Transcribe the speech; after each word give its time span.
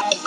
Body 0.00 0.18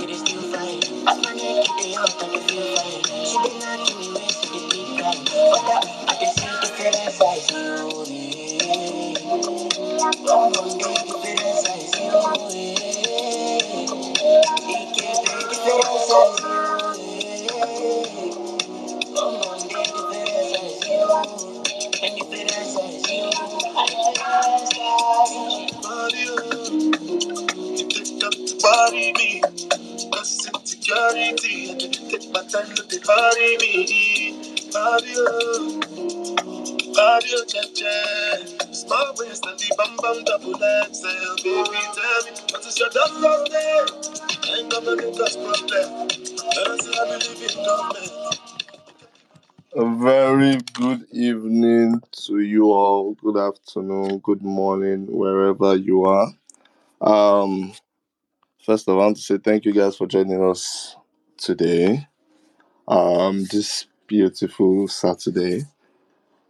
body 33.06 33.58
me. 33.58 34.32
Body 34.72 35.14
oh, 35.18 35.80
body 36.96 37.32
oh. 37.34 37.44
Small 38.72 39.14
waist 39.18 39.46
and 39.46 39.60
the 39.60 39.68
bam 39.78 39.98
bam 39.98 40.24
double 40.24 40.54
XL. 40.56 41.36
Baby, 41.44 41.80
tell 41.96 42.22
me 42.26 42.32
what 42.52 42.66
is 42.66 42.80
your 42.80 42.90
there? 43.50 43.86
Ain't 44.56 44.70
us 45.20 45.36
problem. 45.36 46.08
That's 46.56 46.86
I 46.88 47.06
believe 47.08 47.42
in. 47.44 48.42
A 49.74 49.86
very 49.96 50.58
good 50.74 51.06
evening 51.12 52.02
to 52.28 52.40
you 52.40 52.72
all. 52.72 53.14
Good 53.14 53.38
afternoon, 53.38 54.20
good 54.20 54.42
morning, 54.42 55.08
wherever 55.08 55.76
you 55.78 56.04
are. 56.04 56.28
Um, 57.00 57.74
first 58.66 58.88
of 58.88 58.96
all, 58.96 59.02
I 59.02 59.06
want 59.06 59.18
to 59.18 59.24
say 59.24 59.38
thank 59.38 59.64
you 59.66 59.72
guys 59.74 59.96
for 59.96 60.08
joining 60.08 60.44
us 60.44 60.98
today. 61.38 62.06
Um, 62.92 63.46
this 63.46 63.88
beautiful 64.08 64.88
Saturday. 64.90 65.64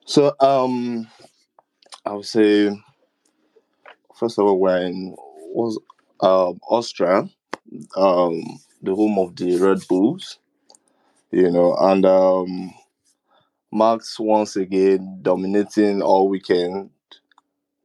So, 0.06 0.34
um, 0.40 1.08
I 2.06 2.14
would 2.14 2.26
say 2.26 2.72
first 4.16 4.40
of 4.40 4.46
all, 4.46 4.60
we're 4.60 4.78
in 4.86 5.16
was 5.54 5.80
um 6.22 6.60
Austria, 6.68 7.30
um, 7.96 8.44
the 8.82 8.96
home 8.96 9.20
of 9.20 9.36
the 9.36 9.58
Red 9.58 9.88
Bulls. 9.88 10.40
You 11.32 11.52
know, 11.52 11.76
and 11.80 12.06
um 12.06 12.74
Max 13.72 14.20
once 14.20 14.56
again 14.56 15.20
dominating 15.22 16.02
all 16.02 16.28
weekend 16.28 16.90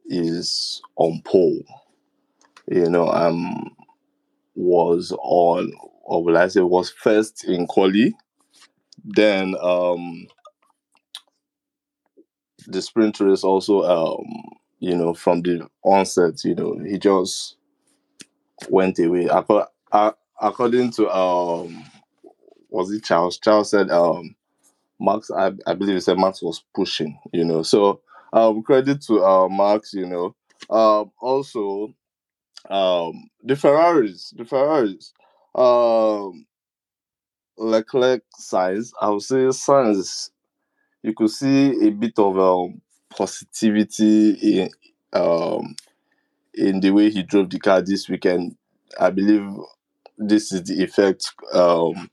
is 0.06 0.82
on 0.96 1.20
pole. 1.24 1.62
You 2.68 2.90
know, 2.90 3.08
um 3.08 3.76
was 4.54 5.12
on 5.18 5.72
or 6.04 6.24
will 6.24 6.38
I 6.38 6.48
say 6.48 6.60
was 6.62 6.90
first 6.90 7.44
in 7.44 7.66
quali. 7.66 8.14
Then 9.06 9.54
um 9.62 10.26
the 12.66 12.82
sprinter 12.82 13.28
is 13.28 13.44
also 13.44 13.82
um 13.84 14.24
you 14.80 14.96
know 14.96 15.14
from 15.14 15.42
the 15.42 15.68
onset, 15.84 16.44
you 16.44 16.54
know, 16.54 16.78
he 16.84 16.98
just 16.98 17.56
went 18.68 18.98
away. 18.98 19.28
According 20.40 20.90
to 20.92 21.08
um 21.10 21.84
was 22.68 22.90
it 22.92 23.04
Charles? 23.04 23.38
Charles 23.38 23.70
said 23.70 23.90
um 23.90 24.34
Max, 24.98 25.30
I, 25.30 25.52
I 25.66 25.74
believe 25.74 25.94
he 25.94 26.00
said 26.00 26.18
Max 26.18 26.42
was 26.42 26.64
pushing, 26.74 27.18
you 27.32 27.44
know. 27.44 27.62
So 27.62 28.00
um 28.32 28.62
credit 28.62 29.02
to 29.02 29.24
uh 29.24 29.48
Max, 29.48 29.94
you 29.94 30.06
know. 30.06 30.34
Um 30.68 31.12
also 31.20 31.94
um 32.68 33.30
the 33.44 33.54
Ferraris, 33.56 34.34
the 34.36 34.44
Ferraris. 34.44 35.12
Um 35.54 36.46
Leclerc 37.58 38.22
signs, 38.36 38.92
I 39.00 39.10
would 39.10 39.22
say 39.22 39.50
signs 39.52 40.30
you 41.02 41.14
could 41.14 41.30
see 41.30 41.86
a 41.86 41.90
bit 41.90 42.18
of 42.18 42.38
um 42.38 42.80
positivity 43.10 44.30
in 44.60 44.70
um 45.12 45.74
in 46.54 46.80
the 46.80 46.90
way 46.90 47.10
he 47.10 47.22
drove 47.22 47.50
the 47.50 47.58
car 47.58 47.82
this 47.82 48.08
weekend. 48.08 48.56
I 49.00 49.10
believe 49.10 49.48
this 50.18 50.52
is 50.52 50.64
the 50.64 50.82
effect 50.82 51.32
um 51.54 52.10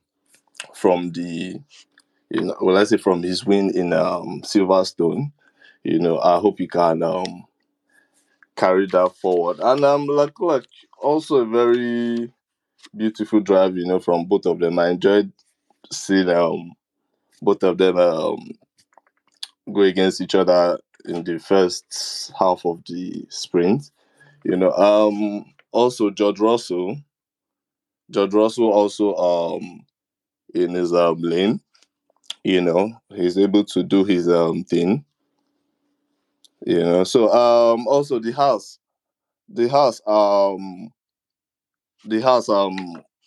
from 0.76 1.12
the 1.12 1.60
you 2.30 2.42
know 2.42 2.58
well 2.62 2.78
I 2.78 2.84
say 2.86 2.98
from 2.98 3.24
his 3.24 3.46
win 3.46 3.72
in 3.76 3.94
um 3.94 4.42
Silverstone. 4.44 5.32
You 5.84 6.00
know, 6.00 6.20
I 6.20 6.40
hope 6.40 6.60
he 6.60 6.68
can 6.68 7.04
um 7.04 7.46
carry 8.56 8.88
that 8.88 9.10
forward. 9.22 9.60
And 9.60 9.84
um 9.84 10.06
like 10.08 10.34
also 11.02 11.38
a 11.38 11.46
very 11.46 12.32
beautiful 12.96 13.40
drive, 13.40 13.78
you 13.78 13.86
know, 13.86 14.00
from 14.00 14.26
both 14.26 14.46
of 14.46 14.60
them. 14.60 14.80
I 14.80 14.90
enjoyed 14.90 15.32
seeing 15.92 16.30
um 16.30 16.74
both 17.42 17.64
of 17.64 17.78
them 17.78 17.98
um 17.98 18.52
go 19.72 19.82
against 19.82 20.22
each 20.22 20.36
other 20.36 20.80
in 21.06 21.24
the 21.24 21.40
first 21.40 22.32
half 22.38 22.66
of 22.66 22.82
the 22.88 23.26
sprint. 23.30 23.92
You 24.44 24.58
know, 24.58 24.72
um 24.74 25.46
also 25.72 26.10
George 26.10 26.40
Russell. 26.40 26.98
George 28.12 28.34
Russell 28.34 28.72
also 28.72 29.16
um 29.16 29.86
in 30.54 30.72
his 30.74 30.94
um 30.94 31.22
lane, 31.22 31.62
you 32.44 32.62
know, 32.62 32.92
he's 33.16 33.38
able 33.38 33.64
to 33.66 33.84
do 33.84 34.04
his 34.04 34.30
um 34.30 34.64
thing. 34.64 35.06
You 36.66 36.80
know, 36.80 37.04
so 37.04 37.30
um 37.32 37.88
also 37.88 38.20
the 38.20 38.32
Haas. 38.32 38.80
The 39.50 39.68
Haas 39.70 40.02
um 40.08 40.92
the 42.06 42.22
Haas 42.22 42.50
um 42.50 42.76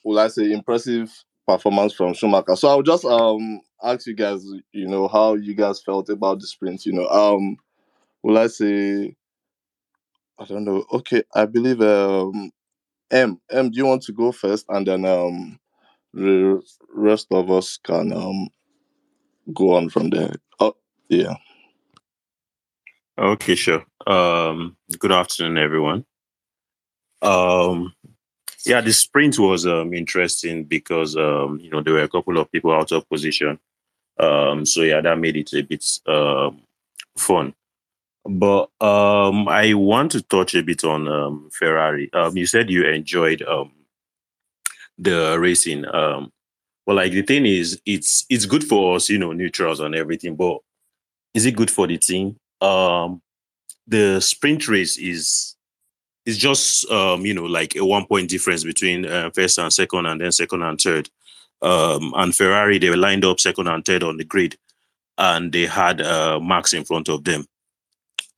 will 0.05 0.19
I 0.19 0.29
say 0.29 0.53
impressive 0.53 1.13
performance 1.47 1.93
from 1.93 2.15
Schumacher. 2.15 2.57
So 2.57 2.69
I'll 2.69 2.83
just 2.83 3.05
um 3.05 3.61
ask 3.83 4.07
you 4.07 4.15
guys, 4.15 4.45
you 4.73 4.87
know, 4.87 5.09
how 5.09 5.35
you 5.35 5.55
guys 5.55 5.83
felt 5.83 6.09
about 6.09 6.41
the 6.41 6.47
sprint, 6.47 6.87
you 6.87 6.93
know. 6.93 7.09
Um 7.09 7.57
will 8.23 8.39
I 8.39 8.49
say 8.49 9.15
I 10.39 10.45
don't 10.45 10.65
know. 10.65 10.85
Okay, 10.93 11.23
I 11.35 11.47
believe 11.47 11.81
um 11.81 12.51
M 13.11 13.41
M 13.51 13.71
do 13.71 13.77
you 13.77 13.87
want 13.87 14.03
to 14.03 14.13
go 14.13 14.33
first 14.33 14.67
and 14.69 14.87
then 14.87 15.05
um 15.05 15.59
the 16.13 16.61
rest 16.93 17.29
of 17.31 17.51
us 17.51 17.79
can 17.83 18.13
um 18.13 18.49
go 19.55 19.75
on 19.77 19.89
from 19.89 20.11
there. 20.11 20.35
Oh 20.61 20.77
yeah. 21.09 21.35
Okay, 23.19 23.55
sure. 23.55 23.83
Um, 24.07 24.77
good 24.99 25.11
afternoon, 25.11 25.57
everyone. 25.57 26.05
Um, 27.23 27.95
yeah, 28.67 28.81
the 28.81 28.93
sprint 28.93 29.39
was 29.39 29.67
um, 29.67 29.95
interesting 29.95 30.65
because 30.65 31.17
um, 31.17 31.59
you 31.61 31.71
know 31.71 31.83
there 31.83 31.95
were 31.95 32.03
a 32.03 32.09
couple 32.09 32.39
of 32.39 32.51
people 32.51 32.73
out 32.73 32.93
of 32.93 33.09
position. 33.09 33.59
Um, 34.19 34.65
so 34.65 34.83
yeah, 34.83 35.01
that 35.01 35.19
made 35.19 35.37
it 35.37 35.53
a 35.53 35.63
bit 35.63 35.85
um, 36.07 36.63
fun. 37.17 37.55
But 38.25 38.71
um, 38.81 39.49
I 39.49 39.75
want 39.75 40.13
to 40.13 40.23
touch 40.23 40.55
a 40.55 40.63
bit 40.63 40.85
on 40.85 41.07
um, 41.07 41.49
Ferrari. 41.53 42.13
Um, 42.13 42.37
you 42.37 42.47
said 42.47 42.71
you 42.71 42.85
enjoyed 42.85 43.43
um, 43.43 43.73
the 44.99 45.37
racing. 45.39 45.85
Um, 45.93 46.33
well, 46.87 46.97
like 46.97 47.13
the 47.13 47.23
thing 47.23 47.47
is, 47.47 47.81
it's 47.87 48.25
it's 48.29 48.47
good 48.47 48.65
for 48.65 48.97
us, 48.97 49.09
you 49.09 49.19
know, 49.19 49.33
neutrals 49.33 49.81
and 49.81 49.95
everything. 49.95 50.35
But 50.35 50.59
is 51.35 51.47
it 51.47 51.57
good 51.57 51.71
for 51.71 51.87
the 51.87 51.99
team? 51.99 52.37
Um, 52.61 53.23
the 53.87 54.21
sprint 54.21 54.67
race 54.69 54.99
is 54.99 55.56
is 56.27 56.37
just 56.37 56.91
um, 56.91 57.25
you 57.25 57.33
know 57.33 57.45
like 57.45 57.77
a 57.77 57.85
one 57.85 58.05
point 58.05 58.29
difference 58.29 58.65
between 58.65 59.07
uh, 59.07 59.31
first 59.31 59.59
and 59.59 59.73
second, 59.73 60.07
and 60.07 60.21
then 60.21 60.33
second 60.33 60.63
and 60.63 60.81
third. 60.81 61.09
Um, 61.63 62.13
and 62.17 62.37
Ferrari 62.37 62.79
they 62.79 62.91
were 62.91 62.97
lined 62.97 63.25
up 63.25 63.41
second 63.41 63.69
and 63.69 63.85
third 63.85 64.03
on 64.03 64.19
the 64.19 64.25
grid, 64.25 64.59
and 65.17 65.53
they 65.53 65.67
had 65.67 66.01
uh, 66.03 66.39
Max 66.41 66.75
in 66.75 66.85
front 66.85 67.09
of 67.09 67.25
them. 67.25 67.47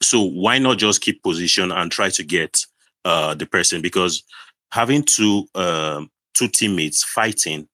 So 0.00 0.22
why 0.22 0.58
not 0.58 0.78
just 0.78 1.00
keep 1.00 1.22
position 1.22 1.72
and 1.72 1.90
try 1.90 2.10
to 2.10 2.22
get 2.22 2.64
uh, 3.04 3.34
the 3.34 3.46
person? 3.46 3.82
Because 3.82 4.22
having 4.70 5.02
two 5.02 5.48
um, 5.54 6.10
two 6.34 6.46
teammates 6.46 7.02
fighting 7.02 7.66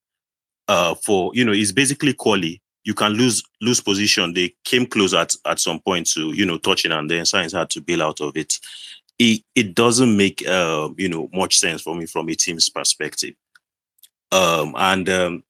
uh, 0.69 0.95
for 0.95 1.33
you 1.35 1.45
know 1.45 1.53
is 1.53 1.73
basically 1.73 2.15
quali 2.15 2.63
you 2.85 2.95
can 2.95 3.13
lose 3.13 3.43
lose 3.61 3.81
position. 3.81 4.33
They 4.33 4.55
came 4.65 4.87
close 4.87 5.15
at 5.15 5.35
at 5.45 5.59
some 5.59 5.81
point 5.81 6.07
to 6.11 6.33
you 6.33 6.47
know 6.47 6.59
touching, 6.59 6.93
and 6.93 7.11
then 7.11 7.25
Sainz 7.25 7.57
had 7.57 7.71
to 7.71 7.81
bail 7.81 8.03
out 8.03 8.21
of 8.21 8.37
it. 8.37 8.59
It 9.19 9.43
it 9.55 9.75
doesn't 9.75 10.17
make 10.17 10.47
uh, 10.47 10.91
you 10.97 11.09
know 11.09 11.29
much 11.33 11.59
sense 11.59 11.83
for 11.83 11.95
me 11.95 12.07
from 12.07 12.29
a 12.29 12.35
team's 12.35 12.69
perspective. 12.69 13.35
Um, 14.33 14.75
and 14.77 15.09
um, 15.09 15.45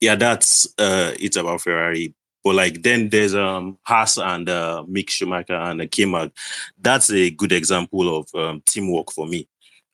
yeah, 0.00 0.14
that's 0.14 0.66
uh, 0.78 1.12
it's 1.18 1.36
about 1.36 1.60
Ferrari. 1.60 2.14
But 2.44 2.54
like 2.54 2.82
then 2.82 3.10
there's 3.10 3.34
um 3.34 3.78
Haas 3.82 4.16
and 4.16 4.48
uh, 4.48 4.84
Mick 4.88 5.10
Schumacher 5.10 5.54
and 5.54 5.80
uh. 5.80 6.32
That's 6.80 7.10
a 7.10 7.30
good 7.30 7.52
example 7.52 8.16
of 8.16 8.34
um, 8.34 8.62
teamwork 8.66 9.12
for 9.12 9.26
me. 9.26 9.48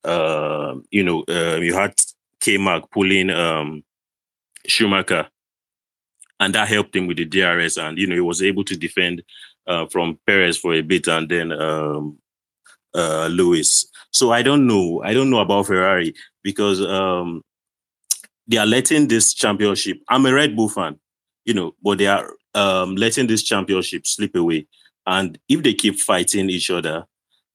Uh, 0.05 0.77
you 0.91 1.03
know, 1.03 1.25
uh, 1.29 1.57
you 1.57 1.75
had 1.75 1.95
K-Mag 2.41 2.85
pulling 2.93 3.31
um, 3.31 3.83
Schumacher, 4.67 5.27
and 6.39 6.55
that 6.55 6.69
helped 6.69 6.95
him 6.95 7.07
with 7.07 7.17
the 7.17 7.25
DRS, 7.25 7.79
and 7.79 7.97
you 7.99 8.07
know 8.07 8.15
he 8.15 8.21
was 8.21 8.43
able 8.43 8.65
to 8.65 8.77
defend 8.77 9.23
uh, 9.67 9.87
from 9.87 10.19
Perez 10.27 10.59
for 10.59 10.75
a 10.75 10.83
bit, 10.83 11.09
and 11.09 11.29
then 11.29 11.53
um, 11.53 12.19
uh, 12.95 13.29
Lewis. 13.31 13.87
So 14.11 14.33
I 14.33 14.43
don't 14.43 14.67
know. 14.67 15.03
I 15.05 15.13
don't 15.13 15.31
know 15.31 15.41
about 15.41 15.67
Ferrari 15.67 16.15
because 16.43 16.81
um, 16.81 17.43
they 18.47 18.59
are 18.59 18.67
letting 18.67 19.09
this 19.09 19.35
championship. 19.35 19.99
I'm 20.09 20.27
a 20.27 20.33
Red 20.33 20.55
Bull 20.55 20.69
fan, 20.69 20.99
you 21.45 21.55
know, 21.55 21.75
but 21.83 21.99
they 21.99 22.07
are 22.07 22.31
um, 22.55 22.97
letting 22.97 23.27
this 23.27 23.43
championship 23.43 24.07
slip 24.07 24.35
away. 24.37 24.67
And 25.07 25.39
if 25.49 25.63
they 25.63 25.75
keep 25.75 25.99
fighting 25.99 26.49
each 26.49 26.71
other, 26.71 27.05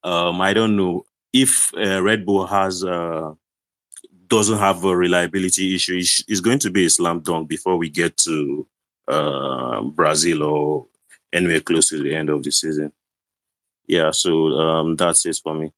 um, 0.04 0.42
I 0.42 0.54
don't 0.54 0.76
know 0.76 1.06
if 1.34 1.74
uh, 1.76 2.02
Red 2.02 2.26
Bull 2.26 2.46
has 2.46 2.84
uh, 2.84 3.34
doesn't 4.28 4.60
have 4.60 4.84
a 4.84 4.96
reliability 4.96 5.76
issue. 5.76 5.98
It's, 5.98 6.40
going 6.40 6.60
to 6.60 6.70
be 6.70 6.86
a 6.86 6.90
slam 6.90 7.22
dunk 7.22 7.50
before 7.50 7.78
we 7.78 7.90
get 7.90 8.16
to 8.18 8.68
uh, 9.08 9.82
Brazil 9.82 10.44
or 10.44 10.88
anywhere 11.34 11.62
close 11.62 11.90
to 11.90 12.02
the 12.02 12.16
end 12.16 12.30
of 12.30 12.44
the 12.44 12.52
season 12.52 12.92
yeah, 13.90 14.12
so 14.12 14.32
um, 14.60 14.98
that's 14.98 15.26
it 15.26 15.40
for 15.44 15.56
me. 15.56 15.72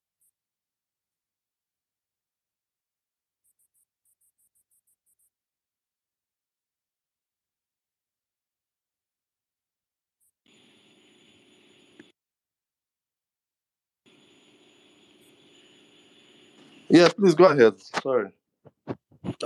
Yeah, 16.88 17.08
please 17.10 17.34
go 17.34 17.46
ahead. 17.46 17.80
Sorry. 18.02 18.30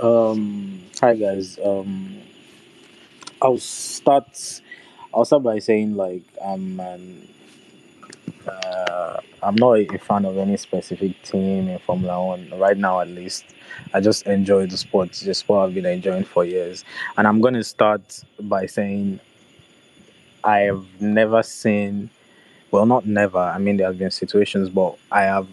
Um, 0.01 0.81
hi 0.99 1.15
guys. 1.15 1.59
Um, 1.63 2.21
I'll 3.41 3.59
start. 3.59 4.61
I'll 5.13 5.25
start 5.25 5.43
by 5.43 5.59
saying 5.59 5.95
like 5.95 6.23
I'm 6.43 6.79
an 6.79 7.29
uh, 8.47 9.19
I'm 9.43 9.55
not 9.55 9.73
a 9.79 9.97
fan 9.97 10.25
of 10.25 10.37
any 10.37 10.57
specific 10.57 11.21
team 11.23 11.69
in 11.69 11.79
Formula 11.79 12.25
One 12.25 12.51
right 12.57 12.77
now, 12.77 12.99
at 12.99 13.07
least. 13.07 13.45
I 13.93 14.01
just 14.01 14.25
enjoy 14.25 14.65
the 14.65 14.77
sport, 14.77 15.11
the 15.13 15.33
sport 15.33 15.69
I've 15.69 15.75
been 15.75 15.85
enjoying 15.85 16.23
for 16.23 16.43
years. 16.43 16.83
And 17.17 17.27
I'm 17.27 17.41
going 17.41 17.53
to 17.53 17.63
start 17.63 18.23
by 18.39 18.65
saying 18.65 19.19
I 20.43 20.59
have 20.59 20.85
never 21.01 21.43
seen, 21.43 22.09
well, 22.71 22.85
not 22.85 23.05
never. 23.05 23.39
I 23.39 23.57
mean, 23.57 23.77
there 23.77 23.87
have 23.87 23.97
been 23.99 24.11
situations, 24.11 24.69
but 24.69 24.97
I 25.11 25.23
have, 25.23 25.47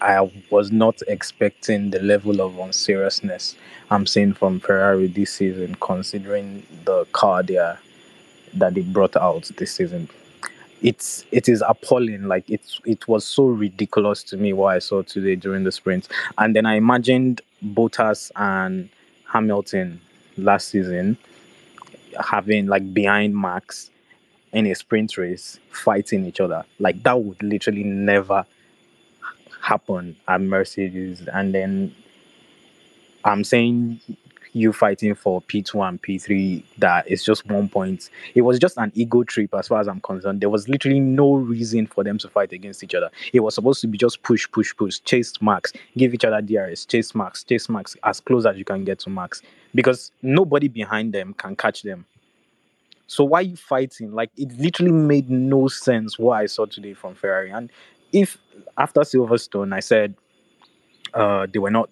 I 0.00 0.30
was 0.50 0.72
not 0.72 1.00
expecting 1.06 1.90
the 1.90 2.00
level 2.00 2.40
of 2.40 2.58
unseriousness 2.58 3.56
I'm 3.90 4.06
seeing 4.06 4.32
from 4.32 4.60
Ferrari 4.60 5.06
this 5.06 5.32
season, 5.32 5.76
considering 5.76 6.66
the 6.84 7.04
car 7.12 7.42
they 7.42 7.58
are, 7.58 7.78
that 8.54 8.74
they 8.74 8.80
brought 8.82 9.16
out 9.16 9.50
this 9.56 9.72
season 9.72 10.08
it's 10.84 11.24
it 11.32 11.48
is 11.48 11.64
appalling. 11.66 12.24
Like 12.24 12.48
it's 12.48 12.78
it 12.84 13.08
was 13.08 13.24
so 13.24 13.46
ridiculous 13.46 14.22
to 14.24 14.36
me 14.36 14.52
what 14.52 14.76
I 14.76 14.78
saw 14.80 15.02
today 15.02 15.34
during 15.34 15.64
the 15.64 15.72
sprint. 15.72 16.08
And 16.36 16.54
then 16.54 16.66
I 16.66 16.74
imagined 16.74 17.40
Bottas 17.64 18.30
and 18.36 18.90
Hamilton 19.26 20.00
last 20.36 20.68
season 20.68 21.16
having 22.22 22.66
like 22.66 22.92
behind 22.92 23.34
Max 23.34 23.90
in 24.52 24.66
a 24.66 24.74
sprint 24.74 25.16
race 25.16 25.58
fighting 25.70 26.26
each 26.26 26.38
other. 26.38 26.62
Like 26.78 27.02
that 27.02 27.18
would 27.18 27.42
literally 27.42 27.82
never 27.82 28.44
happen 29.62 30.14
at 30.28 30.42
Mercedes. 30.42 31.26
And 31.32 31.54
then 31.54 31.94
I'm 33.24 33.42
saying 33.42 34.00
you 34.54 34.72
fighting 34.72 35.14
for 35.14 35.42
P2 35.42 35.86
and 35.86 36.00
P3 36.00 36.62
that 36.78 37.10
is 37.10 37.24
just 37.24 37.44
one 37.46 37.68
point. 37.68 38.08
It 38.34 38.42
was 38.42 38.58
just 38.58 38.78
an 38.78 38.92
ego 38.94 39.24
trip 39.24 39.52
as 39.54 39.68
far 39.68 39.80
as 39.80 39.88
I'm 39.88 40.00
concerned. 40.00 40.40
There 40.40 40.48
was 40.48 40.68
literally 40.68 41.00
no 41.00 41.34
reason 41.34 41.86
for 41.86 42.04
them 42.04 42.18
to 42.18 42.28
fight 42.28 42.52
against 42.52 42.82
each 42.82 42.94
other. 42.94 43.10
It 43.32 43.40
was 43.40 43.56
supposed 43.56 43.80
to 43.82 43.88
be 43.88 43.98
just 43.98 44.22
push, 44.22 44.50
push, 44.50 44.74
push, 44.74 45.00
chase 45.00 45.34
Max, 45.42 45.72
give 45.98 46.14
each 46.14 46.24
other 46.24 46.40
DRS, 46.40 46.86
chase 46.86 47.14
Max, 47.14 47.42
chase 47.42 47.68
Max 47.68 47.96
as 48.04 48.20
close 48.20 48.46
as 48.46 48.56
you 48.56 48.64
can 48.64 48.84
get 48.84 49.00
to 49.00 49.10
Max 49.10 49.42
because 49.74 50.12
nobody 50.22 50.68
behind 50.68 51.12
them 51.12 51.34
can 51.34 51.56
catch 51.56 51.82
them. 51.82 52.06
So 53.06 53.24
why 53.24 53.40
are 53.40 53.42
you 53.42 53.56
fighting? 53.56 54.12
Like 54.12 54.30
it 54.36 54.52
literally 54.58 54.92
made 54.92 55.28
no 55.28 55.68
sense 55.68 56.18
what 56.18 56.34
I 56.34 56.46
saw 56.46 56.66
today 56.66 56.94
from 56.94 57.14
Ferrari. 57.14 57.50
And 57.50 57.70
if 58.12 58.38
after 58.78 59.00
Silverstone 59.00 59.74
I 59.74 59.80
said 59.80 60.14
uh, 61.12 61.46
they 61.52 61.58
were 61.58 61.70
not 61.70 61.90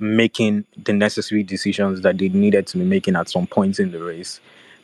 making 0.00 0.64
the 0.84 0.92
necessary 0.92 1.42
decisions 1.42 2.00
that 2.02 2.18
they 2.18 2.28
needed 2.28 2.66
to 2.68 2.78
be 2.78 2.84
making 2.84 3.16
at 3.16 3.28
some 3.28 3.46
points 3.46 3.78
in 3.78 3.90
the 3.92 4.02
race. 4.02 4.40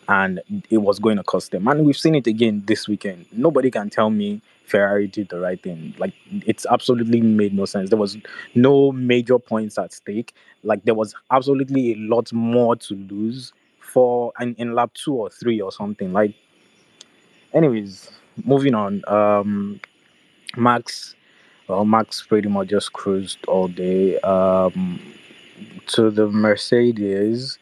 And 0.08 0.40
it 0.70 0.78
was 0.78 1.00
going 1.00 1.16
to 1.16 1.24
cost 1.24 1.50
them. 1.50 1.66
And 1.66 1.84
we've 1.84 1.96
seen 1.96 2.14
it 2.14 2.28
again 2.28 2.62
this 2.66 2.86
weekend. 2.86 3.26
Nobody 3.32 3.70
can 3.72 3.90
tell 3.90 4.10
me 4.10 4.40
Ferrari 4.66 5.08
did 5.08 5.28
the 5.30 5.40
right 5.40 5.60
thing. 5.60 5.94
Like 5.98 6.12
it's 6.46 6.66
absolutely 6.70 7.20
made 7.20 7.54
no 7.54 7.64
sense. 7.64 7.90
There 7.90 7.98
was 7.98 8.16
no 8.54 8.92
major 8.92 9.38
points 9.38 9.78
at 9.78 9.92
stake. 9.92 10.34
Like 10.62 10.84
there 10.84 10.94
was 10.94 11.14
absolutely 11.30 11.92
a 11.92 11.96
lot 11.96 12.32
more 12.32 12.76
to 12.76 12.94
lose 12.94 13.52
for 13.80 14.32
in, 14.40 14.54
in 14.56 14.74
lap 14.74 14.92
two 14.94 15.14
or 15.14 15.30
three 15.30 15.60
or 15.60 15.72
something. 15.72 16.12
Like 16.12 16.34
anyways, 17.52 18.10
moving 18.44 18.74
on. 18.74 19.02
Um 19.08 19.80
Max 20.56 21.15
well, 21.68 21.84
Max 21.84 22.22
pretty 22.26 22.48
much 22.48 22.68
just 22.68 22.92
cruised 22.92 23.44
all 23.46 23.68
day. 23.68 24.18
Um, 24.20 25.00
to 25.88 26.10
the 26.10 26.28
Mercedes, 26.28 27.58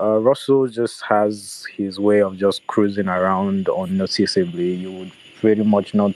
uh, 0.00 0.18
Russell 0.18 0.66
just 0.68 1.02
has 1.02 1.64
his 1.76 1.98
way 2.00 2.22
of 2.22 2.36
just 2.38 2.66
cruising 2.66 3.08
around 3.08 3.68
unnoticeably. 3.68 4.74
You 4.74 4.92
would 4.92 5.12
pretty 5.40 5.64
much 5.64 5.94
not 5.94 6.14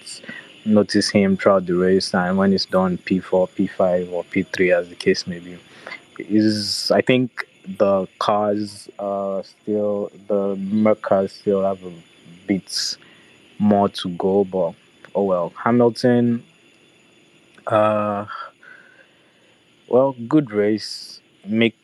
notice 0.65 1.11
him 1.11 1.37
throughout 1.37 1.67
the 1.67 1.75
race, 1.75 2.15
and 2.15 2.39
when 2.39 2.53
it's 2.53 2.65
done, 2.65 2.99
P4, 2.99 3.49
P5, 3.51 4.13
or 4.13 4.25
P3, 4.25 4.75
as 4.79 4.89
the 4.89 4.95
case 4.95 5.27
may 5.27 5.39
be. 5.39 5.59
Is 6.19 6.91
I 6.91 7.01
think 7.01 7.49
the 7.79 8.07
cars 8.19 8.91
uh 8.99 9.43
still 9.43 10.13
the 10.29 10.55
Merc 10.57 11.01
cars 11.01 11.33
still 11.33 11.63
have 11.63 11.83
a 11.83 11.93
bit 12.47 12.97
more 13.59 13.89
to 13.89 14.09
go, 14.11 14.45
but 14.45 14.75
oh 15.15 15.25
well. 15.25 15.53
Hamilton 15.57 16.45
uh, 17.67 18.27
well, 19.89 20.15
good 20.29 20.51
race. 20.51 21.21
Mick 21.47 21.75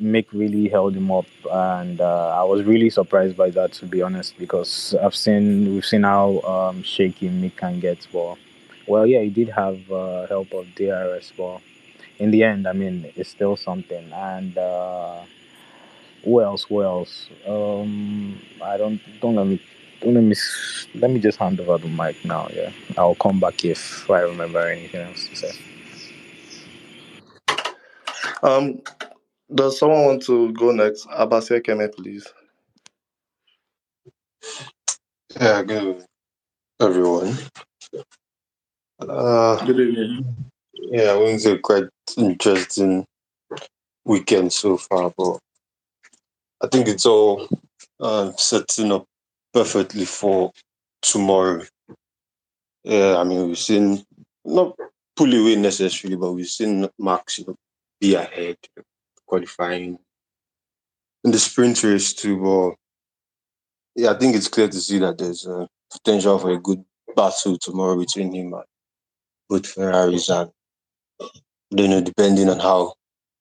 Mick 0.00 0.26
really 0.32 0.68
held 0.68 0.94
him 0.94 1.10
up, 1.10 1.26
and 1.50 2.00
uh, 2.00 2.28
I 2.40 2.44
was 2.44 2.62
really 2.64 2.88
surprised 2.90 3.36
by 3.36 3.50
that, 3.50 3.72
to 3.74 3.86
be 3.86 4.00
honest, 4.00 4.38
because 4.38 4.94
I've 5.02 5.14
seen 5.14 5.74
we've 5.74 5.84
seen 5.84 6.04
how 6.04 6.40
um, 6.42 6.82
shaky 6.82 7.28
Mick 7.28 7.56
can 7.56 7.80
get. 7.80 8.06
But 8.12 8.36
well, 8.86 9.06
yeah, 9.06 9.20
he 9.20 9.30
did 9.30 9.48
have 9.48 9.90
uh, 9.90 10.26
help 10.26 10.52
of 10.52 10.66
DRS, 10.76 11.32
but 11.36 11.60
in 12.18 12.30
the 12.30 12.44
end, 12.44 12.66
I 12.66 12.72
mean, 12.72 13.10
it's 13.16 13.30
still 13.30 13.56
something. 13.56 14.12
And 14.12 14.56
uh, 14.56 15.20
who 16.24 16.40
else? 16.42 16.64
Who 16.64 16.82
else? 16.82 17.28
Um, 17.46 18.40
I 18.62 18.76
don't 18.76 19.00
don't 19.20 19.34
let 19.34 19.46
me 19.46 19.60
let 20.02 20.22
me 20.22 20.34
let 20.94 21.10
me 21.10 21.20
just 21.20 21.38
hand 21.38 21.60
over 21.60 21.78
the 21.78 21.88
mic 21.88 22.24
now. 22.24 22.48
Yeah, 22.54 22.72
I'll 22.98 23.14
come 23.16 23.40
back 23.40 23.64
if 23.64 24.10
I 24.10 24.20
remember 24.20 24.60
anything 24.60 25.02
else 25.02 25.28
to 25.28 25.36
say. 25.36 25.52
Um, 28.42 28.80
does 29.54 29.78
someone 29.78 30.04
want 30.04 30.22
to 30.24 30.52
go 30.52 30.72
next? 30.72 31.06
Abasia 31.08 31.60
Keme, 31.62 31.94
please. 31.94 32.26
Yeah, 35.40 35.62
good 35.62 36.04
everyone. 36.80 37.36
Uh, 39.00 39.64
Good 39.66 39.80
evening. 39.80 40.26
yeah, 40.74 41.14
it 41.14 41.20
was 41.32 41.46
a 41.46 41.58
quite 41.58 41.84
interesting 42.16 43.04
weekend 44.04 44.52
so 44.52 44.76
far, 44.78 45.12
but 45.16 45.38
I 46.62 46.68
think 46.68 46.88
it's 46.88 47.06
all 47.06 47.48
uh, 48.00 48.32
setting 48.36 48.92
up 48.92 49.06
perfectly 49.52 50.04
for 50.04 50.52
tomorrow. 51.02 51.62
Yeah, 52.84 53.16
I 53.16 53.24
mean, 53.24 53.48
we've 53.48 53.58
seen 53.58 54.04
not 54.44 54.76
pull 55.16 55.32
away 55.34 55.56
necessarily, 55.56 56.16
but 56.16 56.32
we've 56.32 56.46
seen 56.46 56.88
Max 56.98 57.38
you 57.38 57.46
know, 57.46 57.56
be 58.00 58.14
ahead, 58.14 58.56
qualifying 59.26 59.98
in 61.24 61.30
the 61.30 61.38
sprint 61.38 61.82
race 61.82 62.12
too. 62.14 62.40
But 62.40 62.76
yeah, 64.00 64.10
I 64.10 64.14
think 64.18 64.36
it's 64.36 64.48
clear 64.48 64.68
to 64.68 64.80
see 64.80 64.98
that 64.98 65.18
there's 65.18 65.46
a 65.46 65.68
potential 65.90 66.38
for 66.38 66.52
a 66.52 66.60
good 66.60 66.84
battle 67.16 67.58
tomorrow 67.58 67.98
between 67.98 68.32
him 68.32 68.54
and 68.54 68.64
both 69.48 69.66
Ferraris 69.66 70.28
and 70.28 70.50
you 71.70 71.88
know, 71.88 72.00
depending 72.00 72.48
on 72.48 72.60
how 72.60 72.94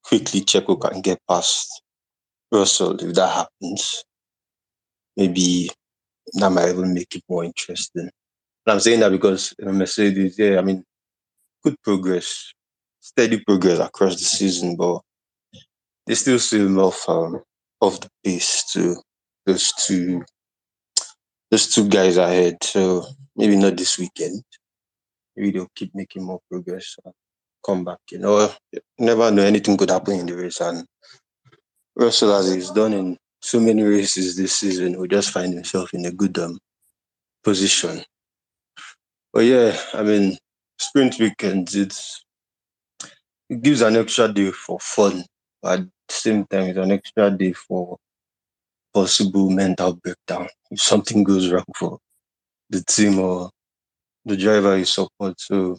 quickly 0.03 0.41
Checo 0.41 0.79
can 0.79 1.01
get 1.01 1.19
past 1.29 1.81
Russell, 2.51 2.95
if 3.01 3.13
that 3.15 3.33
happens, 3.33 4.03
maybe 5.15 5.69
that 6.33 6.49
might 6.51 6.69
even 6.69 6.93
make 6.93 7.15
it 7.15 7.23
more 7.29 7.43
interesting. 7.43 8.03
And 8.03 8.73
I'm 8.73 8.79
saying 8.79 8.99
that 8.99 9.11
because 9.11 9.53
Mercedes, 9.59 10.37
yeah, 10.37 10.57
I 10.57 10.61
mean, 10.61 10.83
good 11.63 11.81
progress, 11.83 12.53
steady 12.99 13.39
progress 13.45 13.79
across 13.79 14.15
the 14.15 14.25
season, 14.25 14.75
but 14.75 15.01
they 16.05 16.15
still 16.15 16.39
seem 16.39 16.77
off 16.79 17.07
um, 17.07 17.41
off 17.79 17.99
the 17.99 18.09
pace 18.23 18.71
to 18.73 18.95
those 19.45 19.71
two 19.85 20.23
those 21.49 21.73
two 21.73 21.87
guys 21.87 22.17
ahead. 22.17 22.57
So 22.63 23.05
maybe 23.35 23.55
not 23.55 23.77
this 23.77 23.97
weekend. 23.97 24.43
Maybe 25.35 25.51
they'll 25.51 25.71
keep 25.75 25.93
making 25.93 26.23
more 26.23 26.39
progress. 26.49 26.97
Come 27.65 27.83
back, 27.83 27.99
you 28.11 28.19
know. 28.19 28.51
Never 28.97 29.31
know 29.31 29.43
anything 29.43 29.77
could 29.77 29.89
happen 29.89 30.19
in 30.19 30.25
the 30.25 30.35
race. 30.35 30.59
And 30.61 30.85
Russell, 31.95 32.33
as 32.33 32.53
he's 32.53 32.71
done 32.71 32.93
in 32.93 33.17
so 33.41 33.59
many 33.59 33.83
races 33.83 34.35
this 34.35 34.55
season, 34.59 34.97
will 34.97 35.07
just 35.07 35.31
find 35.31 35.53
himself 35.53 35.93
in 35.93 36.05
a 36.05 36.11
good 36.11 36.37
um, 36.37 36.59
position. 37.43 38.03
But 39.33 39.45
yeah, 39.45 39.77
I 39.93 40.03
mean, 40.03 40.37
sprint 40.79 41.19
weekends, 41.19 41.75
it's 41.75 42.23
it 43.49 43.61
gives 43.61 43.81
an 43.81 43.95
extra 43.95 44.27
day 44.31 44.51
for 44.51 44.79
fun. 44.79 45.23
But 45.61 45.79
at 45.79 45.85
the 45.85 46.13
same 46.13 46.45
time, 46.45 46.67
it's 46.67 46.77
an 46.79 46.91
extra 46.91 47.31
day 47.31 47.53
for 47.53 47.97
possible 48.93 49.49
mental 49.49 49.93
breakdown 49.93 50.47
if 50.71 50.81
something 50.81 51.23
goes 51.23 51.51
wrong 51.51 51.65
for 51.75 51.99
the 52.69 52.83
team 52.83 53.19
or 53.19 53.49
the 54.25 54.35
driver 54.35 54.77
you 54.77 54.85
support. 54.85 55.39
So 55.39 55.77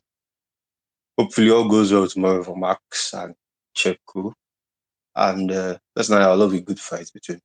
hopefully 1.19 1.51
all 1.51 1.69
goes 1.69 1.93
well 1.93 2.07
tomorrow 2.07 2.43
for 2.45 2.57
Max 2.57 3.13
and 3.15 3.35
Checo. 3.77 4.33
And 5.17 5.51
uh, 5.51 5.79
that's 5.95 6.11
not 6.11 6.23
I 6.23 6.33
love 6.35 6.55
a 6.55 6.61
good 6.61 6.79
fight 6.79 7.11
between 7.13 7.41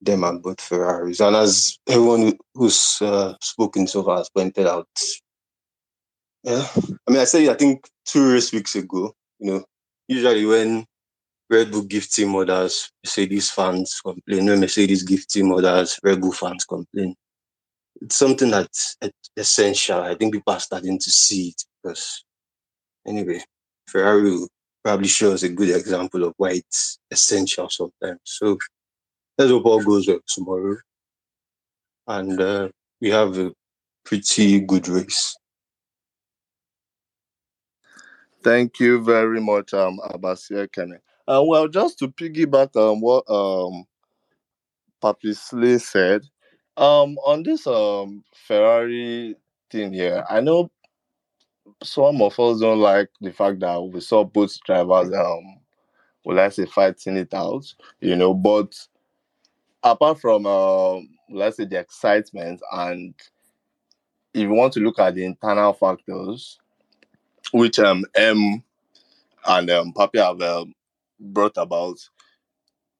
them 0.00 0.24
and 0.24 0.42
both 0.42 0.60
Ferraris. 0.60 1.20
And 1.20 1.36
as 1.36 1.78
everyone 1.88 2.38
who's 2.54 2.98
uh, 3.00 3.34
spoken 3.40 3.86
so 3.86 4.02
far 4.02 4.18
has 4.18 4.30
pointed 4.30 4.66
out, 4.66 4.88
yeah, 6.42 6.66
I 7.06 7.10
mean, 7.10 7.20
I 7.20 7.24
said 7.24 7.48
I 7.48 7.54
think 7.54 7.88
two 8.04 8.32
race 8.32 8.52
weeks 8.52 8.76
ago, 8.76 9.14
you 9.38 9.52
know, 9.52 9.64
usually 10.06 10.46
when 10.46 10.86
Red 11.48 11.70
Bull 11.70 11.82
gift 11.82 12.12
team 12.14 12.34
orders, 12.34 12.90
Mercedes 13.04 13.50
fans 13.50 14.00
complain. 14.04 14.46
When 14.46 14.60
Mercedes 14.60 15.02
gift 15.02 15.30
team 15.30 15.52
orders, 15.52 15.98
Red 16.02 16.20
Bull 16.20 16.32
fans 16.32 16.64
complain. 16.64 17.14
It's 18.00 18.16
something 18.16 18.50
that's 18.50 18.96
essential. 19.36 20.02
I 20.02 20.14
think 20.14 20.34
people 20.34 20.52
are 20.52 20.60
starting 20.60 20.98
to 20.98 21.10
see 21.10 21.48
it 21.48 21.64
because, 21.82 22.24
anyway, 23.06 23.40
Ferrari 23.88 24.38
probably 24.84 25.08
shows 25.08 25.42
a 25.42 25.48
good 25.48 25.70
example 25.70 26.24
of 26.24 26.34
why 26.36 26.50
it's 26.50 26.98
essential 27.10 27.68
sometimes. 27.70 28.20
So 28.24 28.58
let's 29.38 29.50
hope 29.50 29.66
all 29.66 29.82
goes 29.82 30.08
well 30.08 30.20
tomorrow. 30.26 30.76
And 32.08 32.40
uh, 32.40 32.68
we 33.00 33.10
have 33.10 33.36
a 33.38 33.52
pretty 34.04 34.60
good 34.60 34.88
race. 34.88 35.36
Thank 38.42 38.78
you 38.78 39.02
very 39.02 39.40
much, 39.40 39.74
um, 39.74 39.98
Abasia. 40.04 40.68
Uh, 41.28 41.42
well, 41.44 41.66
just 41.66 41.98
to 41.98 42.08
piggyback 42.08 42.76
on 42.76 43.00
what 43.00 43.28
um 43.28 43.84
Papi 45.02 45.34
said, 45.80 46.22
um, 46.76 47.16
on 47.26 47.42
this 47.42 47.66
um 47.66 48.22
Ferrari 48.46 49.34
thing 49.70 49.92
here, 49.92 50.24
I 50.30 50.40
know 50.40 50.70
some 51.82 52.22
of 52.22 52.38
us 52.38 52.60
don't 52.60 52.78
like 52.78 53.08
the 53.20 53.32
fact 53.32 53.58
that 53.60 53.82
we 53.82 54.00
saw 54.00 54.24
both 54.24 54.58
drivers 54.64 55.12
um 55.12 55.60
I 56.38 56.48
say 56.48 56.66
fighting 56.66 57.16
it 57.16 57.32
out, 57.34 57.72
you 58.00 58.16
know, 58.16 58.34
but 58.34 58.74
apart 59.82 60.20
from 60.20 60.46
um 60.46 61.08
let's 61.30 61.56
say 61.56 61.64
the 61.64 61.78
excitement 61.78 62.60
and 62.72 63.14
if 64.36 64.42
you 64.42 64.50
want 64.50 64.72
to 64.74 64.80
look 64.80 64.98
at 64.98 65.14
the 65.14 65.24
internal 65.24 65.72
factors, 65.72 66.58
which 67.52 67.78
um 67.78 68.04
M 68.14 68.62
and 69.46 69.70
um 69.70 69.92
Papi 69.92 70.18
have 70.18 70.40
um, 70.42 70.74
brought 71.18 71.56
about, 71.56 71.96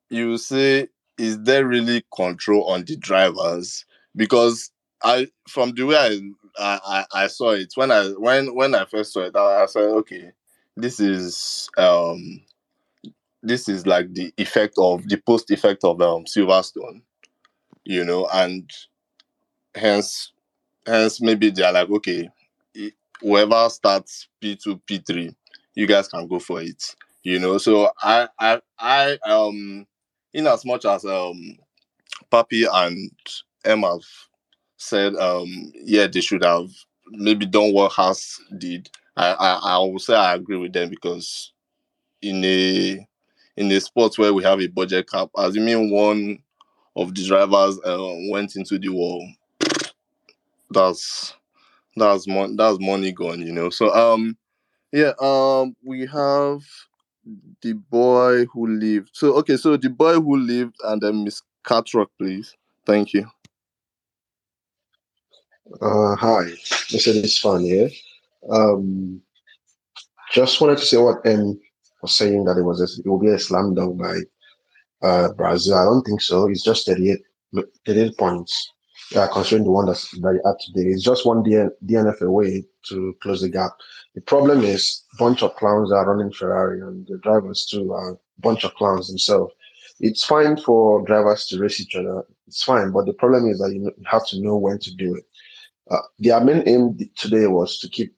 you 0.08 0.38
say 0.38 0.88
is 1.18 1.42
there 1.42 1.66
really 1.66 2.04
control 2.14 2.64
on 2.64 2.84
the 2.84 2.96
drivers? 2.96 3.84
Because 4.14 4.70
I 5.02 5.28
from 5.48 5.72
the 5.72 5.82
way 5.84 5.96
I 5.96 6.20
I, 6.58 6.80
I 7.12 7.24
I 7.24 7.26
saw 7.26 7.50
it 7.50 7.72
when 7.74 7.90
I 7.90 8.08
when 8.12 8.54
when 8.54 8.74
I 8.74 8.86
first 8.86 9.12
saw 9.12 9.20
it, 9.20 9.36
I, 9.36 9.62
I 9.62 9.66
said, 9.66 9.82
okay, 9.82 10.30
this 10.74 11.00
is 11.00 11.68
um 11.76 12.40
this 13.46 13.68
is 13.68 13.86
like 13.86 14.12
the 14.14 14.32
effect 14.38 14.74
of 14.78 15.08
the 15.08 15.16
post 15.18 15.50
effect 15.50 15.84
of 15.84 16.00
um 16.00 16.24
Silverstone, 16.24 17.02
you 17.84 18.04
know, 18.04 18.28
and 18.32 18.70
hence 19.74 20.32
hence 20.86 21.20
maybe 21.20 21.50
they're 21.50 21.72
like, 21.72 21.90
okay, 21.90 22.28
whoever 23.20 23.68
starts 23.68 24.28
P2, 24.40 24.80
P3, 24.86 25.34
you 25.74 25.86
guys 25.86 26.08
can 26.08 26.26
go 26.26 26.38
for 26.38 26.62
it. 26.62 26.94
You 27.22 27.38
know, 27.38 27.58
so 27.58 27.90
I 28.00 28.28
I 28.38 28.60
I 28.78 29.18
um 29.26 29.86
in 30.32 30.46
as 30.46 30.64
much 30.64 30.84
as 30.84 31.04
um 31.04 31.56
Papi 32.32 32.66
and 32.72 33.10
Emma 33.64 33.92
have 33.92 34.02
said 34.78 35.14
um 35.16 35.72
yeah 35.74 36.06
they 36.06 36.20
should 36.20 36.44
have 36.44 36.68
maybe 37.08 37.46
done 37.46 37.72
what 37.72 37.92
Haas 37.92 38.40
did. 38.58 38.90
I, 39.16 39.32
I 39.32 39.54
I 39.74 39.78
will 39.78 39.98
say 39.98 40.14
I 40.14 40.34
agree 40.34 40.58
with 40.58 40.72
them 40.72 40.90
because 40.90 41.52
in 42.22 42.44
a 42.44 43.06
in 43.56 43.70
a 43.72 43.80
sport 43.80 44.18
where 44.18 44.34
we 44.34 44.42
have 44.44 44.60
a 44.60 44.66
budget 44.68 45.10
cap, 45.10 45.30
assuming 45.36 45.90
one 45.90 46.38
of 46.96 47.14
the 47.14 47.26
drivers 47.26 47.78
uh, 47.84 48.14
went 48.30 48.56
into 48.56 48.78
the 48.78 48.88
wall, 48.88 49.26
that's 50.70 51.34
that's 51.96 52.26
mon- 52.26 52.56
that's 52.56 52.78
money 52.80 53.12
gone, 53.12 53.40
you 53.40 53.52
know. 53.52 53.70
So 53.70 53.92
um 53.94 54.36
yeah, 54.92 55.12
um 55.20 55.76
we 55.84 56.06
have 56.06 56.60
the 57.62 57.72
boy 57.74 58.46
who 58.46 58.68
lived. 58.68 59.10
So 59.12 59.34
okay, 59.38 59.56
so 59.56 59.76
the 59.76 59.90
boy 59.90 60.14
who 60.14 60.36
lived 60.38 60.76
and 60.84 61.00
then 61.00 61.24
Miss 61.24 61.42
Catrock, 61.64 62.08
please. 62.18 62.54
Thank 62.86 63.12
you. 63.14 63.26
Uh, 65.80 66.14
hi, 66.16 66.44
this 66.90 67.06
is 67.06 67.38
fun 67.38 67.62
here. 67.62 67.90
Um, 68.48 69.20
just 70.32 70.60
wanted 70.60 70.78
to 70.78 70.84
say 70.86 70.96
what 70.96 71.26
M 71.26 71.58
saying 72.06 72.44
that 72.44 72.58
it 72.58 72.62
was 72.62 72.80
a, 72.80 73.00
it 73.00 73.08
will 73.08 73.18
be 73.18 73.28
a 73.28 73.38
slam 73.38 73.74
dunk 73.74 73.98
by 73.98 74.20
uh, 75.02 75.32
Brazil. 75.32 75.74
I 75.76 75.84
don't 75.84 76.02
think 76.02 76.20
so. 76.20 76.48
It's 76.48 76.62
just 76.62 76.86
38, 76.86 77.20
38 77.86 78.16
points. 78.18 78.72
Yeah, 79.12 79.28
considering 79.32 79.64
the 79.64 79.70
one 79.70 79.86
that's 79.86 80.10
that 80.10 80.34
you 80.34 80.40
had 80.44 80.58
today, 80.58 80.88
it's 80.90 81.04
just 81.04 81.26
one 81.26 81.44
DN, 81.44 81.70
DNF 81.84 82.22
away 82.22 82.64
to 82.88 83.14
close 83.22 83.40
the 83.40 83.48
gap. 83.48 83.70
The 84.16 84.20
problem 84.22 84.62
is 84.62 85.04
bunch 85.18 85.42
of 85.42 85.54
clowns 85.54 85.92
are 85.92 86.10
running 86.10 86.32
Ferrari 86.32 86.80
and 86.80 87.06
the 87.06 87.18
drivers 87.18 87.66
too 87.66 87.92
are 87.92 88.12
a 88.12 88.18
bunch 88.38 88.64
of 88.64 88.74
clowns 88.74 89.08
themselves. 89.08 89.52
It's 90.00 90.24
fine 90.24 90.56
for 90.56 91.04
drivers 91.04 91.46
to 91.46 91.60
race 91.60 91.80
each 91.80 91.94
other. 91.94 92.24
It's 92.48 92.64
fine, 92.64 92.90
but 92.90 93.06
the 93.06 93.12
problem 93.12 93.48
is 93.48 93.58
that 93.60 93.72
you, 93.72 93.84
you 93.84 94.04
have 94.06 94.26
to 94.28 94.40
know 94.40 94.56
when 94.56 94.78
to 94.80 94.94
do 94.94 95.14
it. 95.14 95.24
Uh, 95.90 96.02
their 96.18 96.40
main 96.40 96.62
aim 96.66 96.98
today 97.14 97.46
was 97.46 97.78
to 97.78 97.88
keep 97.88 98.14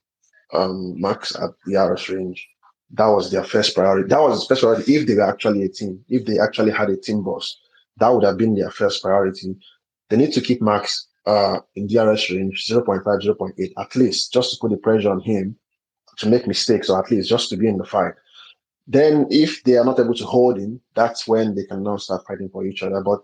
um, 0.53 0.99
Max 1.01 1.35
at 1.37 1.51
the 1.67 1.77
RS 1.77 2.09
range. 2.09 2.49
That 2.93 3.07
was 3.07 3.31
their 3.31 3.45
first 3.45 3.75
priority. 3.75 4.09
That 4.09 4.21
was 4.21 4.47
first 4.47 4.63
priority 4.63 4.97
if 4.97 5.07
they 5.07 5.15
were 5.15 5.29
actually 5.29 5.65
a 5.65 5.69
team. 5.69 6.05
If 6.09 6.25
they 6.25 6.39
actually 6.39 6.73
had 6.73 6.89
a 6.89 6.97
team 6.97 7.23
boss, 7.23 7.59
that 7.99 8.09
would 8.09 8.25
have 8.25 8.39
been 8.39 8.55
their 8.55 8.71
first 8.71 9.03
priority. 9.03 9.57
They 10.09 10.17
need 10.17 10.33
to 10.33 10.41
keep 10.41 10.63
Max 10.63 11.07
uh, 11.27 11.59
in 11.77 11.87
DRS 11.87 12.31
range 12.31 12.67
0.5, 12.67 13.05
0.8 13.05 13.73
at 13.79 13.97
least, 13.97 14.33
just 14.33 14.53
to 14.53 14.57
put 14.61 14.71
the 14.71 14.79
pressure 14.79 15.11
on 15.11 15.21
him 15.21 15.57
to 16.19 16.29
make 16.29 16.47
mistakes, 16.47 16.89
or 16.89 16.99
at 16.99 17.11
least 17.11 17.29
just 17.29 17.51
to 17.51 17.57
be 17.57 17.69
in 17.69 17.77
the 17.77 17.85
fight. 17.85 18.15
Then, 18.87 19.27
if 19.31 19.63
they 19.65 19.77
are 19.77 19.85
not 19.85 20.01
able 20.01 20.15
to 20.15 20.25
hold 20.25 20.59
him, 20.59 20.81
that's 20.95 21.29
when 21.29 21.55
they 21.55 21.65
can 21.65 21.83
now 21.83 21.99
start 21.99 22.27
fighting 22.27 22.49
for 22.49 22.65
each 22.65 22.83
other. 22.83 23.03
But 23.03 23.21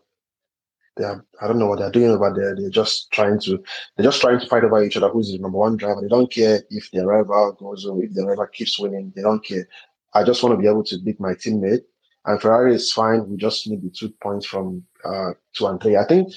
they 0.97 1.05
are, 1.05 1.25
I 1.41 1.47
don't 1.47 1.59
know 1.59 1.67
what 1.67 1.81
they're 1.81 1.91
doing 1.91 2.11
over 2.11 2.33
there. 2.35 2.55
They're 2.55 2.71
just 2.71 3.11
trying 3.11 3.41
to, 3.41 3.63
they're 3.97 4.05
just 4.05 4.21
trying 4.21 4.41
to 4.41 4.47
fight 4.47 4.65
over 4.65 4.83
each 4.83 4.97
other. 4.97 5.09
Who's 5.09 5.33
the 5.33 5.39
number 5.39 5.59
one 5.59 5.77
driver? 5.77 6.01
They 6.01 6.09
don't 6.09 6.31
care 6.31 6.63
if 6.71 6.91
their 6.93 7.07
rival 7.07 7.53
goes 7.59 7.85
or 7.85 8.03
if 8.03 8.15
their 8.15 8.27
rival 8.27 8.47
keeps 8.47 8.79
winning. 8.79 9.13
They 9.15 9.23
don't 9.23 9.45
care. 9.45 9.67
I 10.15 10.23
just 10.23 10.43
want 10.43 10.55
to 10.55 10.61
be 10.61 10.69
able 10.69 10.85
to 10.85 10.99
beat 10.99 11.19
my 11.19 11.33
teammate. 11.33 11.83
And 12.27 12.41
Ferrari 12.41 12.75
is 12.75 12.93
fine. 12.93 13.29
We 13.29 13.37
just 13.37 13.67
need 13.67 13.83
the 13.83 13.91
two 13.91 14.11
points 14.23 14.47
from 14.47 14.85
uh, 15.05 15.33
two 15.53 15.67
and 15.67 15.81
three. 15.83 15.97
I 15.97 16.05
think 16.05 16.33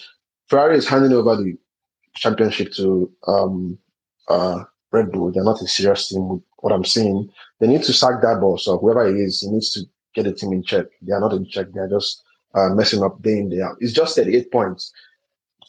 Ferrari 0.47 0.77
is 0.77 0.87
handing 0.87 1.13
over 1.13 1.35
the 1.35 1.55
championship 2.15 2.73
to 2.73 3.11
um, 3.27 3.77
uh, 4.27 4.63
Red 4.91 5.11
Bull. 5.11 5.31
They're 5.31 5.43
not 5.43 5.61
a 5.61 5.67
serious 5.67 6.09
team. 6.09 6.27
With 6.27 6.41
what 6.59 6.73
I'm 6.73 6.83
saying, 6.83 7.29
they 7.59 7.67
need 7.67 7.83
to 7.83 7.93
sack 7.93 8.21
that 8.21 8.41
boss 8.41 8.67
or 8.67 8.79
whoever 8.79 9.07
he 9.13 9.21
is. 9.21 9.41
He 9.41 9.49
needs 9.49 9.71
to 9.73 9.81
get 10.15 10.23
the 10.23 10.33
team 10.33 10.51
in 10.51 10.63
check. 10.63 10.87
They 11.01 11.13
are 11.13 11.21
not 11.21 11.33
in 11.33 11.47
check. 11.47 11.67
They're 11.71 11.89
just 11.89 12.23
uh, 12.53 12.69
messing 12.69 13.03
up 13.03 13.21
day 13.21 13.39
in 13.39 13.49
day 13.49 13.61
out. 13.61 13.77
It's 13.79 13.93
just 13.93 14.15
38 14.15 14.51
points. 14.51 14.91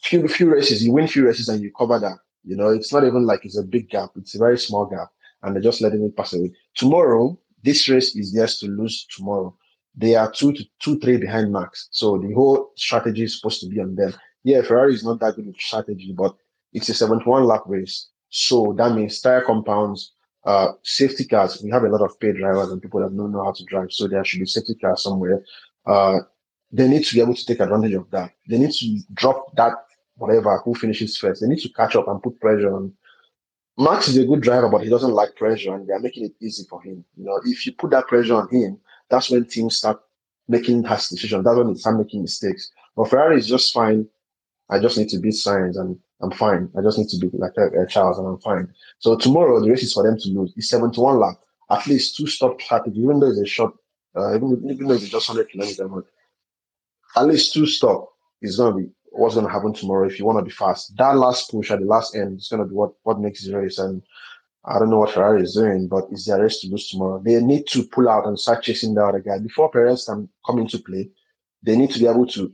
Few 0.03 0.27
few 0.29 0.51
races, 0.53 0.85
you 0.85 0.93
win 0.93 1.09
few 1.09 1.27
races 1.27 1.49
and 1.49 1.61
you 1.63 1.73
cover 1.77 1.99
that. 1.99 2.19
You 2.45 2.57
know, 2.57 2.69
it's 2.71 2.93
not 2.93 3.05
even 3.05 3.27
like 3.27 3.45
it's 3.45 3.59
a 3.59 3.63
big 3.63 3.91
gap. 3.91 4.11
It's 4.17 4.35
a 4.35 4.39
very 4.39 4.59
small 4.59 4.87
gap, 4.87 5.09
and 5.43 5.55
they're 5.55 5.63
just 5.63 5.81
letting 5.81 6.05
it 6.05 6.17
pass 6.17 6.33
away. 6.33 6.53
Tomorrow, 6.77 7.39
this 7.65 7.89
race 7.89 8.15
is 8.15 8.33
theirs 8.33 8.59
to 8.61 8.67
lose 8.67 9.07
tomorrow. 9.15 9.57
They 9.97 10.15
are 10.15 10.31
two 10.31 10.53
to 10.53 10.65
two, 10.79 10.99
three 11.01 11.17
behind 11.17 11.53
Max. 11.53 11.89
So 11.91 12.19
the 12.19 12.33
whole 12.33 12.71
strategy 12.77 13.25
is 13.25 13.37
supposed 13.37 13.61
to 13.63 13.67
be 13.69 13.81
on 13.81 13.97
them. 13.97 14.15
yeah, 14.45 14.63
Ferrari 14.63 14.95
is 14.95 15.05
not 15.05 15.19
that 15.21 15.35
good 15.35 15.47
with 15.47 15.57
strategy, 15.57 16.15
but 16.17 16.37
it's 16.73 16.89
a 16.89 16.95
71 16.95 17.45
lap 17.45 17.63
race. 17.67 18.09
So 18.31 18.75
that 18.79 18.95
means 18.95 19.21
tire 19.21 19.41
compounds, 19.41 20.13
uh, 20.45 20.73
safety 20.85 21.25
cars. 21.25 21.61
We 21.63 21.71
have 21.71 21.83
a 21.83 21.89
lot 21.89 22.03
of 22.05 22.19
paid 22.21 22.37
drivers 22.37 22.71
and 22.71 22.81
people 22.81 23.01
that 23.01 23.17
don't 23.17 23.33
know 23.33 23.45
how 23.45 23.53
to 23.53 23.65
drive. 23.65 23.93
So 23.93 24.07
there 24.07 24.25
should 24.25 24.41
be 24.41 24.47
safety 24.47 24.75
cars 24.75 25.03
somewhere. 25.03 25.43
Uh, 25.85 26.19
they 26.71 26.89
need 26.89 27.05
to 27.05 27.15
be 27.15 27.21
able 27.21 27.35
to 27.35 27.47
take 27.47 27.61
advantage 27.61 27.95
of 27.95 28.11
that. 28.11 28.33
They 28.49 28.59
need 28.59 28.73
to 28.73 29.01
drop 29.15 29.55
that 29.57 29.73
whatever 30.17 30.59
who 30.59 30.75
finishes 30.75 31.17
first. 31.17 31.41
They 31.41 31.49
need 31.49 31.61
to 31.61 31.69
catch 31.71 31.97
up 31.97 32.09
and 32.09 32.23
put 32.23 32.41
pressure 32.41 32.75
on. 32.75 32.93
Max 33.79 34.09
is 34.09 34.19
a 34.19 34.27
good 34.27 34.41
driver, 34.41 34.69
but 34.69 34.83
he 34.83 34.89
doesn't 34.91 35.13
like 35.13 35.37
pressure, 35.37 35.75
and 35.75 35.87
they 35.87 35.93
are 35.93 36.01
making 36.01 36.25
it 36.25 36.33
easy 36.41 36.65
for 36.69 36.83
him. 36.83 37.05
You 37.17 37.25
know, 37.25 37.41
if 37.45 37.65
you 37.65 37.73
put 37.73 37.91
that 37.93 38.09
pressure 38.09 38.35
on 38.35 38.49
him, 38.51 38.79
that's 39.09 39.31
when 39.31 39.45
teams 39.45 39.77
start 39.77 40.01
making 40.49 40.83
harsh 40.83 41.09
decisions. 41.09 41.45
That's 41.45 41.57
when 41.57 41.69
they 41.69 41.79
start 41.79 41.99
making 41.99 42.23
mistakes. 42.23 42.71
But 42.97 43.09
Ferrari 43.09 43.39
is 43.39 43.47
just 43.47 43.73
fine. 43.73 44.09
I 44.71 44.79
just 44.81 44.99
need 44.99 45.09
to 45.11 45.19
beat 45.19 45.35
Sainz 45.35 45.79
and 45.79 45.99
I'm 46.21 46.33
fine. 46.33 46.69
I 46.77 46.83
just 46.83 46.99
need 46.99 47.09
to 47.11 47.19
be 47.19 47.31
like 47.39 47.53
a, 47.57 47.83
a 47.83 47.87
Charles 47.87 48.19
and 48.19 48.27
I'm 48.27 48.39
fine. 48.39 48.69
So 48.99 49.17
tomorrow 49.17 49.61
the 49.61 49.71
race 49.71 49.83
is 49.83 49.93
for 49.95 50.03
them 50.03 50.19
to 50.19 50.29
lose. 50.31 50.53
It's 50.57 50.69
71 50.69 51.19
lap, 51.19 51.37
at 51.71 51.87
least 51.87 52.17
two 52.17 52.27
stop 52.27 52.61
strategy, 52.61 53.01
even 53.01 53.21
though 53.21 53.31
it's 53.31 53.41
a 53.41 53.47
short, 53.47 53.75
uh, 54.17 54.35
even, 54.35 54.69
even 54.71 54.89
though 54.89 54.95
it's 54.95 55.09
just 55.09 55.29
100 55.29 55.51
kilometers, 55.51 56.05
at 57.19 57.27
least 57.27 57.53
two 57.53 57.67
stop 57.67 58.09
is 58.41 58.57
to 58.57 58.73
be 58.73 58.89
what's 59.11 59.35
to 59.35 59.49
happen 59.49 59.73
tomorrow 59.73 60.07
if 60.07 60.19
you 60.19 60.25
want 60.25 60.39
to 60.39 60.45
be 60.45 60.51
fast. 60.51 60.97
That 60.97 61.17
last 61.17 61.51
push 61.51 61.71
at 61.71 61.81
the 61.81 61.87
last 61.87 62.15
end 62.15 62.39
is 62.39 62.49
to 62.49 62.65
be 62.65 62.75
what, 62.75 62.93
what 63.03 63.21
makes 63.21 63.45
the 63.45 63.57
race. 63.57 63.79
And 63.79 64.03
I 64.65 64.79
don't 64.79 64.91
know 64.91 64.99
what 64.99 65.13
Ferrari 65.13 65.43
is 65.43 65.55
doing, 65.55 65.89
but 65.89 66.05
it's 66.11 66.27
their 66.27 66.43
race 66.43 66.61
to 66.61 66.69
lose 66.69 66.89
tomorrow. 66.89 67.21
They 67.25 67.41
need 67.43 67.67
to 67.69 67.85
pull 67.85 68.09
out 68.09 68.27
and 68.27 68.39
start 68.39 68.63
chasing 68.63 68.95
the 68.95 69.05
other 69.05 69.21
guy 69.21 69.39
before 69.39 69.71
Perez 69.71 70.05
can 70.05 70.29
come 70.47 70.59
into 70.59 70.79
play. 70.79 71.11
They 71.63 71.77
need 71.77 71.91
to 71.91 71.99
be 71.99 72.07
able 72.07 72.27
to 72.29 72.53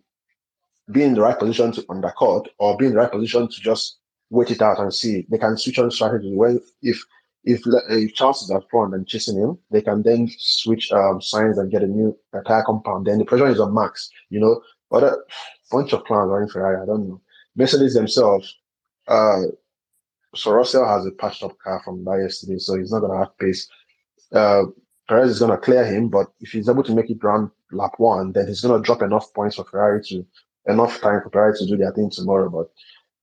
be 0.90 1.02
in 1.02 1.14
the 1.14 1.20
right 1.20 1.38
position 1.38 1.72
to 1.72 1.84
undercut 1.88 2.48
or 2.58 2.76
be 2.76 2.86
in 2.86 2.92
the 2.92 2.98
right 2.98 3.10
position 3.10 3.48
to 3.48 3.60
just 3.60 3.98
wait 4.30 4.50
it 4.50 4.62
out 4.62 4.78
and 4.78 4.92
see. 4.92 5.26
They 5.28 5.38
can 5.38 5.56
switch 5.56 5.78
on 5.78 5.90
strategy 5.90 6.34
when 6.34 6.60
if 6.82 7.02
if 7.44 7.62
if 7.90 8.14
Charles 8.14 8.42
is 8.42 8.50
up 8.50 8.64
front 8.70 8.94
and 8.94 9.06
chasing 9.06 9.38
him, 9.38 9.58
they 9.70 9.82
can 9.82 10.02
then 10.02 10.28
switch 10.38 10.90
um, 10.92 11.20
Sainz 11.20 11.58
and 11.58 11.70
get 11.70 11.82
a 11.82 11.86
new 11.86 12.16
tire 12.46 12.64
compound. 12.64 13.06
Then 13.06 13.18
the 13.18 13.24
pressure 13.24 13.46
is 13.46 13.60
on 13.60 13.74
Max. 13.74 14.10
You 14.30 14.40
know, 14.40 14.62
but 14.90 15.04
a 15.04 15.16
bunch 15.70 15.92
of 15.92 16.04
plans 16.04 16.30
are 16.30 16.42
in 16.42 16.48
Ferrari. 16.48 16.82
I 16.82 16.86
don't 16.86 17.08
know. 17.08 17.20
Mercedes 17.56 17.94
themselves. 17.94 18.54
Uh, 19.06 19.42
so 20.34 20.52
Russell 20.52 20.88
has 20.88 21.06
a 21.06 21.12
patched 21.12 21.42
up 21.42 21.56
car 21.58 21.80
from 21.84 22.04
that 22.04 22.20
yesterday, 22.20 22.58
so 22.58 22.76
he's 22.76 22.90
not 22.90 23.00
going 23.00 23.12
to 23.12 23.18
have 23.18 23.38
pace. 23.38 23.68
Uh, 24.32 24.64
Perez 25.08 25.30
is 25.30 25.38
going 25.38 25.50
to 25.50 25.58
clear 25.58 25.84
him, 25.84 26.08
but 26.08 26.28
if 26.40 26.50
he's 26.50 26.68
able 26.68 26.82
to 26.82 26.94
make 26.94 27.10
it 27.10 27.22
round 27.22 27.50
lap 27.70 27.92
one, 27.98 28.32
then 28.32 28.48
he's 28.48 28.62
going 28.62 28.80
to 28.80 28.84
drop 28.84 29.02
enough 29.02 29.32
points 29.34 29.56
for 29.56 29.64
Ferrari 29.64 30.02
to 30.06 30.24
enough 30.66 31.00
time 31.00 31.20
for 31.22 31.30
Ferrari 31.30 31.58
to 31.58 31.66
do 31.66 31.76
their 31.76 31.92
thing 31.92 32.10
tomorrow. 32.10 32.48
But 32.48 32.70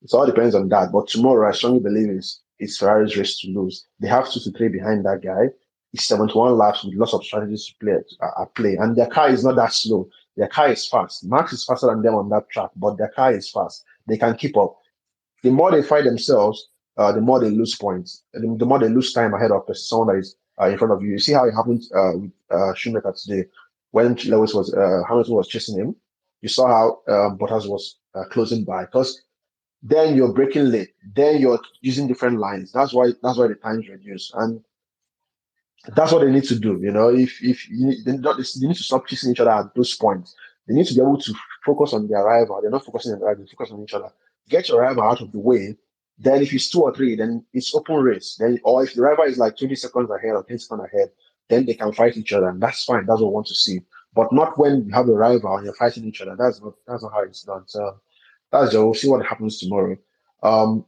it 0.04 0.14
all 0.14 0.26
depends 0.26 0.56
on 0.56 0.70
that. 0.70 0.92
But 0.92 1.08
tomorrow, 1.08 1.50
I 1.50 1.54
strongly 1.54 1.80
believe 1.80 2.10
is 2.10 2.42
it's 2.62 2.78
Ferrari's 2.78 3.18
race 3.18 3.40
to 3.40 3.48
lose. 3.50 3.86
They 4.00 4.08
have 4.08 4.30
two 4.30 4.40
to 4.40 4.52
three 4.52 4.70
behind 4.70 5.06
that 5.06 5.22
guy. 5.22 5.50
It's 5.94 6.06
71 6.06 6.58
laps 6.58 6.84
with 6.84 6.96
lots 6.96 7.14
of 7.14 7.26
strategies 7.26 7.68
to 7.68 7.74
play 7.84 7.94
uh, 8.22 8.42
at 8.44 8.56
play, 8.56 8.76
and 8.76 8.96
their 8.96 9.08
car 9.08 9.30
is 9.30 9.44
not 9.44 9.58
that 9.58 9.74
slow. 9.74 10.10
Their 10.38 10.48
car 10.48 10.70
is 10.70 10.88
fast. 10.88 11.26
Max 11.26 11.52
is 11.52 11.66
faster 11.66 11.88
than 11.88 12.02
them 12.02 12.16
on 12.16 12.30
that 12.30 12.50
track, 12.50 12.70
but 12.78 12.98
their 12.98 13.10
car 13.10 13.34
is 13.34 13.50
fast. 13.52 13.84
They 14.08 14.18
can 14.18 14.36
keep 14.36 14.56
up. 14.56 14.78
The 15.44 15.52
more 15.52 15.72
they 15.72 15.84
fight 15.84 16.06
themselves, 16.06 16.70
uh, 16.98 17.12
the 17.12 17.20
more 17.20 17.40
they 17.40 17.50
lose 17.50 17.76
points. 17.76 18.24
The, 18.34 18.56
the, 18.58 18.66
more 18.66 18.80
they 18.80 18.88
lose 18.88 19.12
time 19.12 19.34
ahead 19.34 19.52
of 19.52 19.66
the 19.68 19.76
someone 19.76 20.08
that 20.16 20.20
is 20.20 20.36
uh, 20.62 20.70
in 20.70 20.78
front 20.78 20.94
of 20.94 21.02
you. 21.02 21.12
You 21.12 21.20
see 21.20 21.34
how 21.34 21.46
it 21.46 21.52
happened 21.52 21.84
uh, 21.94 22.12
with 22.16 22.32
uh, 22.50 22.74
Schumacher 22.76 23.14
today 23.18 23.50
when 23.92 24.16
Lewis 24.16 24.54
was 24.54 24.74
uh, 24.74 25.02
Hamilton 25.08 25.36
was 25.36 25.48
chasing 25.48 25.78
him 25.78 25.96
you 26.42 26.50
saw 26.50 26.68
how 26.68 27.14
um, 27.14 27.38
Bottas 27.38 27.68
was 27.68 27.98
uh, 28.16 28.24
closing 28.32 28.64
by 28.64 28.86
because 28.86 29.22
then 29.82 30.16
you're 30.16 30.34
breaking 30.34 30.66
late, 30.66 30.94
then 31.16 31.42
you're 31.42 31.60
using 31.82 32.08
different 32.08 32.40
lines. 32.40 32.72
That's 32.72 32.94
why 32.94 33.12
that's 33.22 33.38
why 33.38 33.48
the 33.48 33.56
times 33.56 33.88
reduce, 33.88 34.32
and 34.36 34.64
that's 35.96 36.12
what 36.12 36.22
they 36.22 36.32
need 36.32 36.44
to 36.46 36.60
do. 36.60 36.80
You 36.82 36.92
know, 36.92 37.10
if 37.10 37.42
if 37.44 37.68
you 37.70 37.88
need, 37.88 38.06
they, 38.06 38.12
need 38.14 38.76
to 38.76 38.84
stop 38.84 39.08
chasing 39.08 39.32
each 39.32 39.40
other 39.40 39.52
at 39.52 39.74
those 39.76 39.96
points. 39.96 40.36
They 40.68 40.76
need 40.76 40.86
to 40.88 40.94
be 40.94 41.02
able 41.02 41.20
to 41.20 41.34
focus 41.66 41.94
on 41.94 42.08
their 42.08 42.24
rival. 42.24 42.60
They're 42.62 42.72
not 42.72 42.86
focusing 42.86 43.14
on 43.14 43.20
the 43.20 43.26
rival, 43.26 43.44
they 43.44 43.52
focus 43.52 43.72
on 43.72 43.84
each 43.84 43.94
other. 43.94 44.12
Get 44.50 44.70
your 44.70 44.82
rival 44.82 45.04
out 45.04 45.22
of 45.22 45.32
the 45.32 45.40
way. 45.40 45.76
Then 46.20 46.44
if 46.44 46.54
it's 46.54 46.70
two 46.70 46.84
or 46.84 46.94
three, 46.94 47.16
then 47.16 47.44
it's 47.52 47.74
open 47.74 47.96
race. 47.96 48.36
Then 48.40 48.60
or 48.64 48.84
if 48.84 48.94
the 48.94 49.02
rival 49.02 49.26
is 49.26 49.40
like 49.40 49.58
20 49.58 49.76
seconds 49.76 50.10
ahead 50.12 50.36
or 50.36 50.44
10 50.44 50.60
seconds 50.60 50.88
ahead, 50.94 51.10
then 51.50 51.66
they 51.66 51.74
can 51.74 51.92
fight 51.94 52.16
each 52.16 52.34
other, 52.34 52.50
and 52.50 52.62
that's 52.62 52.84
fine. 52.84 53.06
That's 53.08 53.20
what 53.20 53.30
we 53.30 53.34
want 53.34 53.48
to 53.48 53.56
see 53.56 53.80
but 54.14 54.32
not 54.34 54.58
when 54.58 54.86
you 54.86 54.94
have 54.94 55.08
a 55.08 55.14
rival 55.14 55.56
and 55.56 55.66
you're 55.66 55.76
fighting 55.76 56.06
each 56.06 56.22
other. 56.22 56.36
That's 56.38 56.62
not 56.62 56.74
that's 56.88 57.04
not 57.04 57.14
how 57.14 57.22
it's 57.24 57.44
done. 57.44 57.64
So 57.68 58.00
that's 58.52 58.72
just 58.72 58.84
we'll 58.84 58.94
see 58.94 59.10
what 59.10 59.26
happens 59.26 59.60
tomorrow. 59.60 59.98
Um, 60.44 60.86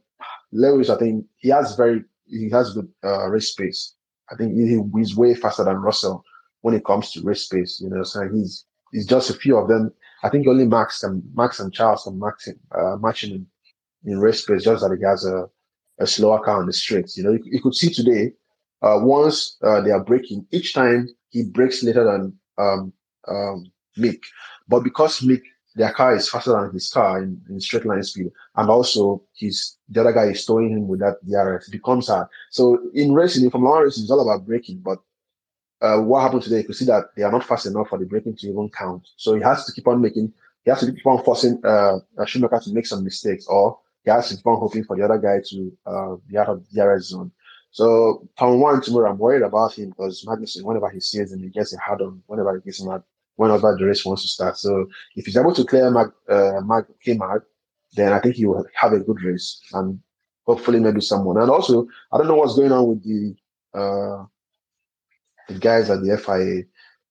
Lewis, 0.52 0.90
I 0.90 0.98
think 0.98 1.26
he 1.36 1.48
has 1.48 1.74
very 1.76 2.04
he 2.26 2.50
has 2.50 2.74
the 2.74 2.88
uh, 3.04 3.28
race 3.28 3.54
pace. 3.54 3.94
I 4.30 4.36
think 4.36 4.54
he, 4.54 4.80
he's 4.96 5.16
way 5.16 5.34
faster 5.34 5.64
than 5.64 5.76
Russell 5.76 6.24
when 6.62 6.74
it 6.74 6.84
comes 6.84 7.12
to 7.12 7.22
race 7.22 7.46
pace. 7.46 7.80
You 7.80 7.90
know, 7.90 8.02
so 8.02 8.28
he's 8.28 8.64
he's 8.92 9.06
just 9.06 9.30
a 9.30 9.34
few 9.34 9.56
of 9.56 9.68
them. 9.68 9.92
I 10.22 10.30
think 10.30 10.46
only 10.46 10.66
Max 10.66 11.02
and 11.02 11.22
Max 11.34 11.60
and 11.60 11.72
Charles 11.72 12.08
match 12.10 12.46
him, 12.46 12.58
uh, 12.72 12.96
matching 12.96 13.46
in 14.04 14.18
race 14.20 14.44
pace. 14.44 14.64
Just 14.64 14.82
that 14.82 14.96
he 14.96 15.04
has 15.04 15.24
a, 15.26 15.46
a 15.98 16.06
slower 16.06 16.42
car 16.42 16.60
on 16.60 16.66
the 16.66 16.72
straights. 16.72 17.16
You 17.16 17.24
know, 17.24 17.32
you, 17.32 17.42
you 17.44 17.62
could 17.62 17.74
see 17.74 17.90
today. 17.90 18.32
Uh, 18.82 18.98
once 19.00 19.56
uh, 19.62 19.80
they 19.80 19.90
are 19.90 20.04
breaking, 20.04 20.46
each 20.50 20.74
time 20.74 21.08
he 21.30 21.42
breaks 21.44 21.82
later 21.82 22.04
than 22.04 22.38
um, 22.58 22.92
um, 23.28 23.64
Mick. 23.98 24.20
But 24.68 24.80
because 24.80 25.20
Mick, 25.20 25.42
their 25.74 25.92
car 25.92 26.14
is 26.14 26.28
faster 26.28 26.52
than 26.52 26.72
his 26.72 26.90
car 26.90 27.22
in, 27.22 27.40
in 27.48 27.60
straight 27.60 27.84
line 27.84 28.02
speed, 28.02 28.30
and 28.56 28.70
also 28.70 29.22
he's 29.32 29.78
the 29.88 30.00
other 30.00 30.12
guy 30.12 30.26
is 30.26 30.44
towing 30.44 30.70
him 30.70 30.88
with 30.88 31.00
that 31.00 31.16
DRS, 31.26 31.68
becomes 31.68 32.08
hard. 32.08 32.28
So 32.50 32.80
in 32.94 33.12
racing, 33.12 33.44
in 33.44 33.50
Formula 33.50 33.74
One 33.74 33.84
racing, 33.84 34.04
it's 34.04 34.10
all 34.10 34.20
about 34.20 34.46
braking. 34.46 34.78
But 34.78 34.98
uh, 35.80 35.98
what 36.00 36.22
happened 36.22 36.42
today, 36.42 36.58
you 36.58 36.64
could 36.64 36.76
see 36.76 36.84
that 36.86 37.06
they 37.16 37.22
are 37.22 37.32
not 37.32 37.44
fast 37.44 37.66
enough 37.66 37.88
for 37.88 37.98
the 37.98 38.06
braking 38.06 38.36
to 38.36 38.48
even 38.48 38.70
count. 38.70 39.06
So 39.16 39.34
he 39.34 39.42
has 39.42 39.64
to 39.66 39.72
keep 39.72 39.88
on 39.88 40.00
making, 40.00 40.32
he 40.64 40.70
has 40.70 40.80
to 40.80 40.92
keep 40.92 41.06
on 41.06 41.22
forcing 41.24 41.60
uh, 41.64 41.98
Schumacher 42.24 42.60
to 42.60 42.72
make 42.72 42.86
some 42.86 43.04
mistakes, 43.04 43.46
or 43.46 43.78
he 44.04 44.10
has 44.10 44.28
to 44.28 44.36
keep 44.36 44.46
on 44.46 44.60
hoping 44.60 44.84
for 44.84 44.96
the 44.96 45.04
other 45.04 45.18
guy 45.18 45.40
to 45.50 45.78
uh, 45.86 46.16
be 46.28 46.38
out 46.38 46.48
of 46.48 46.64
the 46.70 46.80
DRS 46.80 47.08
zone. 47.08 47.32
So 47.70 48.28
turn 48.38 48.60
one 48.60 48.80
tomorrow, 48.80 49.10
I'm 49.10 49.18
worried 49.18 49.42
about 49.42 49.74
him 49.74 49.88
because 49.88 50.24
Magnussen, 50.24 50.62
whenever 50.62 50.88
he 50.90 51.00
sees 51.00 51.32
him, 51.32 51.42
he 51.42 51.48
gets 51.48 51.74
a 51.74 51.78
hard 51.78 52.02
on. 52.02 52.22
Whenever 52.26 52.54
he 52.54 52.62
gets 52.62 52.86
out, 52.86 53.04
whenever 53.36 53.76
the 53.78 53.84
race 53.84 54.04
wants 54.04 54.22
to 54.22 54.28
start. 54.28 54.56
So 54.58 54.86
if 55.16 55.26
he's 55.26 55.36
able 55.36 55.54
to 55.54 55.64
clear 55.64 55.90
Mag, 55.90 56.08
uh, 56.28 56.60
Mag 56.64 56.84
K-Mag, 57.04 57.42
then 57.94 58.12
I 58.12 58.20
think 58.20 58.36
he 58.36 58.46
will 58.46 58.64
have 58.74 58.92
a 58.92 59.00
good 59.00 59.22
race 59.22 59.60
and 59.72 60.00
hopefully 60.46 60.80
maybe 60.80 61.00
someone. 61.00 61.38
And 61.38 61.50
also, 61.50 61.86
I 62.12 62.18
don't 62.18 62.28
know 62.28 62.36
what's 62.36 62.56
going 62.56 62.72
on 62.72 62.86
with 62.88 63.02
the 63.02 63.34
uh, 63.78 64.24
the 65.48 65.58
guys 65.58 65.90
at 65.90 66.00
the 66.02 66.16
FIA. 66.18 66.64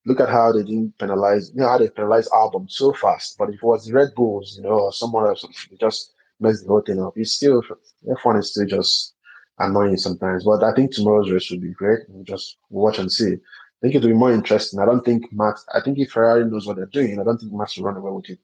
Look 0.05 0.19
at 0.19 0.29
how 0.29 0.51
they 0.51 0.63
didn't 0.63 0.97
penalize, 0.97 1.51
you 1.53 1.61
know, 1.61 1.69
how 1.69 1.77
they 1.77 1.89
penalized 1.89 2.29
Albon 2.31 2.69
so 2.69 2.91
fast. 2.93 3.37
But 3.37 3.49
if 3.49 3.55
it 3.55 3.63
was 3.63 3.89
Red 3.91 4.09
Bulls, 4.15 4.55
you 4.57 4.63
know, 4.63 4.79
or 4.79 4.93
someone 4.93 5.27
else, 5.27 5.45
they 5.69 5.77
just 5.77 6.13
messed 6.41 6.63
the 6.63 6.69
whole 6.69 6.81
thing 6.81 7.01
up. 7.01 7.13
It's 7.15 7.31
still 7.31 7.63
F1 8.09 8.39
is 8.39 8.51
still 8.51 8.65
just 8.65 9.13
annoying 9.59 9.95
sometimes. 9.97 10.43
But 10.43 10.63
I 10.63 10.73
think 10.73 10.91
tomorrow's 10.91 11.31
race 11.31 11.49
will 11.49 11.59
be 11.59 11.71
great. 11.71 12.01
We'll 12.09 12.25
just 12.25 12.57
watch 12.69 12.99
and 12.99 13.11
see 13.11 13.37
think 13.83 13.95
it 13.95 14.01
will 14.01 14.07
be 14.07 14.13
more 14.13 14.31
interesting. 14.31 14.79
I 14.79 14.85
don't 14.85 15.03
think 15.03 15.31
Max, 15.33 15.65
I 15.75 15.81
think 15.81 15.99
if 15.99 16.11
Ferrari 16.11 16.45
knows 16.45 16.65
what 16.65 16.77
they're 16.77 16.85
doing, 16.85 17.19
I 17.19 17.23
don't 17.23 17.37
think 17.37 17.51
Max 17.51 17.77
will 17.77 17.83
run 17.83 17.97
away 17.97 18.11
with 18.11 18.29
it. 18.29 18.39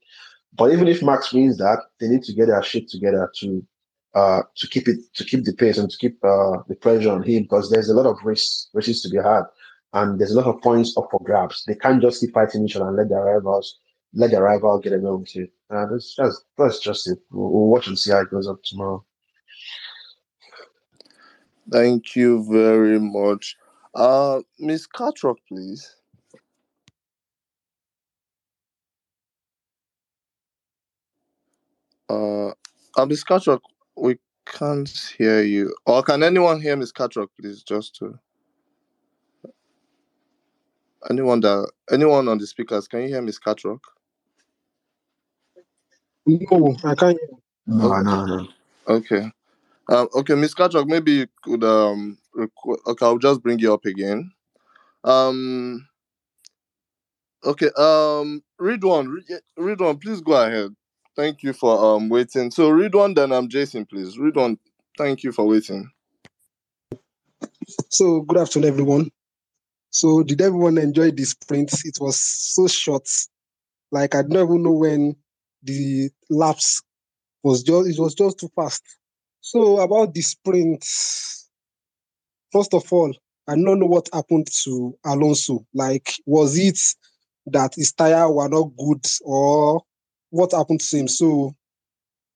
But 0.53 0.73
even 0.73 0.87
if 0.89 1.01
Max 1.01 1.31
wins 1.31 1.57
that, 1.57 1.79
they 1.99 2.09
need 2.09 2.23
to 2.23 2.33
get 2.33 2.47
their 2.47 2.61
shit 2.61 2.89
together 2.89 3.31
to 3.39 3.65
uh 4.15 4.41
to 4.57 4.67
keep 4.67 4.87
it 4.87 4.97
to 5.13 5.23
keep 5.23 5.45
the 5.45 5.53
pace 5.53 5.77
and 5.77 5.89
to 5.89 5.97
keep 5.97 6.17
uh 6.25 6.57
the 6.67 6.75
pressure 6.75 7.11
on 7.11 7.21
him 7.21 7.43
because 7.43 7.69
there's 7.69 7.89
a 7.89 7.93
lot 7.93 8.07
of 8.07 8.17
race 8.23 8.67
races 8.73 9.03
to 9.03 9.09
be 9.09 9.17
had 9.17 9.43
and 9.93 10.19
there's 10.19 10.31
a 10.31 10.41
lot 10.41 10.47
of 10.47 10.59
points 10.63 10.97
up 10.97 11.07
for 11.11 11.19
grabs. 11.23 11.63
They 11.67 11.75
can't 11.75 12.01
just 12.01 12.19
keep 12.19 12.33
fighting 12.33 12.65
each 12.65 12.75
other 12.75 12.87
and 12.87 12.97
let 12.97 13.09
their 13.09 13.23
rivals 13.23 13.77
let 14.13 14.31
their 14.31 14.43
rival 14.43 14.79
get 14.79 14.93
away 14.93 15.11
with 15.11 15.35
it. 15.35 15.51
Uh, 15.69 15.85
that's 15.85 16.15
just 16.15 16.43
that's 16.57 16.79
just 16.79 17.07
it. 17.07 17.19
We'll, 17.31 17.51
we'll 17.51 17.67
watch 17.67 17.87
and 17.87 17.97
see 17.97 18.11
how 18.11 18.21
it 18.21 18.31
goes 18.31 18.47
up 18.47 18.63
tomorrow. 18.63 19.05
Thank 21.71 22.15
you 22.15 22.43
very 22.51 22.99
much. 22.99 23.55
Uh, 23.95 24.41
Miss 24.59 24.87
Cartrock, 24.87 25.37
please. 25.47 25.95
Uh, 32.09 32.49
uh 32.97 33.05
Miss 33.07 33.23
Cartrock, 33.23 33.61
we 33.97 34.17
can't 34.45 34.89
hear 35.17 35.41
you. 35.43 35.75
Or 35.85 36.03
can 36.03 36.23
anyone 36.23 36.61
hear 36.61 36.75
Miss 36.77 36.91
Cartrock, 36.91 37.29
please? 37.39 37.63
Just 37.63 37.95
to 37.97 38.17
anyone 41.09 41.39
that 41.41 41.71
anyone 41.91 42.27
on 42.27 42.37
the 42.37 42.47
speakers, 42.47 42.87
can 42.87 43.01
you 43.03 43.07
hear 43.09 43.21
Miss 43.21 43.39
Cartrock? 43.39 43.79
No, 46.25 46.75
I 46.83 46.95
can't. 46.95 47.19
No, 47.67 47.93
Okay. 47.93 48.03
no, 48.03 48.25
no. 48.25 48.47
Okay. 48.87 49.31
Um, 49.89 50.09
okay, 50.15 50.35
Miss 50.35 50.53
Cartrock, 50.55 50.87
maybe 50.87 51.13
you 51.13 51.27
could 51.43 51.63
um. 51.63 52.17
Okay, 52.37 53.05
I'll 53.05 53.17
just 53.17 53.41
bring 53.43 53.59
you 53.59 53.73
up 53.73 53.85
again. 53.85 54.31
Um. 55.03 55.87
Okay. 57.43 57.69
Um. 57.77 58.43
Ridwan. 58.59 59.15
Read 59.57 59.79
one. 59.79 59.97
Please 59.97 60.21
go 60.21 60.33
ahead. 60.33 60.71
thank 61.15 61.43
you 61.43 61.53
for 61.53 61.95
um 61.95 62.09
waiting. 62.09 62.51
So 62.51 62.69
Ridwan, 62.71 63.15
then 63.15 63.31
I'm 63.31 63.49
Jason, 63.49 63.85
please. 63.85 64.17
Ridwan. 64.17 64.57
Thank 64.97 65.23
you 65.23 65.31
for 65.31 65.45
waiting. 65.47 65.91
So 67.89 68.21
good 68.21 68.37
afternoon, 68.37 68.69
everyone. 68.69 69.11
So 69.91 70.23
did 70.23 70.41
everyone 70.41 70.77
enjoy 70.77 71.11
the 71.11 71.23
sprint? 71.25 71.71
It 71.85 71.97
was 71.99 72.19
so 72.19 72.67
short. 72.67 73.07
Like 73.91 74.15
I 74.15 74.21
don't 74.21 74.49
even 74.49 74.63
know 74.63 74.73
when 74.73 75.15
the 75.63 76.09
laps 76.29 76.81
was 77.43 77.63
just 77.63 77.89
it 77.89 77.99
was 78.01 78.13
just 78.13 78.39
too 78.39 78.49
fast. 78.55 78.83
So 79.41 79.79
about 79.79 80.13
the 80.13 80.21
sprint, 80.21 80.85
first 82.51 82.73
of 82.73 82.91
all, 82.91 83.13
I 83.47 83.55
don't 83.55 83.79
know 83.79 83.85
what 83.85 84.09
happened 84.13 84.47
to 84.63 84.95
Alonso. 85.05 85.65
Like, 85.73 86.13
was 86.25 86.57
it 86.57 86.79
that 87.47 87.73
his 87.75 87.91
tire 87.93 88.31
were 88.31 88.47
not 88.47 88.71
good 88.77 89.05
or 89.23 89.81
what 90.29 90.51
happened 90.51 90.81
to 90.81 90.97
him? 90.97 91.07
So 91.07 91.55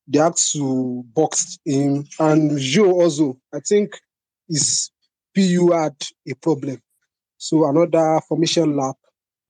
they 0.08 0.20
had 0.20 0.36
to 0.54 1.04
box 1.14 1.60
him. 1.66 2.06
And 2.20 2.52
Zhou 2.52 2.94
also, 2.94 3.38
I 3.54 3.60
think 3.60 4.00
his 4.50 4.92
PU 5.36 5.72
had 5.72 5.96
a 6.28 6.34
problem. 6.36 6.82
So 7.38 7.68
another 7.70 8.22
formation 8.28 8.76
lap. 8.76 8.96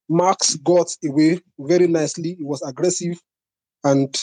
Max 0.09 0.55
got 0.57 0.93
away 1.05 1.39
very 1.57 1.87
nicely. 1.87 2.35
He 2.37 2.43
was 2.43 2.61
aggressive. 2.61 3.19
And 3.83 4.13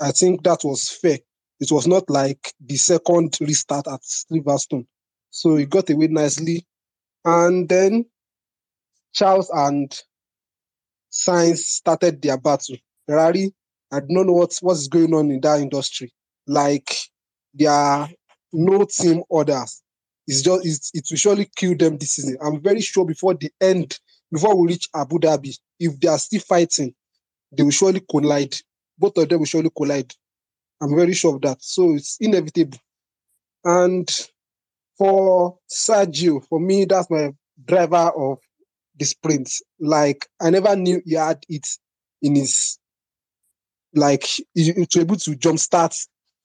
I 0.00 0.10
think 0.10 0.42
that 0.42 0.60
was 0.64 0.90
fair. 0.90 1.18
It 1.60 1.70
was 1.70 1.86
not 1.86 2.10
like 2.10 2.52
the 2.60 2.76
second 2.76 3.38
restart 3.40 3.86
at 3.86 4.00
Silverstone. 4.02 4.86
So 5.32 5.56
he 5.56 5.64
got 5.64 5.90
away 5.90 6.08
nicely. 6.08 6.66
And 7.24 7.68
then 7.68 8.04
Charles 9.12 9.50
and 9.50 9.90
Sainz 11.10 11.58
started 11.58 12.20
their 12.22 12.38
battle. 12.38 12.76
Ferrari, 13.06 13.52
I 13.90 14.00
don't 14.00 14.26
know 14.26 14.32
what, 14.32 14.56
what's 14.60 14.88
going 14.88 15.12
on 15.14 15.30
in 15.30 15.40
that 15.40 15.60
industry. 15.60 16.12
Like 16.46 16.94
there 17.54 17.70
are 17.70 18.08
no 18.52 18.84
team 18.84 19.22
orders. 19.28 19.82
It's 20.26 20.42
just 20.42 20.66
it's, 20.66 20.90
it 20.94 21.06
will 21.10 21.16
surely 21.18 21.50
kill 21.56 21.76
them 21.76 21.96
this 21.98 22.12
season. 22.12 22.36
I'm 22.44 22.62
very 22.62 22.80
sure 22.80 23.04
before 23.04 23.34
the 23.34 23.50
end, 23.60 23.98
before 24.30 24.56
we 24.56 24.68
reach 24.68 24.88
Abu 24.94 25.18
Dhabi, 25.18 25.58
if 25.80 25.98
they 25.98 26.08
are 26.08 26.18
still 26.18 26.40
fighting, 26.40 26.94
they 27.56 27.62
will 27.62 27.70
surely 27.70 28.02
collide. 28.10 28.54
Both 28.98 29.16
of 29.16 29.28
them 29.28 29.40
will 29.40 29.46
surely 29.46 29.70
collide. 29.74 30.12
I'm 30.80 30.94
very 30.94 31.14
sure 31.14 31.34
of 31.34 31.40
that. 31.42 31.62
So 31.62 31.94
it's 31.94 32.18
inevitable. 32.20 32.78
And 33.64 34.10
for 35.02 35.58
Sergio, 35.68 36.46
for 36.48 36.60
me, 36.60 36.84
that's 36.84 37.10
my 37.10 37.32
driver 37.64 38.12
of 38.16 38.38
the 38.96 39.04
sprint. 39.04 39.50
Like 39.80 40.28
I 40.40 40.50
never 40.50 40.76
knew 40.76 41.02
he 41.04 41.14
had 41.14 41.44
it 41.48 41.66
in 42.22 42.36
his 42.36 42.78
like 43.94 44.28
to 44.56 45.00
able 45.00 45.16
to 45.16 45.32
jumpstart 45.32 45.96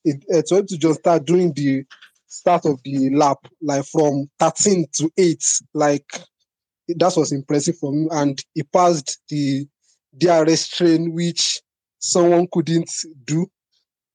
it 0.06 0.26
uh, 0.34 0.42
to 0.48 0.56
able 0.56 0.68
to 0.68 0.76
jumpstart 0.76 1.26
during 1.26 1.54
the 1.54 1.84
start 2.26 2.66
of 2.66 2.82
the 2.84 3.12
lap, 3.12 3.38
like 3.62 3.86
from 3.86 4.28
13 4.40 4.88
to 4.94 5.12
8. 5.16 5.62
Like 5.76 6.20
that 6.88 7.14
was 7.16 7.32
impressive 7.32 7.78
for 7.78 7.92
me. 7.92 8.08
And 8.10 8.44
he 8.56 8.64
passed 8.64 9.20
the 9.30 9.68
DRS 10.18 10.70
train, 10.70 11.14
which 11.14 11.62
someone 12.00 12.48
couldn't 12.52 12.90
do. 13.24 13.46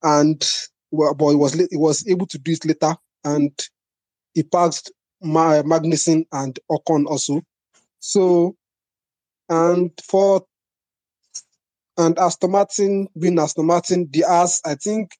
And 0.02 0.44
well, 0.90 1.14
but 1.14 1.30
he 1.30 1.36
was 1.36 1.52
he 1.54 1.76
was 1.76 2.08
able 2.08 2.26
to 2.26 2.38
do 2.38 2.50
it 2.50 2.64
later. 2.64 2.96
And 3.24 3.52
he 4.34 4.42
passed 4.42 4.92
Ma- 5.22 5.62
Magnussen 5.62 6.26
and 6.32 6.58
Ocon 6.70 7.06
also. 7.06 7.42
So, 7.98 8.56
and 9.48 9.90
for 10.02 10.44
and 11.98 12.18
Aston 12.18 12.50
Martin 12.50 13.08
being 13.18 13.38
Aston 13.38 13.66
Martin, 13.66 14.08
the 14.10 14.24
as 14.28 14.60
I 14.64 14.74
think 14.74 15.12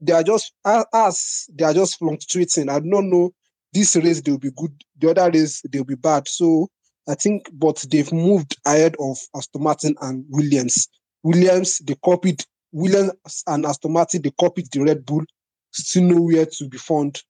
they 0.00 0.12
are 0.12 0.22
just 0.22 0.52
as 0.66 1.46
they 1.52 1.64
are 1.64 1.74
just 1.74 1.98
fluctuating. 1.98 2.68
I 2.68 2.80
don't 2.80 3.10
know. 3.10 3.32
This 3.72 3.96
race 3.96 4.20
they'll 4.20 4.38
be 4.38 4.52
good. 4.56 4.72
The 4.98 5.10
other 5.10 5.30
race 5.30 5.62
they'll 5.70 5.84
be 5.84 5.96
bad. 5.96 6.28
So 6.28 6.68
I 7.08 7.14
think, 7.14 7.48
but 7.52 7.84
they've 7.90 8.12
moved 8.12 8.56
ahead 8.64 8.96
of 8.98 9.18
Aston 9.36 9.62
Martin 9.62 9.94
and 10.00 10.24
Williams. 10.28 10.88
Williams 11.22 11.78
they 11.78 11.96
copied 12.04 12.44
Williams 12.72 13.42
and 13.46 13.66
Aston 13.66 13.92
Martin 13.92 14.22
they 14.22 14.32
copied 14.38 14.70
the 14.72 14.80
Red 14.80 15.04
Bull. 15.04 15.24
Still 15.72 16.04
nowhere 16.04 16.46
to 16.46 16.68
be 16.68 16.78
found. 16.78 17.22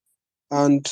And 0.51 0.87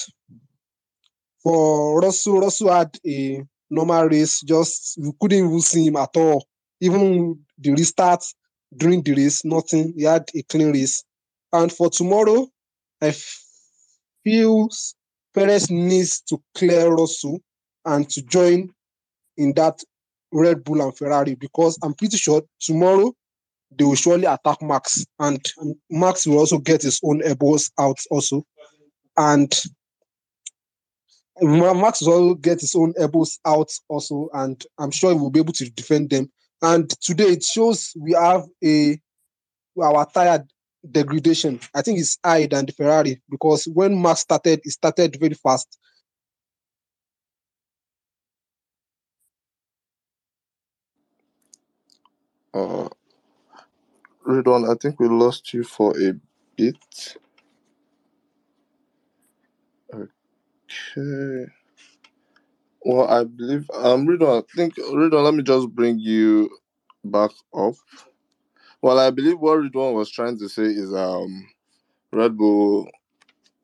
for 1.44 2.00
Russell, 2.02 2.40
Russell 2.40 2.72
had 2.72 2.98
a 3.06 3.44
normal 3.70 4.06
race. 4.06 4.42
Just 4.42 4.98
we 5.00 5.12
couldn't 5.20 5.46
even 5.46 5.60
see 5.60 5.88
him 5.88 5.98
at 5.98 6.16
all. 6.16 6.46
Even 6.80 7.40
the 7.58 7.72
restart 7.72 8.24
during 8.76 9.02
the 9.04 9.14
race, 9.14 9.44
nothing. 9.44 9.94
He 9.96 10.04
had 10.04 10.30
a 10.36 10.42
clean 10.44 10.72
race. 10.72 11.04
And 11.52 11.72
for 11.72 11.90
tomorrow, 11.90 12.48
I 13.02 13.14
feel 14.24 14.70
Perez 15.34 15.70
needs 15.70 16.22
to 16.22 16.42
clear 16.56 16.90
Russell 16.90 17.42
and 17.86 18.10
to 18.10 18.22
join 18.24 18.70
in 19.38 19.54
that 19.54 19.80
Red 20.32 20.64
Bull 20.64 20.82
and 20.82 20.98
Ferrari 20.98 21.36
because 21.36 21.78
I'm 21.84 21.94
pretty 21.94 22.18
sure 22.18 22.42
tomorrow 22.60 23.14
they 23.78 23.84
will 23.84 23.96
surely 23.96 24.26
attack 24.26 24.62
Max 24.62 25.06
and 25.20 25.44
Max 25.90 26.26
will 26.26 26.40
also 26.40 26.58
get 26.58 26.82
his 26.82 27.00
own 27.04 27.22
elbows 27.24 27.72
out 27.80 27.98
also. 28.10 28.46
And 29.18 29.54
Max 31.42 32.02
will 32.02 32.36
get 32.36 32.62
his 32.62 32.76
own 32.76 32.94
elbows 32.98 33.40
out 33.46 33.72
also, 33.90 34.30
and 34.34 34.64
I'm 34.78 34.92
sure 34.92 35.12
he 35.14 35.20
will 35.20 35.32
be 35.32 35.40
able 35.40 35.54
to 35.54 35.70
defend 35.70 36.10
them. 36.12 36.32
And 36.62 36.90
today 37.02 37.26
it 37.26 37.44
shows 37.44 37.92
we 38.00 38.14
have 38.14 38.46
a 38.64 39.00
our 39.82 40.06
tire 40.06 40.46
degradation. 40.90 41.60
I 41.74 41.82
think 41.82 42.00
it's 42.00 42.18
higher 42.24 42.48
than 42.48 42.66
the 42.66 42.74
Ferrari 42.74 43.22
because 43.30 43.66
when 43.66 44.02
Max 44.02 44.22
started, 44.22 44.62
it 44.64 44.72
started 44.72 45.18
very 45.20 45.34
fast. 45.34 45.80
Uh, 52.54 52.88
Ridwan, 54.28 54.70
I 54.72 54.76
think 54.76 55.00
we 55.00 55.08
lost 55.08 55.54
you 55.54 55.64
for 55.64 56.00
a 56.00 56.14
bit. 56.56 57.18
Okay. 60.74 61.52
Well, 62.86 63.08
I 63.10 63.24
believe 63.24 63.70
um 63.74 64.06
Ridwan, 64.08 64.44
I 64.44 64.56
think 64.56 64.76
Ridwan, 64.76 65.24
let 65.24 65.34
me 65.34 65.44
just 65.44 65.70
bring 65.70 66.00
you 66.00 66.50
back 67.04 67.32
up. 67.54 67.76
Well, 68.82 69.00
I 69.00 69.10
believe 69.10 69.40
what 69.40 69.60
Ridwan 69.60 69.94
was 69.94 70.10
trying 70.12 70.38
to 70.40 70.50
say 70.50 70.64
is 70.64 70.94
um 70.94 71.48
Red 72.12 72.38
Bull 72.38 72.90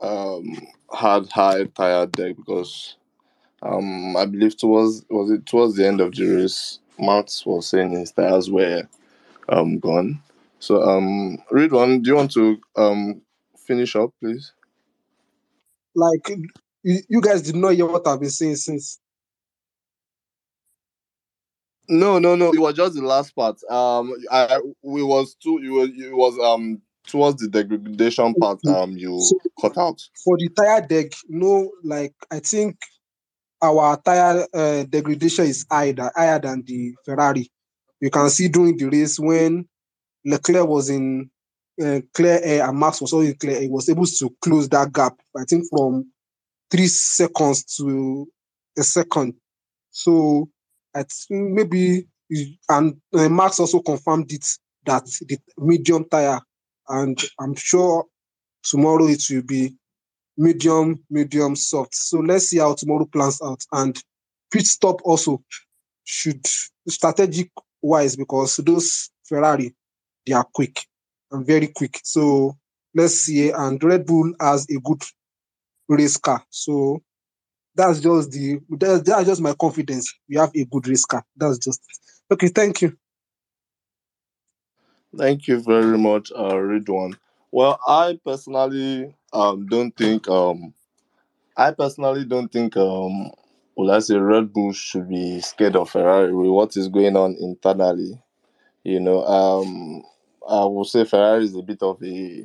um 0.02 0.46
had 0.94 1.32
high 1.32 1.66
tire 1.66 2.08
deg 2.08 2.38
because 2.38 2.98
um 3.64 4.16
I 4.18 4.26
believe 4.26 4.58
towards 4.58 5.06
was 5.10 5.32
it 5.32 5.46
towards 5.46 5.76
the 5.76 5.88
end 5.88 6.02
of 6.02 6.16
the 6.16 6.26
race, 6.28 6.80
Max 7.00 7.46
was 7.46 7.68
saying 7.68 7.92
his 7.92 8.12
tires 8.12 8.52
were 8.52 8.84
um 9.50 9.80
gone. 9.80 10.22
So 10.60 10.84
um 10.84 11.40
Ridwan, 11.52 12.04
do 12.04 12.10
you 12.12 12.18
want 12.18 12.32
to 12.34 12.60
um 12.78 13.22
finish 13.58 13.96
up, 13.96 14.14
please? 14.22 14.54
Like 15.96 16.30
you, 16.84 17.00
you 17.10 17.22
guys 17.22 17.42
did 17.42 17.56
not 17.56 17.74
hear 17.74 17.86
what 17.86 18.08
I've 18.08 18.20
been 18.20 18.30
saying 18.30 18.56
since. 18.58 19.00
No, 21.88 22.20
no, 22.20 22.36
no. 22.36 22.54
It 22.54 22.60
was 22.60 22.76
just 22.76 22.96
the 22.96 23.02
last 23.02 23.36
part. 23.36 23.62
Um, 23.70 24.14
I 24.32 24.60
we 24.84 25.02
was 25.02 25.36
too. 25.36 25.60
You 25.62 25.74
was 25.74 25.90
it 25.90 26.14
was 26.16 26.38
um 26.40 26.82
towards 27.08 27.42
the 27.42 27.48
degradation 27.48 28.36
part. 28.36 28.60
Um, 28.68 28.96
you 28.98 29.20
So 29.20 29.40
cut 29.60 29.78
out. 29.78 30.00
for 30.24 30.38
the 30.38 30.50
tire 30.50 30.86
deg, 30.86 31.14
no, 31.28 31.72
like 31.84 32.14
I 32.30 32.40
think 32.40 32.78
our 33.62 33.98
tire 34.02 34.46
uh, 34.54 34.84
degradation 34.84 35.46
is 35.46 35.66
higher 35.70 35.96
higher 36.16 36.40
than 36.40 36.64
the 36.66 36.94
Ferrari. 37.06 37.50
You 38.00 38.12
can 38.12 38.30
see 38.30 38.48
during 38.48 38.78
the 38.78 38.86
race 38.86 39.20
when 39.20 39.68
Leclerc 40.26 40.68
was 40.68 40.90
in 40.90 41.30
uh, 41.84 42.02
clear 42.14 42.40
air 42.44 42.68
and 42.70 42.80
Max 42.80 43.02
was 43.02 43.14
also 43.14 43.26
in 43.26 43.36
clear 43.36 43.56
air, 43.56 43.62
he 43.64 43.68
was 43.70 43.90
able 43.90 44.06
to 44.06 44.36
close 44.42 44.70
that 44.70 44.94
gap. 44.94 45.18
I 45.36 45.44
think 45.50 45.66
from 45.70 46.12
three 46.72 46.88
seconds 46.88 47.64
to 47.78 48.28
a 48.78 48.84
second. 48.84 49.36
So 49.92 50.50
I 50.96 51.04
think 51.04 51.52
maybe 51.52 52.08
and 52.70 52.96
uh, 53.14 53.30
Max 53.30 53.60
also 53.60 53.80
confirmed 53.82 54.32
it 54.32 54.46
that 54.86 55.06
the 55.28 55.38
medium 55.58 56.06
tire, 56.06 56.40
and 56.88 57.20
I'm 57.40 57.56
sure 57.56 58.06
tomorrow 58.64 59.08
it 59.08 59.24
will 59.30 59.42
be 59.42 59.76
medium, 60.38 61.04
medium, 61.10 61.56
soft. 61.56 61.96
So 61.96 62.20
let's 62.20 62.48
see 62.48 62.60
how 62.60 62.76
tomorrow 62.76 63.06
plans 63.06 63.42
out. 63.42 63.64
And 63.72 64.02
pit 64.52 64.66
stop 64.66 65.02
also 65.04 65.44
should 66.04 66.46
strategic 66.88 67.52
wise 67.82 68.16
because 68.16 68.58
those 68.58 69.10
Ferrari 69.24 69.74
they 70.26 70.34
are 70.34 70.48
quick 70.54 70.86
and 71.32 71.46
very 71.46 71.68
quick. 71.68 72.00
So 72.04 72.58
let's 72.96 73.16
see. 73.22 73.52
And 73.52 73.84
Red 73.84 74.06
Bull 74.06 74.34
has 74.40 74.68
a 74.70 74.80
good 74.80 75.02
car. 76.22 76.44
So 76.50 77.02
that's 77.76 78.00
just 78.02 78.32
the 78.32 78.60
that's, 78.70 79.04
that's 79.04 79.26
just 79.28 79.42
my 79.42 79.54
confidence. 79.54 80.14
We 80.30 80.38
have 80.38 80.52
a 80.56 80.66
good 80.66 80.86
car. 81.10 81.24
That's 81.36 81.58
just 81.60 81.82
okay. 82.32 82.48
Thank 82.50 82.82
you. 82.82 82.98
Thank 85.18 85.48
you 85.48 85.60
very 85.60 85.98
much, 85.98 86.32
uh, 86.36 86.54
Ridwan. 86.54 87.18
Well, 87.52 87.80
I 87.88 88.20
personally 88.24 89.16
um 89.34 89.68
don't 89.68 89.96
think 89.96 90.28
um 90.30 90.74
I 91.58 91.72
personally 91.72 92.26
don't 92.26 92.52
think 92.52 92.78
um 92.78 93.32
well 93.76 93.92
I 93.92 94.00
say 94.00 94.18
Red 94.18 94.54
Bull 94.54 94.74
should 94.74 95.10
be 95.10 95.40
scared 95.42 95.76
of 95.76 95.90
Ferrari 95.90 96.34
with 96.34 96.50
what 96.52 96.76
is 96.78 96.88
going 96.90 97.16
on 97.16 97.36
internally. 97.40 98.22
You 98.84 99.00
know, 99.00 99.24
um 99.26 100.04
I 100.50 100.66
would 100.66 100.88
say 100.88 101.06
Ferrari 101.06 101.46
is 101.46 101.56
a 101.56 101.62
bit 101.62 101.82
of 101.84 102.04
a 102.04 102.44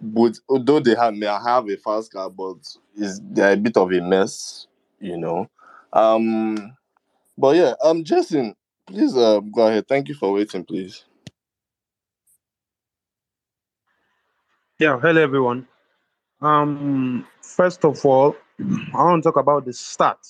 but 0.00 0.38
although 0.48 0.80
they 0.80 0.94
have 0.94 1.14
may 1.14 1.26
have 1.26 1.68
a 1.68 1.76
fast 1.76 2.12
car, 2.12 2.30
but 2.30 2.56
is 2.96 3.20
they're 3.22 3.52
a 3.52 3.56
bit 3.56 3.76
of 3.76 3.92
a 3.92 4.00
mess, 4.00 4.66
you 5.00 5.16
know. 5.16 5.48
Um 5.92 6.76
but 7.36 7.56
yeah, 7.56 7.74
um 7.82 8.04
Jason, 8.04 8.54
please 8.86 9.16
uh, 9.16 9.40
go 9.40 9.66
ahead. 9.66 9.86
Thank 9.88 10.08
you 10.08 10.14
for 10.14 10.32
waiting, 10.32 10.64
please. 10.64 11.04
Yeah, 14.78 14.98
hello 14.98 15.20
everyone. 15.22 15.68
Um, 16.40 17.26
first 17.42 17.84
of 17.84 18.04
all, 18.06 18.34
I 18.58 19.04
want 19.04 19.22
to 19.22 19.28
talk 19.28 19.36
about 19.36 19.66
the 19.66 19.74
start. 19.74 20.26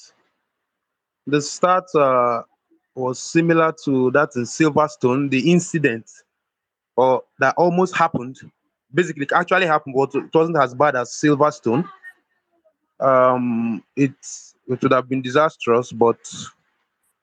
The 1.26 1.40
start 1.40 1.84
uh, 1.94 2.42
was 2.96 3.20
similar 3.20 3.72
to 3.84 4.10
that 4.10 4.30
in 4.34 4.42
Silverstone, 4.42 5.30
the 5.30 5.52
incident 5.52 6.10
or 6.96 7.22
that 7.38 7.54
almost 7.56 7.96
happened. 7.96 8.38
Basically, 8.92 9.26
actually 9.32 9.66
happened, 9.66 9.94
but 9.96 10.14
it 10.14 10.34
wasn't 10.34 10.58
as 10.58 10.74
bad 10.74 10.96
as 10.96 11.10
Silverstone. 11.10 11.88
Um, 12.98 13.82
it 13.96 14.12
it 14.68 14.82
would 14.82 14.92
have 14.92 15.08
been 15.08 15.22
disastrous, 15.22 15.92
but 15.92 16.18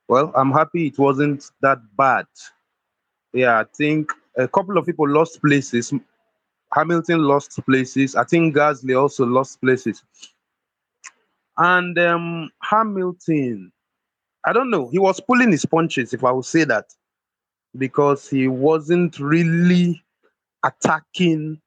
well, 0.07 0.31
I'm 0.35 0.51
happy 0.51 0.87
it 0.87 0.97
wasn't 0.97 1.51
that 1.61 1.79
bad. 1.97 2.25
Yeah, 3.33 3.59
I 3.59 3.65
think 3.75 4.11
a 4.37 4.47
couple 4.47 4.77
of 4.77 4.85
people 4.85 5.07
lost 5.07 5.41
places. 5.41 5.93
Hamilton 6.73 7.23
lost 7.23 7.59
places. 7.65 8.15
I 8.15 8.23
think 8.23 8.55
Gasly 8.55 8.99
also 8.99 9.25
lost 9.25 9.61
places. 9.61 10.03
And 11.57 11.97
um, 11.97 12.49
Hamilton, 12.61 13.71
I 14.45 14.53
don't 14.53 14.69
know, 14.69 14.87
he 14.89 14.99
was 14.99 15.19
pulling 15.19 15.51
his 15.51 15.65
punches, 15.65 16.13
if 16.13 16.23
I 16.23 16.31
would 16.31 16.45
say 16.45 16.63
that, 16.65 16.85
because 17.77 18.29
he 18.29 18.47
wasn't 18.47 19.19
really 19.19 20.03
attacking 20.63 21.61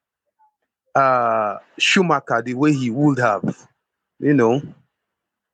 uh, 0.95 1.57
Schumacher 1.77 2.41
the 2.41 2.53
way 2.53 2.73
he 2.73 2.89
would 2.89 3.19
have. 3.19 3.67
You 4.19 4.33
know, 4.33 4.61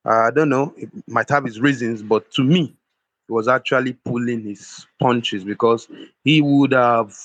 I 0.06 0.32
don't 0.32 0.50
know, 0.50 0.74
it 0.78 0.90
might 1.08 1.30
have 1.30 1.46
his 1.46 1.60
reasons, 1.60 2.02
but 2.02 2.32
to 2.34 2.44
me, 2.44 2.76
he 3.28 3.34
was 3.34 3.48
actually 3.48 3.94
pulling 3.94 4.42
his 4.44 4.86
punches 5.00 5.44
because 5.44 5.88
he 6.24 6.42
would 6.42 6.72
have, 6.74 7.16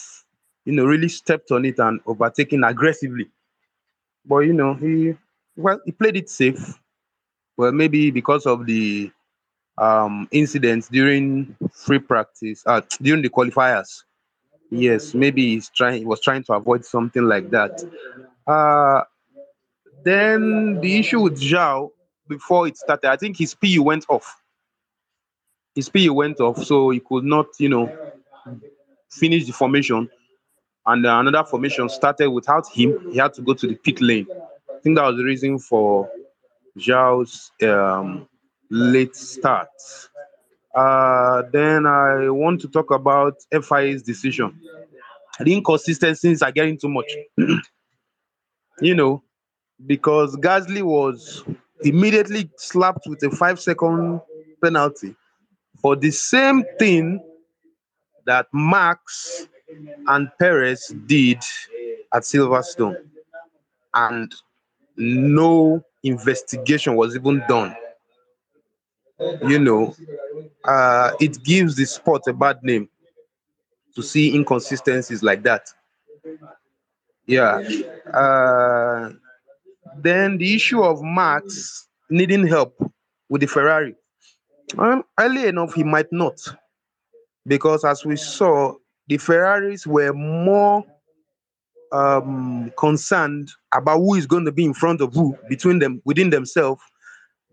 you 0.65 0.73
know, 0.73 0.85
really 0.85 1.09
stepped 1.09 1.51
on 1.53 1.65
it 1.65 1.79
and 1.79 2.01
overtaken 2.07 2.65
aggressively. 2.65 3.31
But 4.27 4.41
you 4.41 4.53
know, 4.53 4.75
he 4.75 5.15
well, 5.57 5.81
he 5.85 5.93
played 5.93 6.17
it 6.17 6.31
safe. 6.31 6.79
Well, 7.57 7.73
maybe 7.73 8.11
because 8.11 8.47
of 8.47 8.67
the 8.67 9.11
um 9.79 10.29
incidents 10.33 10.89
during 10.89 11.57
free 11.73 12.01
practice, 12.01 12.63
uh, 12.67 12.83
during 13.03 13.23
the 13.23 13.31
qualifiers. 13.31 14.05
Yes, 14.75 15.13
maybe 15.13 15.49
he's 15.49 15.69
trying. 15.69 15.99
He 15.99 16.07
was 16.07 16.23
trying 16.23 16.45
to 16.45 16.55
avoid 16.55 16.83
something 16.87 17.23
like 17.25 17.51
that. 17.51 17.85
Uh, 18.47 19.03
then 20.03 20.81
the 20.81 20.99
issue 20.99 21.21
with 21.21 21.39
Zhou 21.39 21.91
before 22.27 22.67
it 22.67 22.79
started, 22.79 23.11
I 23.11 23.17
think 23.17 23.37
his 23.37 23.55
PU 23.55 23.83
went 23.83 24.07
off. 24.09 24.41
His 25.75 25.91
PU 25.91 26.15
went 26.15 26.41
off, 26.41 26.65
so 26.65 26.89
he 26.89 27.01
could 27.01 27.25
not, 27.25 27.49
you 27.59 27.69
know, 27.69 27.95
finish 29.11 29.45
the 29.45 29.53
formation. 29.53 30.09
And 30.87 31.05
uh, 31.05 31.19
another 31.19 31.45
formation 31.45 31.91
started 31.91 32.31
without 32.31 32.67
him. 32.73 33.11
He 33.13 33.19
had 33.19 33.35
to 33.35 33.43
go 33.43 33.53
to 33.53 33.67
the 33.67 33.75
pit 33.75 34.01
lane. 34.01 34.27
I 34.75 34.79
think 34.81 34.97
that 34.97 35.05
was 35.05 35.19
the 35.19 35.25
reason 35.25 35.59
for 35.59 36.11
Zhou's 36.79 37.53
um, 37.63 38.27
late 38.71 39.15
start. 39.17 39.69
Uh, 40.75 41.43
then 41.53 41.87
I 41.87 42.31
want 42.31 42.61
to 42.63 42.69
talk 42.69 42.91
about 42.91 43.35
FIA's 43.51 44.03
decision. 44.03 44.59
The 45.41 45.53
inconsistencies 45.55 46.43
are 46.43 46.53
getting 46.53 46.79
too 46.79 46.89
much. 46.89 47.11
you 48.81 48.95
know, 48.95 49.23
because 49.87 50.37
Gasly 50.37 50.83
was 50.83 51.45
immediately 51.83 52.51
slapped 52.57 53.07
with 53.07 53.23
a 53.23 53.31
five 53.31 53.61
second 53.61 54.21
penalty 54.63 55.15
for 55.81 55.97
the 55.97 56.11
same 56.11 56.65
thing 56.79 57.21
that 58.27 58.47
Max 58.53 59.47
and 60.07 60.31
Perez 60.39 60.95
did 61.07 61.39
at 62.15 62.23
Silverstone. 62.23 62.97
And 63.95 64.33
no 64.97 65.85
investigation 66.03 66.95
was 66.97 67.15
even 67.17 67.43
done. 67.49 67.75
You 69.47 69.59
know, 69.59 69.95
uh, 70.65 71.13
it 71.21 71.43
gives 71.43 71.77
the 71.77 71.85
sport 71.85 72.23
a 72.27 72.33
bad 72.33 72.63
name 72.63 72.89
to 73.95 74.03
see 74.03 74.35
inconsistencies 74.35 75.23
like 75.23 75.43
that. 75.43 75.69
Yeah. 77.27 77.63
Uh, 78.13 79.11
then 79.99 80.39
the 80.39 80.55
issue 80.55 80.83
of 80.83 81.03
Max 81.03 81.89
needing 82.11 82.47
help 82.47 82.75
with 83.29 83.41
the 83.41 83.47
Ferrari. 83.47 83.95
Um, 84.79 85.05
early 85.19 85.47
enough, 85.47 85.75
he 85.75 85.85
might 85.85 86.11
not, 86.13 86.41
because 87.47 87.85
as 87.85 88.05
we 88.05 88.17
saw, 88.17 88.75
the 89.09 89.19
Ferraris 89.19 89.87
were 89.87 90.13
more 90.13 90.85
um, 91.93 92.73
concerned 92.79 93.51
about 93.75 93.99
who 93.99 94.15
is 94.15 94.27
going 94.27 94.47
to 94.47 94.53
be 94.53 94.65
in 94.65 94.73
front 94.73 95.01
of 95.01 95.13
who 95.13 95.37
between 95.49 95.79
them 95.79 96.01
within 96.05 96.31
themselves 96.31 96.83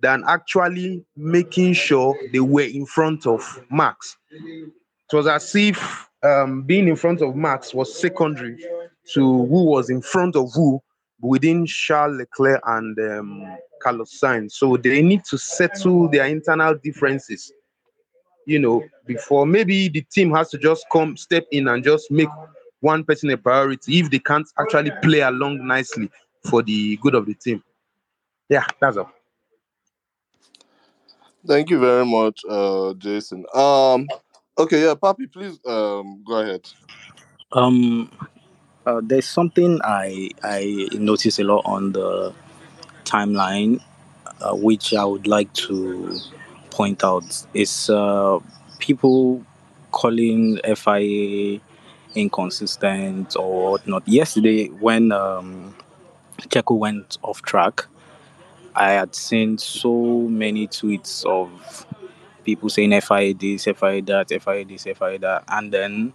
than 0.01 0.23
actually 0.27 1.03
making 1.15 1.73
sure 1.73 2.15
they 2.31 2.39
were 2.39 2.61
in 2.61 2.85
front 2.85 3.25
of 3.25 3.63
Max. 3.69 4.17
It 4.31 5.15
was 5.15 5.27
as 5.27 5.55
if 5.55 6.09
um, 6.23 6.63
being 6.63 6.87
in 6.87 6.95
front 6.95 7.21
of 7.21 7.35
Max 7.35 7.73
was 7.73 7.99
secondary 7.99 8.57
to 9.13 9.21
who 9.21 9.63
was 9.65 9.89
in 9.89 10.01
front 10.01 10.35
of 10.35 10.51
who 10.53 10.81
within 11.21 11.65
Charles 11.65 12.17
Leclerc 12.17 12.61
and 12.65 12.97
um, 12.99 13.57
Carlos 13.81 14.19
Sainz. 14.19 14.53
So 14.53 14.77
they 14.77 15.01
need 15.01 15.23
to 15.25 15.37
settle 15.37 16.07
their 16.07 16.25
internal 16.25 16.75
differences, 16.75 17.51
you 18.45 18.59
know, 18.59 18.83
before 19.05 19.45
maybe 19.45 19.89
the 19.89 20.01
team 20.01 20.31
has 20.33 20.49
to 20.51 20.57
just 20.57 20.85
come 20.91 21.17
step 21.17 21.45
in 21.51 21.67
and 21.67 21.83
just 21.83 22.11
make 22.11 22.29
one 22.81 23.03
person 23.03 23.29
a 23.31 23.37
priority 23.37 23.99
if 23.99 24.09
they 24.09 24.19
can't 24.19 24.47
actually 24.57 24.91
play 25.01 25.19
along 25.19 25.65
nicely 25.65 26.09
for 26.45 26.61
the 26.61 26.97
good 26.97 27.15
of 27.15 27.25
the 27.25 27.33
team. 27.33 27.61
Yeah, 28.47 28.65
that's 28.79 28.97
all. 28.97 29.11
Thank 31.47 31.69
you 31.69 31.79
very 31.79 32.05
much, 32.05 32.41
uh, 32.49 32.93
Jason. 32.95 33.45
Um, 33.53 34.07
okay, 34.57 34.83
yeah, 34.83 34.93
Papi, 34.95 35.31
please 35.31 35.59
um, 35.65 36.21
go 36.25 36.39
ahead. 36.39 36.67
Um, 37.51 38.11
uh, 38.85 39.01
there's 39.03 39.27
something 39.27 39.79
I 39.83 40.29
I 40.43 40.87
notice 40.93 41.39
a 41.39 41.43
lot 41.43 41.63
on 41.65 41.93
the 41.93 42.33
timeline, 43.05 43.81
uh, 44.41 44.55
which 44.55 44.93
I 44.93 45.05
would 45.05 45.27
like 45.27 45.51
to 45.53 46.19
point 46.71 47.03
out 47.03 47.45
is 47.53 47.89
uh, 47.89 48.39
people 48.79 49.43
calling 49.91 50.59
FIA 50.75 51.59
inconsistent 52.15 53.35
or 53.37 53.71
whatnot. 53.71 54.07
Yesterday, 54.07 54.67
when 54.67 55.11
um, 55.11 55.75
Checo 56.49 56.77
went 56.77 57.17
off 57.23 57.41
track, 57.41 57.85
I 58.79 58.91
had 58.91 59.13
seen 59.13 59.57
so 59.57 59.93
many 59.93 60.65
tweets 60.69 61.25
of 61.25 61.85
people 62.45 62.69
saying 62.69 62.99
FIA 63.01 63.33
this, 63.33 63.65
FIA 63.65 64.01
that, 64.03 64.29
FIA 64.29 64.63
this, 64.63 64.83
FIA 64.83 65.19
that, 65.19 65.43
and 65.49 65.69
then 65.69 66.13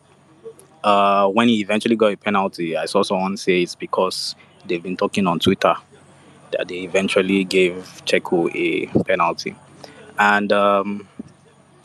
uh, 0.83 1.29
when 1.29 1.49
he 1.49 1.61
eventually 1.61 1.95
got 1.95 2.13
a 2.13 2.17
penalty, 2.17 2.75
I 2.75 2.87
saw 2.87 3.03
someone 3.03 3.37
say 3.37 3.63
it's 3.63 3.75
because 3.75 4.35
they've 4.67 4.83
been 4.83 4.97
talking 4.97 5.27
on 5.27 5.41
Twitter 5.41 5.75
that 6.53 6.67
they 6.69 6.81
eventually 6.81 7.45
gave 7.45 8.03
Checo 8.07 8.51
a 8.55 8.87
penalty. 9.05 9.55
And 10.19 10.51
um, 10.51 11.07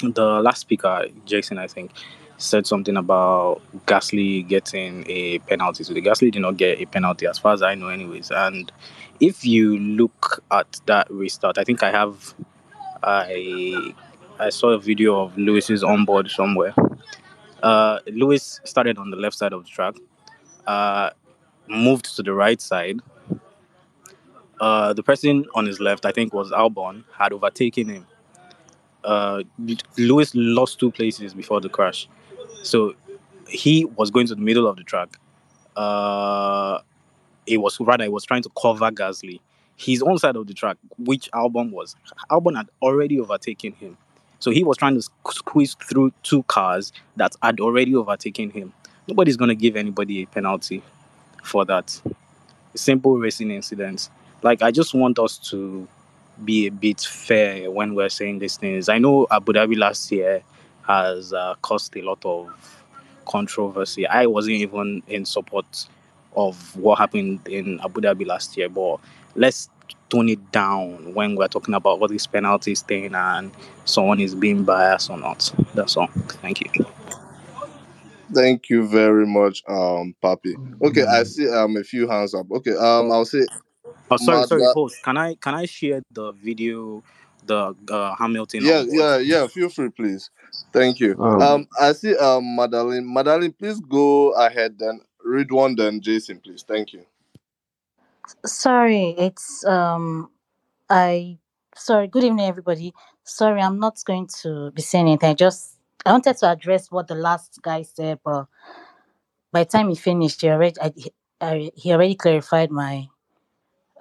the 0.01 0.41
last 0.41 0.61
speaker, 0.61 1.07
Jason, 1.25 1.57
I 1.57 1.67
think, 1.67 1.91
said 2.37 2.65
something 2.65 2.95
about 2.95 3.61
Gasly 3.85 4.47
getting 4.47 5.03
a 5.09 5.39
penalty. 5.39 5.83
So 5.83 5.93
the 5.93 6.01
Gasly 6.01 6.31
did 6.31 6.41
not 6.41 6.55
get 6.55 6.79
a 6.79 6.85
penalty, 6.85 7.27
as 7.27 7.37
far 7.37 7.53
as 7.53 7.61
I 7.61 7.75
know, 7.75 7.89
anyways. 7.89 8.31
And 8.31 8.71
if 9.19 9.45
you 9.45 9.77
look 9.77 10.43
at 10.51 10.79
that 10.85 11.09
restart, 11.11 11.57
I 11.57 11.63
think 11.63 11.83
I 11.83 11.91
have, 11.91 12.33
I, 13.03 13.93
I 14.39 14.49
saw 14.49 14.69
a 14.69 14.79
video 14.79 15.21
of 15.21 15.37
Lewis's 15.37 15.83
onboard 15.83 16.29
somewhere. 16.29 16.73
Uh, 17.61 17.99
Lewis 18.07 18.61
started 18.63 18.97
on 18.97 19.11
the 19.11 19.17
left 19.17 19.37
side 19.37 19.53
of 19.53 19.63
the 19.63 19.69
track, 19.69 19.95
uh, 20.67 21.09
moved 21.67 22.15
to 22.15 22.23
the 22.23 22.33
right 22.33 22.61
side. 22.61 22.99
Uh, 24.61 24.93
the 24.93 25.03
person 25.03 25.45
on 25.55 25.65
his 25.65 25.79
left, 25.79 26.05
I 26.05 26.11
think, 26.11 26.33
was 26.33 26.51
Albon, 26.51 27.03
had 27.17 27.33
overtaken 27.33 27.89
him. 27.89 28.07
Uh, 29.03 29.43
Lewis 29.97 30.33
lost 30.35 30.79
two 30.79 30.91
places 30.91 31.33
before 31.33 31.61
the 31.61 31.69
crash. 31.69 32.07
So 32.63 32.95
he 33.47 33.85
was 33.85 34.11
going 34.11 34.27
to 34.27 34.35
the 34.35 34.41
middle 34.41 34.67
of 34.67 34.75
the 34.75 34.83
track. 34.83 35.17
Uh, 35.75 36.79
it 37.49 37.57
was 37.57 37.79
rather 37.79 38.03
it 38.03 38.11
was 38.11 38.23
trying 38.23 38.43
to 38.43 38.49
cover 38.61 38.91
Gasly. 38.91 39.39
His 39.75 40.03
own 40.03 40.17
side 40.17 40.35
of 40.35 40.45
the 40.45 40.53
track, 40.53 40.77
which 40.97 41.31
Albon 41.31 41.71
was, 41.71 41.95
Albon 42.29 42.55
had 42.55 42.67
already 42.81 43.19
overtaken 43.19 43.73
him. 43.73 43.97
So 44.39 44.51
he 44.51 44.63
was 44.63 44.77
trying 44.77 44.95
to 44.95 45.01
squeeze 45.01 45.73
through 45.73 46.13
two 46.23 46.43
cars 46.43 46.93
that 47.15 47.35
had 47.41 47.59
already 47.59 47.95
overtaken 47.95 48.51
him. 48.51 48.73
Nobody's 49.07 49.35
going 49.35 49.49
to 49.49 49.55
give 49.55 49.75
anybody 49.75 50.23
a 50.23 50.25
penalty 50.27 50.83
for 51.43 51.65
that. 51.65 51.99
Simple 52.75 53.17
racing 53.17 53.51
incidents. 53.51 54.09
Like, 54.43 54.61
I 54.61 54.71
just 54.71 54.93
want 54.93 55.17
us 55.17 55.37
to 55.49 55.87
be 56.45 56.67
a 56.67 56.71
bit 56.71 57.01
fair 57.01 57.71
when 57.71 57.95
we're 57.95 58.09
saying 58.09 58.39
these 58.39 58.57
things. 58.57 58.89
I 58.89 58.99
know 58.99 59.27
Abu 59.31 59.53
Dhabi 59.53 59.77
last 59.77 60.11
year 60.11 60.43
has 60.87 61.33
uh, 61.33 61.55
caused 61.61 61.95
a 61.97 62.01
lot 62.01 62.23
of 62.23 62.83
controversy. 63.25 64.07
I 64.07 64.25
wasn't 64.27 64.57
even 64.57 65.03
in 65.07 65.25
support 65.25 65.87
of 66.47 66.75
what 66.75 66.97
happened 66.97 67.47
in 67.47 67.79
Abu 67.81 68.01
Dhabi 68.01 68.25
last 68.25 68.55
year, 68.57 68.69
but 68.69 68.97
let's 69.35 69.69
tone 70.09 70.29
it 70.29 70.51
down 70.51 71.13
when 71.13 71.35
we're 71.35 71.47
talking 71.47 71.73
about 71.73 71.99
what 71.99 72.09
this 72.09 72.25
penalty 72.25 72.75
thing 72.75 73.13
and 73.13 73.51
someone 73.85 74.19
is 74.19 74.33
being 74.35 74.63
biased 74.63 75.09
or 75.09 75.17
not. 75.17 75.51
That's 75.75 75.97
all. 75.97 76.07
Thank 76.41 76.61
you. 76.61 76.85
Thank 78.33 78.69
you 78.69 78.87
very 78.87 79.25
much, 79.25 79.63
um, 79.67 80.15
Papi. 80.23 80.55
Okay, 80.83 81.03
I 81.03 81.23
see 81.23 81.49
um 81.49 81.75
a 81.77 81.83
few 81.83 82.07
hands 82.07 82.33
up. 82.33 82.45
Okay, 82.51 82.75
um, 82.75 83.11
I'll 83.11 83.25
say. 83.25 83.45
Oh, 84.11 84.17
sorry, 84.17 84.47
sorry, 84.47 84.63
host. 84.73 85.03
Can 85.03 85.17
I 85.17 85.35
can 85.35 85.55
I 85.55 85.65
share 85.65 86.01
the 86.11 86.31
video, 86.31 87.03
the 87.45 87.75
uh, 87.91 88.15
Hamilton? 88.15 88.63
Yeah, 88.63 88.79
onboard? 88.79 88.95
yeah, 88.95 89.17
yeah. 89.17 89.47
Feel 89.47 89.69
free, 89.69 89.89
please. 89.89 90.29
Thank 90.71 90.99
you. 90.99 91.15
Um, 91.19 91.41
Um, 91.41 91.67
I 91.79 91.93
see 91.93 92.15
um 92.17 92.55
Madeline. 92.55 93.11
Madeline, 93.11 93.51
please 93.53 93.79
go 93.79 94.31
ahead. 94.33 94.77
Then 94.77 95.01
Ridwan. 95.29 95.77
Then 95.77 96.01
Jason, 96.01 96.41
please. 96.41 96.63
Thank 96.67 96.93
you. 96.93 97.05
Sorry, 98.45 99.15
it's 99.17 99.65
um 99.65 100.31
I 100.89 101.39
sorry, 101.75 102.07
good 102.07 102.23
evening 102.25 102.47
everybody. 102.47 102.93
Sorry, 103.25 103.61
I'm 103.61 103.79
not 103.79 103.99
going 104.05 104.27
to 104.43 104.71
be 104.71 104.83
saying 104.83 105.07
anything. 105.07 105.31
I 105.31 105.35
just 105.35 105.77
I 106.05 106.13
wanted 106.13 106.37
to 106.39 106.51
address 106.51 106.91
what 106.91 107.07
the 107.09 107.15
last 107.15 107.59
guy 107.63 107.83
said, 107.83 108.19
but 108.25 108.47
by 109.53 109.63
the 109.65 109.69
time 109.71 109.89
he 109.89 109.95
finished, 109.95 110.41
he 110.41 110.49
already 110.49 110.75
I, 110.81 110.93
he- 110.95 111.13
I, 111.41 111.71
he 111.75 111.93
already 111.93 112.15
clarified 112.15 112.71
my 112.71 113.07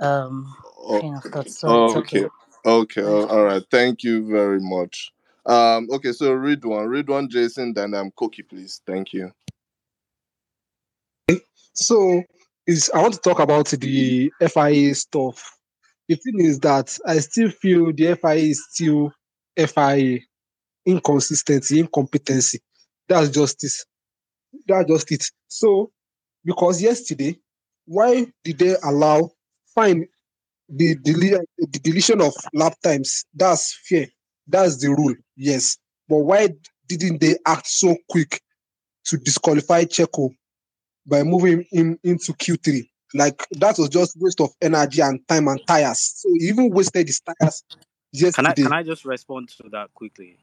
um 0.01 0.55
Oh, 0.79 1.01
train 1.01 1.15
of 1.17 1.25
thought. 1.25 1.51
So 1.51 1.69
oh, 1.69 1.99
okay. 1.99 2.25
okay. 2.25 2.31
Okay. 2.67 3.03
oh, 3.03 3.27
all 3.29 3.45
right. 3.45 3.63
Thank 3.71 4.05
you 4.05 4.27
very 4.29 4.61
much. 4.61 5.13
Um. 5.47 5.89
Okay. 5.93 6.13
So 6.13 6.33
Ridwan. 6.37 6.89
Read 6.89 7.09
one, 7.09 7.29
Jason. 7.31 7.75
Then 7.75 7.95
um, 7.95 8.13
Koki, 8.13 8.43
please. 8.43 8.83
Thank 8.87 9.13
you. 9.15 9.33
So 11.81 12.25
is 12.67 12.91
I 12.93 13.01
want 13.01 13.15
to 13.15 13.21
talk 13.21 13.39
about 13.39 13.69
the 13.69 14.33
FIA 14.41 14.95
stuff. 14.95 15.57
The 16.09 16.17
thing 16.17 16.41
is 16.41 16.59
that 16.61 16.99
I 17.07 17.19
still 17.19 17.51
feel 17.51 17.93
the 17.93 18.09
FIA 18.17 18.51
is 18.51 18.67
still 18.71 19.13
FIA 19.57 20.19
inconsistency, 20.87 21.81
incompetency. 21.81 22.61
That's 23.09 23.29
just 23.29 23.61
justice. 23.61 23.85
That's 24.67 24.89
just 24.89 25.13
it. 25.13 25.31
So 25.47 25.93
because 26.45 26.83
yesterday, 26.83 27.39
why 27.87 28.27
did 28.43 28.59
they 28.59 28.75
allow 28.83 29.31
fine 29.75 30.07
the 30.69 30.97
dele- 30.97 31.45
the 31.59 31.79
deletion 31.79 32.21
of 32.21 32.35
lap 32.55 32.75
times? 32.83 33.25
That's 33.35 33.79
fair. 33.89 34.09
That's 34.49 34.79
the 34.79 34.89
rule. 34.89 35.15
Yes. 35.37 35.79
But 36.09 36.19
why 36.19 36.49
didn't 36.89 37.21
they 37.21 37.37
act 37.47 37.69
so 37.69 37.97
quick 38.11 38.41
to 39.05 39.17
disqualify 39.17 39.85
Checo 39.85 40.31
by 41.09 41.23
moving 41.23 41.67
him 41.71 41.99
into 42.05 42.33
Q3. 42.35 42.89
Like 43.15 43.47
that 43.53 43.79
was 43.79 43.89
just 43.89 44.17
waste 44.21 44.41
of 44.41 44.51
energy 44.61 45.01
and 45.01 45.27
time 45.29 45.49
and 45.49 45.61
tires. 45.67 45.99
So 45.99 46.29
he 46.39 46.49
even 46.49 46.71
wasted 46.71 47.07
his 47.07 47.21
tires 47.21 47.65
Yesterday. 48.13 48.55
Can 48.55 48.63
I 48.65 48.69
can 48.69 48.73
I 48.73 48.83
just 48.83 49.05
respond 49.05 49.49
to 49.63 49.69
that 49.71 49.93
quickly? 49.95 50.39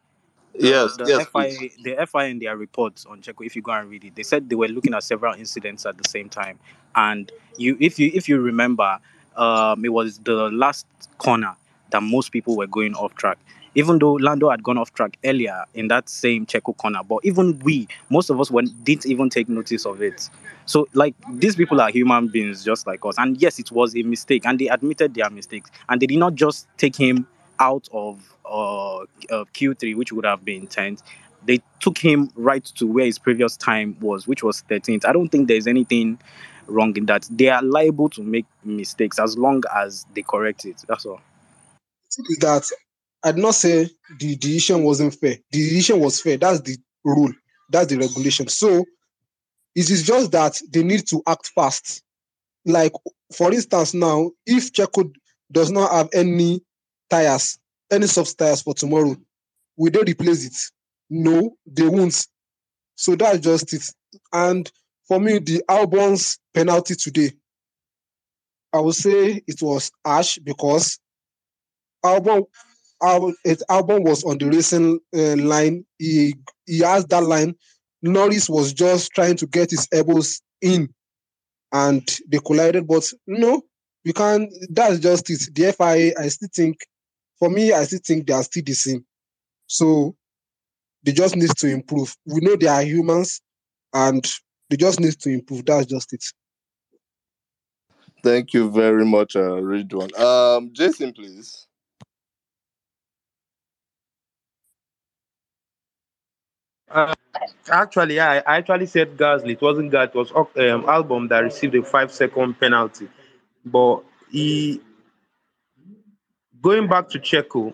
The, 0.53 0.59
Yes. 0.61 0.97
the 0.97 1.05
Yes. 1.07 1.27
FIA 1.27 1.57
Please. 1.57 1.77
the 1.83 2.07
FIA 2.07 2.25
in 2.25 2.39
their 2.39 2.55
reports 2.57 3.05
on 3.05 3.21
Checo, 3.21 3.45
if 3.45 3.55
you 3.55 3.61
go 3.61 3.71
and 3.71 3.89
read 3.89 4.03
it, 4.05 4.15
they 4.15 4.23
said 4.23 4.49
they 4.49 4.55
were 4.55 4.67
looking 4.67 4.93
at 4.93 5.03
several 5.03 5.33
incidents 5.33 5.85
at 5.85 5.97
the 5.97 6.07
same 6.07 6.29
time. 6.29 6.59
And 6.95 7.31
you 7.57 7.75
if 7.79 7.97
you 7.99 8.11
if 8.13 8.29
you 8.29 8.39
remember, 8.39 8.99
um 9.35 9.83
it 9.83 9.89
was 9.91 10.19
the 10.19 10.49
last 10.51 10.85
corner 11.17 11.55
that 11.89 12.03
most 12.03 12.31
people 12.31 12.55
were 12.55 12.67
going 12.67 12.93
off 12.95 13.15
track. 13.15 13.37
Even 13.75 13.99
though 13.99 14.13
Lando 14.13 14.49
had 14.49 14.63
gone 14.63 14.77
off 14.77 14.93
track 14.93 15.17
earlier 15.25 15.65
in 15.73 15.89
that 15.89 16.09
same 16.09 16.45
Checo 16.45 16.75
corner, 16.77 17.01
but 17.07 17.19
even 17.23 17.59
we, 17.59 17.87
most 18.09 18.29
of 18.29 18.39
us 18.39 18.49
didn't 18.83 19.05
even 19.05 19.29
take 19.29 19.49
notice 19.49 19.85
of 19.85 20.01
it. 20.01 20.29
So, 20.65 20.87
like, 20.93 21.13
these 21.33 21.55
people 21.55 21.81
are 21.81 21.89
human 21.89 22.27
beings 22.27 22.63
just 22.63 22.87
like 22.87 23.05
us. 23.05 23.15
And 23.17 23.39
yes, 23.41 23.59
it 23.59 23.71
was 23.71 23.95
a 23.95 24.01
mistake, 24.03 24.45
and 24.45 24.57
they 24.57 24.67
admitted 24.67 25.13
their 25.13 25.29
mistakes. 25.29 25.69
And 25.89 26.01
they 26.01 26.07
did 26.07 26.17
not 26.17 26.35
just 26.35 26.67
take 26.77 26.95
him 26.95 27.27
out 27.59 27.87
of 27.91 28.35
uh, 28.45 28.97
uh, 28.99 29.05
Q3, 29.53 29.95
which 29.95 30.11
would 30.11 30.25
have 30.25 30.43
been 30.43 30.67
10th. 30.67 31.01
They 31.45 31.61
took 31.79 31.97
him 31.97 32.31
right 32.35 32.63
to 32.75 32.87
where 32.87 33.05
his 33.05 33.19
previous 33.19 33.55
time 33.57 33.97
was, 33.99 34.27
which 34.27 34.43
was 34.43 34.63
13th. 34.69 35.05
I 35.05 35.13
don't 35.13 35.29
think 35.29 35.47
there's 35.47 35.67
anything 35.67 36.19
wrong 36.67 36.95
in 36.97 37.05
that. 37.05 37.27
They 37.29 37.49
are 37.49 37.61
liable 37.61 38.09
to 38.09 38.23
make 38.23 38.45
mistakes 38.63 39.19
as 39.19 39.37
long 39.37 39.63
as 39.73 40.05
they 40.15 40.23
correct 40.23 40.65
it. 40.65 40.83
That's 40.87 41.05
all. 41.05 41.21
That 42.39 42.71
I 43.25 43.31
did 43.31 43.41
not 43.41 43.55
say 43.55 43.89
the 44.19 44.35
decision 44.35 44.83
wasn't 44.83 45.15
fair. 45.15 45.37
The 45.51 45.69
decision 45.69 45.99
was 45.99 46.21
fair. 46.21 46.37
That's 46.37 46.61
the 46.61 46.77
rule. 47.03 47.33
That's 47.71 47.87
the 47.87 47.97
regulation. 47.97 48.47
So 48.47 48.85
it 49.75 49.89
is 49.89 50.03
just 50.03 50.31
that 50.31 50.61
they 50.71 50.83
need 50.83 51.07
to 51.07 51.23
act 51.27 51.47
fast. 51.55 52.03
Like 52.65 52.93
for 53.35 53.51
instance, 53.51 53.95
now 53.95 54.29
if 54.45 54.71
Checo 54.71 55.11
does 55.51 55.71
not 55.71 55.91
have 55.91 56.09
any 56.13 56.61
tires, 57.09 57.57
any 57.91 58.05
soft 58.07 58.37
tires 58.37 58.61
for 58.61 58.75
tomorrow, 58.75 59.15
will 59.75 59.91
they 59.91 60.01
replace 60.01 60.45
it? 60.45 60.71
No, 61.09 61.57
they 61.65 61.87
won't. 61.87 62.27
So 62.95 63.15
that's 63.15 63.39
just 63.39 63.73
it. 63.73 63.83
And 64.33 64.71
for 65.07 65.19
me, 65.19 65.39
the 65.39 65.63
Albon's 65.67 66.39
penalty 66.53 66.95
today, 66.95 67.31
I 68.71 68.79
would 68.79 68.95
say 68.95 69.41
it 69.47 69.61
was 69.61 69.91
harsh 70.05 70.37
because 70.39 70.99
Albon, 72.03 72.45
Albon, 73.05 73.33
it, 73.43 73.61
Albon 73.69 74.03
was 74.03 74.23
on 74.23 74.37
the 74.37 74.47
racing 74.47 74.99
uh, 75.15 75.35
line. 75.37 75.85
He 75.99 76.35
he 76.65 76.79
has 76.79 77.05
that 77.05 77.23
line. 77.23 77.55
Norris 78.01 78.49
was 78.49 78.73
just 78.73 79.11
trying 79.11 79.37
to 79.37 79.47
get 79.47 79.71
his 79.71 79.87
elbows 79.93 80.41
in, 80.61 80.89
and 81.71 82.07
they 82.27 82.39
collided. 82.39 82.87
But 82.87 83.03
no, 83.27 83.61
you 84.03 84.13
can't. 84.13 84.51
That's 84.69 84.99
just 84.99 85.29
it. 85.29 85.49
The 85.53 85.73
FIA, 85.73 86.13
I 86.19 86.27
still 86.29 86.49
think, 86.53 86.77
for 87.39 87.49
me, 87.49 87.71
I 87.71 87.83
still 87.83 87.99
think 88.05 88.27
they 88.27 88.33
are 88.33 88.43
still 88.43 88.63
the 88.65 88.73
same. 88.73 89.05
So 89.67 90.15
they 91.03 91.11
just 91.11 91.35
need 91.35 91.51
to 91.57 91.67
improve. 91.67 92.15
We 92.25 92.41
know 92.41 92.55
they 92.55 92.67
are 92.67 92.83
humans, 92.83 93.41
and 93.93 94.25
they 94.69 94.77
just 94.77 94.99
need 94.99 95.19
to 95.21 95.29
improve. 95.29 95.65
That's 95.65 95.85
just 95.85 96.13
it. 96.13 96.23
Thank 98.23 98.53
you 98.55 98.71
very 98.71 99.05
much, 99.05 99.35
uh, 99.35 99.61
Ridwan. 99.61 100.17
Um, 100.19 100.71
Jason, 100.73 101.13
please. 101.13 101.67
Uh, 106.89 107.13
actually, 107.69 108.15
yeah, 108.15 108.41
I 108.45 108.57
actually 108.57 108.85
said 108.85 109.17
Gasly. 109.17 109.51
It 109.53 109.61
wasn't 109.61 109.91
Gasly. 109.91 110.09
It 110.09 110.15
was 110.15 110.31
um, 110.31 110.83
Albon 110.85 111.29
that 111.29 111.39
received 111.39 111.75
a 111.75 111.83
five 111.83 112.11
second 112.11 112.59
penalty. 112.59 113.07
But 113.65 114.03
he, 114.29 114.81
going 116.61 116.87
back 116.87 117.09
to 117.09 117.19
Checo, 117.19 117.73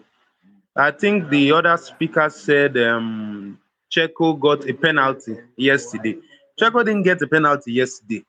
I 0.75 0.91
think 0.91 1.29
the 1.29 1.51
other 1.51 1.75
speaker 1.77 2.29
said 2.29 2.77
um, 2.77 3.59
Checo 3.91 4.39
got 4.39 4.69
a 4.69 4.73
penalty 4.73 5.37
yesterday. 5.57 6.17
Checo 6.59 6.85
didn't 6.85 7.03
get 7.03 7.21
a 7.21 7.27
penalty 7.27 7.73
yesterday. 7.73 8.23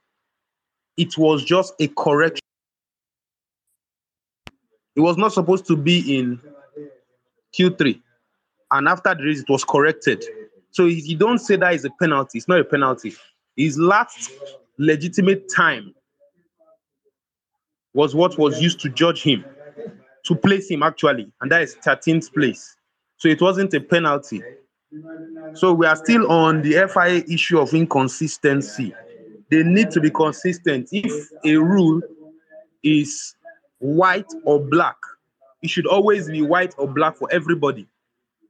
It 0.97 1.17
was 1.17 1.45
just 1.45 1.75
a 1.81 1.89
correction. 1.89 2.43
It 4.95 5.01
was 5.01 5.17
not 5.17 5.33
supposed 5.33 5.67
to 5.69 5.77
be 5.77 6.19
in 6.19 6.41
Q3. 7.59 8.01
And 8.73 8.89
after 8.89 9.15
the 9.15 9.23
race, 9.23 9.41
it 9.41 9.49
was 9.49 9.65
corrected. 9.65 10.25
So 10.73 10.87
if 10.87 11.07
you 11.07 11.17
don't 11.17 11.39
say 11.39 11.57
that 11.57 11.75
is 11.75 11.85
a 11.85 11.91
penalty, 12.01 12.39
it's 12.39 12.49
not 12.49 12.59
a 12.59 12.65
penalty. 12.65 13.15
His 13.57 13.79
last 13.79 14.33
legitimate 14.79 15.51
time 15.55 15.95
was 17.95 18.15
what 18.15 18.39
was 18.39 18.61
used 18.61 18.81
to 18.81 18.89
judge 18.89 19.23
him, 19.23 19.45
to 20.25 20.35
place 20.35 20.71
him 20.71 20.83
actually, 20.83 21.31
and 21.41 21.53
that 21.53 21.63
is 21.63 21.77
13th 21.77 22.33
place. 22.33 22.77
So 23.19 23.29
it 23.29 23.41
wasn't 23.41 23.75
a 23.75 23.81
penalty. 23.81 24.43
So 25.55 25.73
we 25.75 25.87
are 25.87 25.97
still 25.97 26.31
on 26.31 26.63
the 26.63 26.89
FIA 26.93 27.23
issue 27.33 27.59
of 27.61 27.75
inconsistency. 27.75 28.95
They 29.51 29.63
need 29.63 29.91
to 29.91 30.01
be 30.01 30.11
consistent. 30.11 30.89
If 30.93 31.29
a 31.45 31.57
rule 31.57 32.01
is 32.83 33.35
white 33.79 34.33
or 34.45 34.59
black, 34.59 34.97
it 35.63 35.69
should 35.69 35.87
always 35.87 36.29
be 36.29 36.43
white 36.43 36.75
or 36.79 36.89
black 36.89 37.17
for 37.17 37.29
everybody. 37.31 37.87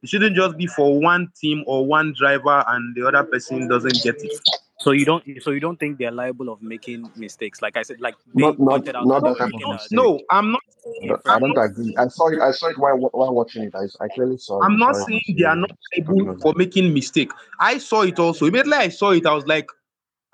It 0.02 0.08
shouldn't 0.08 0.34
just 0.36 0.56
be 0.56 0.66
for 0.66 0.98
one 1.00 1.30
team 1.40 1.62
or 1.66 1.86
one 1.86 2.12
driver 2.16 2.64
and 2.68 2.94
the 2.96 3.06
other 3.06 3.22
person 3.24 3.68
doesn't 3.68 4.02
get 4.02 4.16
it. 4.22 4.32
So 4.80 4.90
you 4.90 5.04
don't 5.04 5.22
so 5.42 5.52
you 5.52 5.60
don't 5.60 5.78
think 5.78 5.98
they're 5.98 6.10
liable 6.10 6.48
of 6.48 6.60
making 6.60 7.08
mistakes? 7.14 7.62
Like 7.62 7.76
I 7.76 7.82
said, 7.82 8.00
like 8.00 8.16
they 8.34 8.42
Not 8.42 8.58
not 8.58 8.88
out 8.88 9.06
not 9.06 9.22
that 9.22 9.34
the 9.34 9.34
type 9.38 9.54
of 9.54 9.60
that 9.60 9.68
mistake. 9.70 9.92
No, 9.92 10.20
I'm 10.28 10.50
not. 10.50 10.60
I 11.02 11.06
don't- 11.06 11.20
I 11.26 11.34
I'm 11.34 11.40
don't 11.40 11.58
agree. 11.58 11.94
I 11.96 12.08
saw 12.08 12.26
it. 12.28 12.40
I 12.40 12.50
saw 12.50 12.66
it 12.66 12.78
while 12.78 12.96
while 12.98 13.32
watching 13.32 13.62
it. 13.62 13.74
I, 13.76 13.84
I 14.04 14.08
clearly 14.08 14.38
saw. 14.38 14.60
I'm 14.60 14.76
not 14.78 14.96
Sorry, 14.96 15.20
saying 15.26 15.36
they 15.38 15.44
are 15.44 15.54
not 15.54 15.70
continue. 15.94 16.30
able 16.30 16.40
for 16.40 16.52
making 16.56 16.92
mistake. 16.92 17.30
I 17.60 17.78
saw 17.78 18.02
it 18.02 18.18
also. 18.18 18.46
Immediately 18.46 18.74
I 18.78 18.88
saw 18.88 19.12
it, 19.12 19.24
I 19.24 19.34
was 19.34 19.46
like, 19.46 19.68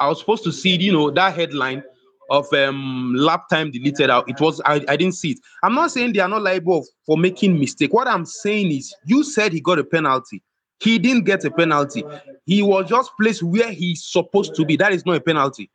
I 0.01 0.09
was 0.09 0.21
supposed 0.21 0.45
to 0.45 0.53
see, 0.53 0.77
you 0.77 0.93
know, 0.93 1.11
that 1.11 1.35
headline 1.35 1.83
of 2.31 2.53
um 2.53 3.15
lap 3.17 3.49
time 3.49 3.71
deleted 3.71 4.11
out. 4.11 4.29
It 4.29 4.41
was 4.41 4.61
I, 4.65 4.85
I 4.89 4.97
didn't 4.97 5.15
see 5.15 5.33
it. 5.33 5.39
I'm 5.63 5.75
not 5.75 5.91
saying 5.91 6.13
they 6.13 6.21
are 6.21 6.29
not 6.29 6.43
liable 6.43 6.87
for 7.07 7.17
making 7.17 7.59
mistake. 7.59 7.93
What 7.93 8.09
I'm 8.09 8.25
saying 8.25 8.71
is 8.71 8.95
you 9.05 9.23
said 9.25 9.53
he 9.53 9.61
got 9.61 9.79
a 9.79 9.85
penalty. 9.85 10.43
He 10.81 10.99
didn't 10.99 11.25
get 11.25 11.45
a 11.45 11.51
penalty. 11.51 12.05
He 12.47 12.63
was 12.63 12.89
just 12.89 13.11
placed 13.21 13.43
where 13.43 13.73
he's 13.73 14.05
supposed 14.05 14.55
to 14.55 14.65
be. 14.65 14.77
That 14.77 14.93
is 14.93 15.05
not 15.05 15.17
a 15.17 15.21
penalty. 15.21 15.71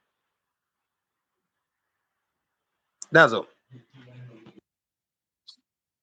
That's 3.12 3.34
all. 3.34 3.48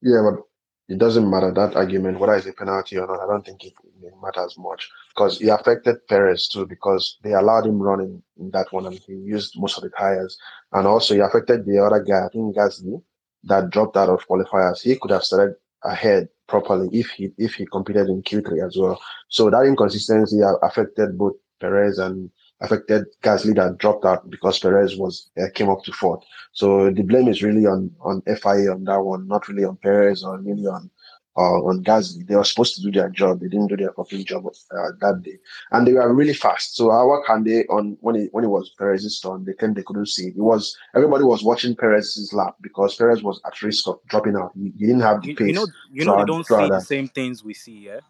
Yeah, 0.03 0.23
but 0.23 0.50
it 0.91 0.99
doesn't 0.99 1.31
matter 1.31 1.53
that 1.53 1.77
argument 1.77 2.19
whether 2.19 2.35
it's 2.35 2.47
a 2.47 2.53
penalty 2.53 2.99
or 2.99 3.07
not. 3.07 3.21
I 3.21 3.27
don't 3.27 3.47
think 3.47 3.65
it, 3.65 3.75
it 4.03 4.13
matters 4.21 4.57
much 4.59 4.91
because 5.15 5.39
he 5.39 5.49
affected 5.49 6.07
Perez 6.09 6.49
too 6.49 6.67
because 6.67 7.19
they 7.23 7.33
allowed 7.33 7.67
him 7.67 7.81
running 7.81 8.23
in 8.39 8.51
that 8.51 8.73
one 8.73 8.87
and 8.87 8.99
he 9.07 9.13
used 9.13 9.55
most 9.57 9.77
of 9.79 9.85
the 9.85 9.91
tires, 9.91 10.37
and 10.73 10.87
also 10.87 11.15
he 11.15 11.21
affected 11.21 11.65
the 11.65 11.79
other 11.79 12.03
guy. 12.03 12.27
I 12.27 12.29
think 12.29 12.57
Gasly 12.57 13.03
that 13.45 13.71
dropped 13.71 13.97
out 13.97 14.09
of 14.09 14.27
qualifiers. 14.29 14.83
He 14.83 14.97
could 14.97 15.13
have 15.13 15.25
started 15.25 15.55
ahead 15.85 16.29
properly 16.49 16.89
if 16.93 17.11
he 17.11 17.31
if 17.39 17.55
he 17.55 17.67
competed 17.67 18.09
in 18.09 18.23
Q3 18.23 18.67
as 18.67 18.77
well. 18.77 19.01
So 19.29 19.49
that 19.49 19.65
inconsistency 19.67 20.41
affected 20.63 21.17
both 21.17 21.35
Perez 21.61 21.99
and 21.99 22.31
affected 22.61 23.07
Gasly 23.23 23.55
that 23.57 23.79
dropped 23.79 24.05
out 24.05 24.29
because 24.31 24.59
Perez 24.59 24.97
was 24.97 25.31
uh, 25.41 25.47
came 25.55 25.69
up 25.71 25.83
to 25.85 25.93
fourth. 25.93 26.23
So 26.53 26.91
the 26.91 27.03
blame 27.03 27.29
is 27.29 27.43
really 27.43 27.67
on 27.67 27.91
on 28.01 28.23
FIA 28.23 28.73
on 28.73 28.85
that 28.85 29.01
one, 29.01 29.27
not 29.29 29.49
really 29.49 29.65
on 29.65 29.77
Perez 29.77 30.23
or 30.25 30.39
really 30.39 30.67
on 30.67 30.91
uh, 31.37 31.63
on 31.65 31.83
Gasly. 31.83 32.27
They 32.27 32.37
were 32.37 32.45
supposed 32.45 32.75
to 32.77 32.83
do 32.83 32.91
their 32.91 33.09
job. 33.09 33.41
They 33.41 33.49
didn't 33.49 33.69
do 33.69 33.77
their 33.77 33.93
fucking 33.93 34.25
job 34.25 34.47
uh, 34.47 34.91
that 35.01 35.23
day, 35.23 35.39
and 35.71 35.87
they 35.87 35.93
were 35.93 36.13
really 36.13 36.35
fast. 36.35 36.77
So 36.77 36.91
can 37.27 37.45
they 37.45 37.65
on 37.67 37.97
when 38.01 38.17
it 38.17 38.29
when 38.33 38.45
it 38.45 38.49
was 38.49 38.75
Perez's 38.79 39.21
turn? 39.21 39.45
They 39.45 39.55
claimed 39.55 39.77
they 39.77 39.83
couldn't 39.83 40.07
see 40.07 40.29
it. 40.29 40.37
Was 40.37 40.77
everybody 40.95 41.25
was 41.25 41.43
watching 41.43 41.77
Perez's 41.77 42.33
lap 42.33 42.57
because 42.61 42.97
Perez 42.97 43.23
was 43.23 43.41
at 43.47 43.61
risk 43.63 43.89
of 43.89 44.01
dropping 44.09 44.37
out. 44.37 44.53
He, 44.55 44.73
he 44.79 44.87
didn't 44.87 45.01
have 45.01 45.23
the 45.23 45.29
You, 45.29 45.37
pace. 45.37 45.47
you 45.49 45.55
know 45.55 45.67
you 45.93 46.05
know 46.05 46.19
they 46.19 46.25
don't 46.25 46.47
see 46.47 46.69
the 46.69 46.81
same 46.81 47.09
things 47.09 47.43
we 47.45 47.55
see, 47.55 47.87
yeah? 47.87 48.01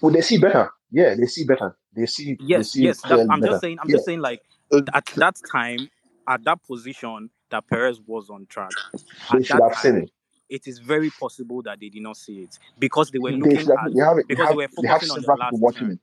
Well, 0.00 0.12
they 0.12 0.20
see 0.20 0.38
better. 0.38 0.72
Yeah, 0.92 1.14
they 1.14 1.26
see 1.26 1.44
better. 1.44 1.76
They 1.94 2.06
see. 2.06 2.34
they 2.34 2.46
Yes, 2.46 2.74
see 2.74 2.84
yes. 2.84 3.02
That, 3.02 3.26
I'm 3.30 3.40
better. 3.40 3.52
just 3.52 3.60
saying 3.62 3.78
I'm 3.80 3.88
Yeah. 3.88 3.94
just 3.94 4.04
saying 4.04 4.20
like 4.20 4.42
at 4.94 5.06
that 5.16 5.40
time, 5.50 5.88
at 6.28 6.44
that 6.44 6.62
position 6.64 7.30
that 7.50 7.66
Perez 7.66 8.00
was 8.06 8.30
on 8.30 8.46
track, 8.46 8.74
They 9.32 9.42
should 9.42 9.60
have 9.60 9.74
seen 9.76 9.96
it. 9.96 10.10
it 10.48 10.66
is 10.66 10.78
very 10.78 11.10
possible 11.10 11.62
that 11.62 11.80
they 11.80 11.88
did 11.88 12.02
not 12.02 12.16
see 12.16 12.42
it 12.42 12.58
because 12.78 13.10
they 13.10 13.18
were 13.18 13.30
They 13.32 13.38
looking 13.38 13.58
should 13.58 13.70
have. 13.70 13.84
at 13.84 13.92
They 13.94 14.00
have. 14.00 14.16
They 14.16 14.22
because 14.28 14.48
have. 14.48 14.50
they 14.50 14.56
were 14.56 14.68
They 14.80 14.88
have 14.88 15.00
focusing 15.00 15.10
on 15.10 15.20
the 15.22 15.28
last 15.38 15.60
watching 15.60 15.86
turn. 15.86 15.92
it. 15.92 15.98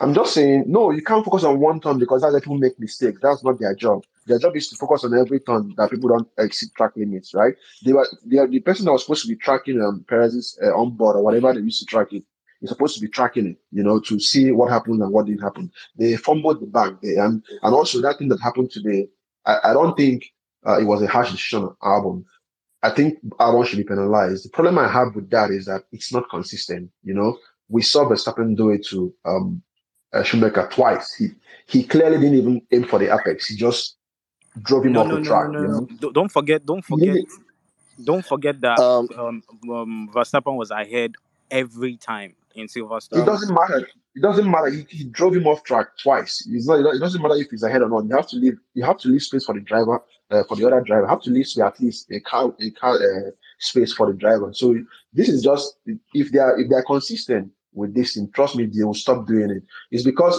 I'm 0.00 0.14
just 0.14 0.34
saying, 0.34 0.64
no, 0.66 0.90
you 0.90 1.02
can't 1.02 1.24
focus 1.24 1.44
on 1.44 1.58
one 1.60 1.80
turn 1.80 1.98
because 1.98 2.22
that's 2.22 2.32
where 2.32 2.40
people 2.40 2.58
make 2.58 2.78
mistakes. 2.78 3.18
That's 3.22 3.42
not 3.42 3.58
their 3.58 3.74
job. 3.74 4.04
Their 4.26 4.38
job 4.38 4.54
is 4.56 4.68
to 4.68 4.76
focus 4.76 5.04
on 5.04 5.16
every 5.18 5.40
turn 5.40 5.74
that 5.76 5.90
people 5.90 6.08
don't 6.10 6.28
exceed 6.38 6.68
track 6.76 6.92
limits, 6.96 7.34
right? 7.34 7.54
They 7.84 7.92
were, 7.92 8.06
they 8.24 8.38
are 8.38 8.46
the 8.46 8.60
person 8.60 8.84
that 8.84 8.92
was 8.92 9.02
supposed 9.02 9.22
to 9.22 9.28
be 9.28 9.36
tracking 9.36 9.80
um, 9.80 10.04
Perez's 10.06 10.58
uh, 10.62 10.76
onboard 10.76 11.16
or 11.16 11.22
whatever 11.22 11.52
they 11.52 11.60
used 11.60 11.80
to 11.80 11.86
track 11.86 12.12
it. 12.12 12.22
Is 12.60 12.70
supposed 12.70 12.96
to 12.96 13.00
be 13.00 13.08
tracking 13.08 13.46
it, 13.46 13.56
you 13.70 13.84
know, 13.84 14.00
to 14.00 14.18
see 14.18 14.50
what 14.50 14.70
happened 14.70 15.00
and 15.00 15.12
what 15.12 15.26
didn't 15.26 15.42
happen. 15.42 15.70
They 15.96 16.16
fumbled 16.16 16.60
the 16.60 16.66
bag 16.66 16.96
there, 17.02 17.24
and 17.24 17.42
and 17.62 17.74
also 17.74 18.00
that 18.02 18.18
thing 18.18 18.28
that 18.30 18.40
happened 18.40 18.70
today. 18.72 19.08
I, 19.46 19.58
I 19.64 19.72
don't 19.72 19.96
think 19.96 20.32
uh, 20.66 20.80
it 20.80 20.84
was 20.84 21.00
a 21.02 21.06
harsh 21.06 21.30
decision 21.30 21.64
on 21.64 21.76
Albon. 21.82 22.24
I 22.82 22.90
think 22.90 23.18
Albon 23.40 23.64
should 23.66 23.78
be 23.78 23.84
penalized. 23.84 24.44
The 24.44 24.50
problem 24.50 24.78
I 24.78 24.88
have 24.88 25.14
with 25.14 25.30
that 25.30 25.50
is 25.50 25.66
that 25.66 25.84
it's 25.92 26.12
not 26.12 26.28
consistent. 26.30 26.90
You 27.04 27.14
know, 27.14 27.38
we 27.68 27.82
saw 27.82 28.04
Verstappen 28.08 28.56
do 28.56 28.70
it 28.70 28.84
to 28.86 29.14
um, 29.24 29.62
uh, 30.12 30.22
Schumacher 30.24 30.68
twice. 30.72 31.14
He 31.14 31.28
he 31.66 31.84
clearly 31.84 32.18
didn't 32.18 32.38
even 32.38 32.62
aim 32.72 32.84
for 32.84 32.98
the 32.98 33.12
apex. 33.14 33.46
He 33.46 33.56
just 33.56 33.96
drove 34.62 34.84
him 34.84 34.92
No, 34.94 35.02
off 35.02 35.08
no, 35.08 35.16
the 35.16 35.20
no, 35.22 35.22
no, 35.22 35.28
track. 35.28 35.52
no, 35.52 35.60
You 35.60 35.66
no. 35.68 35.72
know, 35.80 35.88
Don't 36.00 36.12
don't 36.14 36.32
forget, 36.32 36.64
don't 36.66 36.84
forget, 36.84 37.14
didn't. 37.14 37.28
don't 38.02 38.24
forget 38.26 38.60
that 38.62 38.78
Um, 38.80 39.08
um, 39.16 39.42
um 39.72 40.10
Verstappen 40.12 40.56
was 40.56 40.70
ahead 40.70 41.14
every 41.50 41.96
time 41.96 42.34
in 42.58 42.68
It 43.12 43.24
doesn't 43.24 43.54
matter. 43.54 43.88
It 44.14 44.22
doesn't 44.22 44.50
matter. 44.50 44.70
He, 44.70 44.86
he 44.88 45.04
drove 45.04 45.34
him 45.34 45.46
off 45.46 45.62
track 45.64 45.88
twice. 46.02 46.46
Not. 46.48 46.94
It 46.94 47.00
doesn't 47.00 47.22
matter 47.22 47.34
if 47.36 47.50
he's 47.50 47.62
ahead 47.62 47.82
or 47.82 47.88
not. 47.88 48.04
You 48.04 48.16
have 48.16 48.28
to 48.28 48.36
leave. 48.36 48.58
You 48.74 48.84
have 48.84 48.98
to 48.98 49.08
leave 49.08 49.22
space 49.22 49.44
for 49.44 49.54
the 49.54 49.60
driver. 49.60 50.02
Uh, 50.30 50.42
for 50.46 50.56
the 50.56 50.66
other 50.66 50.82
driver, 50.82 51.02
you 51.02 51.08
have 51.08 51.22
to 51.22 51.30
leave 51.30 51.46
space, 51.46 51.64
at 51.64 51.80
least 51.80 52.10
a 52.10 52.20
car 52.20 52.54
a 52.60 52.70
car 52.72 52.96
uh, 52.96 53.30
space 53.58 53.94
for 53.94 54.06
the 54.08 54.12
driver. 54.12 54.52
So 54.52 54.76
this 55.12 55.28
is 55.28 55.42
just 55.42 55.78
if 56.14 56.32
they 56.32 56.38
are 56.38 56.58
if 56.60 56.68
they 56.68 56.76
are 56.76 56.84
consistent 56.84 57.50
with 57.72 57.94
this 57.94 58.14
thing, 58.14 58.30
trust 58.34 58.56
me, 58.56 58.66
they 58.66 58.84
will 58.84 58.94
stop 58.94 59.26
doing 59.26 59.50
it. 59.50 59.62
It's 59.90 60.04
because 60.04 60.38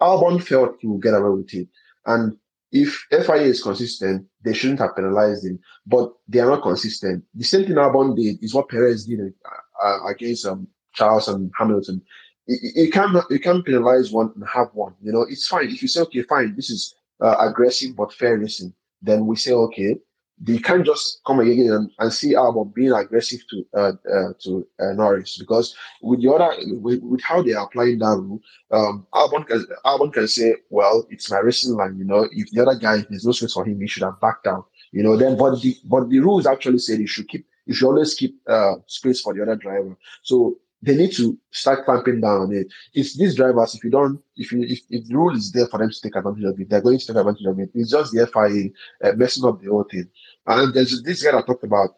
Albon 0.00 0.42
felt 0.42 0.76
he 0.80 0.88
will 0.88 0.98
get 0.98 1.14
away 1.14 1.30
with 1.30 1.54
it, 1.54 1.68
and 2.06 2.36
if 2.72 3.06
FIA 3.10 3.42
is 3.42 3.62
consistent, 3.62 4.26
they 4.44 4.54
shouldn't 4.54 4.80
have 4.80 4.94
penalized 4.94 5.44
him. 5.44 5.58
But 5.86 6.12
they 6.28 6.40
are 6.40 6.50
not 6.50 6.62
consistent. 6.62 7.24
The 7.34 7.44
same 7.44 7.66
thing 7.66 7.76
Albon 7.76 8.16
did 8.16 8.42
is 8.42 8.54
what 8.54 8.68
Perez 8.68 9.06
did 9.06 9.20
uh, 9.20 9.86
uh, 9.86 10.06
against 10.06 10.46
um, 10.46 10.68
Charles 10.94 11.28
and 11.28 11.50
Hamilton. 11.56 12.02
You, 12.46 12.90
can't 12.90 13.16
you 13.30 13.38
can't 13.38 13.64
penalize 13.64 14.10
one 14.10 14.32
and 14.34 14.44
have 14.52 14.68
one. 14.72 14.94
You 15.02 15.12
know, 15.12 15.22
it's 15.22 15.46
fine 15.46 15.68
if 15.68 15.82
you 15.82 15.88
say 15.88 16.00
okay, 16.02 16.22
fine, 16.22 16.56
this 16.56 16.70
is 16.70 16.94
uh, 17.20 17.36
aggressive 17.38 17.96
but 17.96 18.12
fair 18.12 18.38
racing. 18.38 18.74
Then 19.02 19.26
we 19.26 19.36
say 19.36 19.52
okay. 19.52 19.96
they 20.42 20.58
can't 20.58 20.86
just 20.86 21.20
come 21.26 21.40
again 21.40 21.70
and, 21.70 21.90
and 21.98 22.12
see 22.12 22.32
Albon 22.32 22.74
being 22.74 22.92
aggressive 22.92 23.40
to 23.50 23.66
uh, 23.76 23.92
uh, 24.10 24.32
to 24.42 24.66
uh, 24.80 24.92
Norris 24.92 25.36
because 25.38 25.76
with 26.02 26.22
the 26.22 26.32
other 26.32 26.50
with, 26.80 27.00
with 27.02 27.20
how 27.22 27.42
they 27.42 27.52
are 27.52 27.66
applying 27.66 27.98
that 27.98 28.16
rule, 28.16 28.40
um, 28.70 29.06
Albon 29.12 29.46
can 29.46 29.66
Albon 29.84 30.12
can 30.12 30.26
say, 30.26 30.54
well, 30.70 31.06
it's 31.10 31.30
my 31.30 31.38
racing 31.38 31.74
line. 31.74 31.98
You 31.98 32.04
know, 32.04 32.26
if 32.32 32.50
the 32.50 32.62
other 32.62 32.78
guy 32.78 33.04
there's 33.08 33.26
no 33.26 33.32
space 33.32 33.52
for 33.52 33.66
him, 33.66 33.80
he 33.80 33.86
should 33.86 34.02
have 34.02 34.20
backed 34.20 34.44
down. 34.44 34.64
You 34.92 35.02
know, 35.02 35.16
then 35.16 35.36
but 35.36 35.60
the 35.60 35.76
but 35.84 36.08
the 36.08 36.20
rules 36.20 36.46
actually 36.46 36.78
say 36.78 36.96
you 36.96 37.06
should 37.06 37.28
keep 37.28 37.46
you 37.66 37.74
should 37.74 37.86
always 37.86 38.14
keep 38.14 38.40
uh, 38.48 38.76
space 38.86 39.20
for 39.20 39.34
the 39.34 39.42
other 39.42 39.56
driver. 39.56 39.96
So 40.22 40.56
they 40.82 40.96
need 40.96 41.12
to 41.12 41.38
start 41.50 41.84
clamping 41.84 42.20
down 42.20 42.40
on 42.42 42.52
it. 42.52 42.66
It's 42.94 43.16
these 43.16 43.34
drivers, 43.34 43.74
if 43.74 43.84
you 43.84 43.90
don't, 43.90 44.20
if 44.36 44.50
you 44.50 44.62
if, 44.62 44.80
if 44.88 45.06
the 45.06 45.14
rule 45.14 45.36
is 45.36 45.52
there 45.52 45.66
for 45.66 45.78
them 45.78 45.90
to 45.90 46.00
take 46.00 46.16
advantage 46.16 46.44
of 46.44 46.58
it, 46.58 46.70
they're 46.70 46.80
going 46.80 46.98
to 46.98 47.06
take 47.06 47.16
advantage 47.16 47.46
of 47.46 47.58
it. 47.58 47.70
It's 47.74 47.90
just 47.90 48.12
the 48.12 48.26
FIA 48.26 48.70
uh, 49.08 49.14
messing 49.16 49.44
up 49.44 49.60
the 49.60 49.68
whole 49.68 49.84
thing. 49.84 50.08
And 50.46 50.72
there's 50.72 51.02
this 51.02 51.22
guy 51.22 51.36
I 51.36 51.42
talked 51.42 51.64
about 51.64 51.90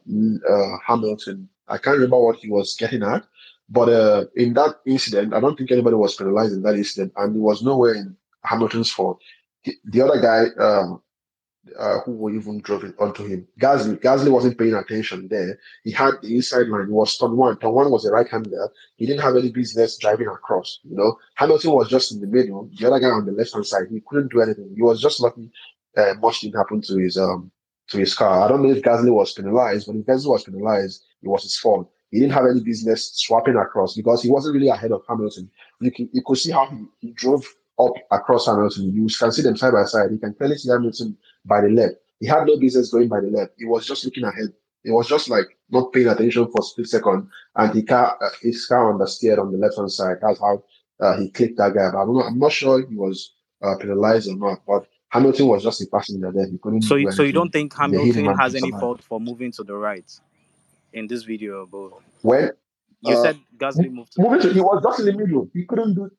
uh, 0.49 0.77
Hamilton. 0.85 1.49
I 1.69 1.79
can't 1.79 1.97
remember 1.97 2.19
what 2.19 2.37
he 2.37 2.51
was 2.51 2.75
getting 2.75 3.03
at, 3.03 3.25
but 3.69 3.89
uh, 3.89 4.25
in 4.37 4.53
that 4.55 4.81
incident, 4.85 5.33
I 5.33 5.41
don't 5.41 5.57
think 5.57 5.71
anybody 5.71 5.97
was 5.97 6.17
penalized 6.17 6.55
in 6.55 6.63
that 6.63 6.75
incident, 6.75 7.13
and 7.17 7.37
it 7.37 7.39
was 7.39 7.63
nowhere 7.63 7.95
in 7.95 8.17
Hamilton's 8.45 8.91
fault. 8.91 9.21
The, 9.65 9.77
the 9.85 10.03
other 10.03 10.21
guy, 10.21 10.47
um, 10.63 11.01
uh, 11.79 12.01
who 12.01 12.31
even 12.31 12.61
drove 12.61 12.85
it 12.85 12.95
onto 12.99 13.25
him. 13.25 13.47
Gasly, 13.61 14.01
Gasly 14.01 14.31
wasn't 14.31 14.59
paying 14.59 14.75
attention 14.75 15.29
there. 15.29 15.59
He 15.85 15.93
had 15.93 16.15
the 16.23 16.35
inside 16.35 16.67
line. 16.69 16.87
He 16.87 16.93
was 16.93 17.17
turn 17.17 17.37
one. 17.37 17.59
Turn 17.59 17.73
one 17.73 17.91
was 17.91 18.05
a 18.05 18.11
right 18.13 18.29
hander. 18.29 18.69
He 18.97 19.07
didn't 19.07 19.23
have 19.23 19.37
any 19.37 19.51
business 19.51 19.97
driving 19.97 20.27
across. 20.27 20.81
You 20.83 20.97
know, 20.97 21.17
Hamilton 21.37 21.73
was 21.73 21.89
just 21.89 22.13
in 22.13 22.21
the 22.21 22.27
middle. 22.27 22.69
The 22.79 22.87
other 22.87 23.01
guy 23.01 23.09
on 23.09 23.27
the 23.27 23.33
left 23.33 23.53
hand 23.53 23.67
side, 23.67 23.87
he 23.91 24.03
couldn't 24.07 24.33
do 24.33 24.41
anything. 24.43 24.73
He 24.75 24.83
was 24.83 25.01
just 25.01 25.21
lucky. 25.21 25.51
Uh, 25.97 26.15
much 26.21 26.41
didn't 26.41 26.57
happen 26.57 26.81
to 26.81 26.97
his 26.99 27.17
um 27.17 27.51
to 27.89 27.99
his 27.99 28.15
car. 28.15 28.45
I 28.45 28.49
don't 28.49 28.63
know 28.63 28.73
if 28.73 28.83
Gasly 28.83 29.13
was 29.13 29.33
penalized, 29.33 29.87
but 29.87 29.97
if 29.97 30.07
Gasly 30.07 30.31
was 30.31 30.45
penalized, 30.45 31.05
it 31.23 31.29
was 31.29 31.43
his 31.43 31.59
fault. 31.59 31.91
He 32.11 32.19
didn't 32.21 32.35
have 32.35 32.47
any 32.47 32.61
business 32.61 33.13
swapping 33.15 33.57
across 33.57 33.95
because 33.95 34.23
he 34.23 34.31
wasn't 34.31 34.55
really 34.55 34.69
ahead 34.69 34.93
of 34.93 35.03
Hamilton. 35.09 35.51
You 35.81 35.91
can 35.91 36.11
you 36.13 36.23
could 36.25 36.39
see 36.39 36.51
how 36.51 36.67
he, 36.67 36.85
he 37.01 37.13
drove 37.13 37.47
up 37.79 37.93
across 38.11 38.47
Hamilton. 38.47 38.93
You 38.95 39.07
can 39.07 39.33
see 39.33 39.43
them 39.43 39.57
side 39.57 39.73
by 39.73 39.85
side. 39.85 40.11
You 40.11 40.19
can 40.19 40.35
clearly 40.35 40.57
see 40.57 40.71
Hamilton 40.71 41.17
by 41.45 41.61
the 41.61 41.69
left. 41.69 41.95
He 42.21 42.27
had 42.27 42.47
no 42.47 42.57
business 42.59 42.91
going 42.91 43.09
by 43.09 43.21
the 43.21 43.29
left. 43.29 43.53
He 43.59 43.65
was 43.65 43.87
just 43.87 44.05
looking 44.05 44.25
ahead. 44.25 44.53
It 44.85 44.91
was 44.91 45.09
just 45.09 45.29
like 45.29 45.47
not 45.71 45.93
paying 45.93 46.09
attention 46.09 46.47
for 46.51 46.61
a 46.61 46.63
split 46.63 46.89
second, 46.89 47.29
and 47.57 47.75
he 47.75 47.83
car 47.83 48.17
uh, 48.21 48.29
his 48.41 48.67
car 48.67 48.93
understeered 48.93 49.39
on 49.39 49.53
the 49.53 49.59
left 49.59 49.77
hand 49.77 49.91
side. 49.91 50.17
That's 50.21 50.41
how 50.41 50.63
uh, 51.01 51.17
he 51.19 51.31
clicked 51.31 51.59
that 51.59 51.75
guy. 51.75 51.91
But 51.93 52.03
I'm 52.03 52.15
not, 52.15 52.27
I'm 52.27 52.39
not 52.39 52.53
sure 52.53 52.87
he 52.87 52.97
was 52.97 53.33
uh, 53.63 53.77
penalized 53.81 54.29
or 54.29 54.37
not. 54.37 54.63
But 54.67 54.87
Hamilton 55.11 55.47
was 55.47 55.63
just 55.63 55.83
a 55.83 55.87
passenger 55.87 56.33
there. 56.33 56.47
He 56.49 56.59
couldn't 56.59 56.83
So 56.83 56.99
so 57.11 57.23
you 57.23 57.33
don't 57.33 57.51
think 57.51 57.75
They 57.77 57.87
hit 57.99 58.17
him 58.17 58.25
Hamilton 58.25 58.39
has 58.39 58.55
any 58.55 58.71
fault 58.73 59.03
for 59.03 59.21
moving 59.21 59.53
to 59.53 59.65
the 59.65 59.75
right 59.75 60.11
in 60.93 61.07
this 61.07 61.23
video, 61.23 61.67
bro? 61.67 62.01
When 62.23 62.51
You 63.03 63.15
uh, 63.15 63.23
said 63.23 63.39
Gasly 63.57 63.91
moved 63.91 64.13
to 64.13 64.23
moving 64.23 64.41
to, 64.41 64.53
he 64.53 64.61
was 64.61 64.83
just 64.83 65.01
in 65.01 65.07
the 65.07 65.13
middle. 65.13 65.49
He 65.53 65.65
couldn't 65.65 65.95
do. 65.95 66.11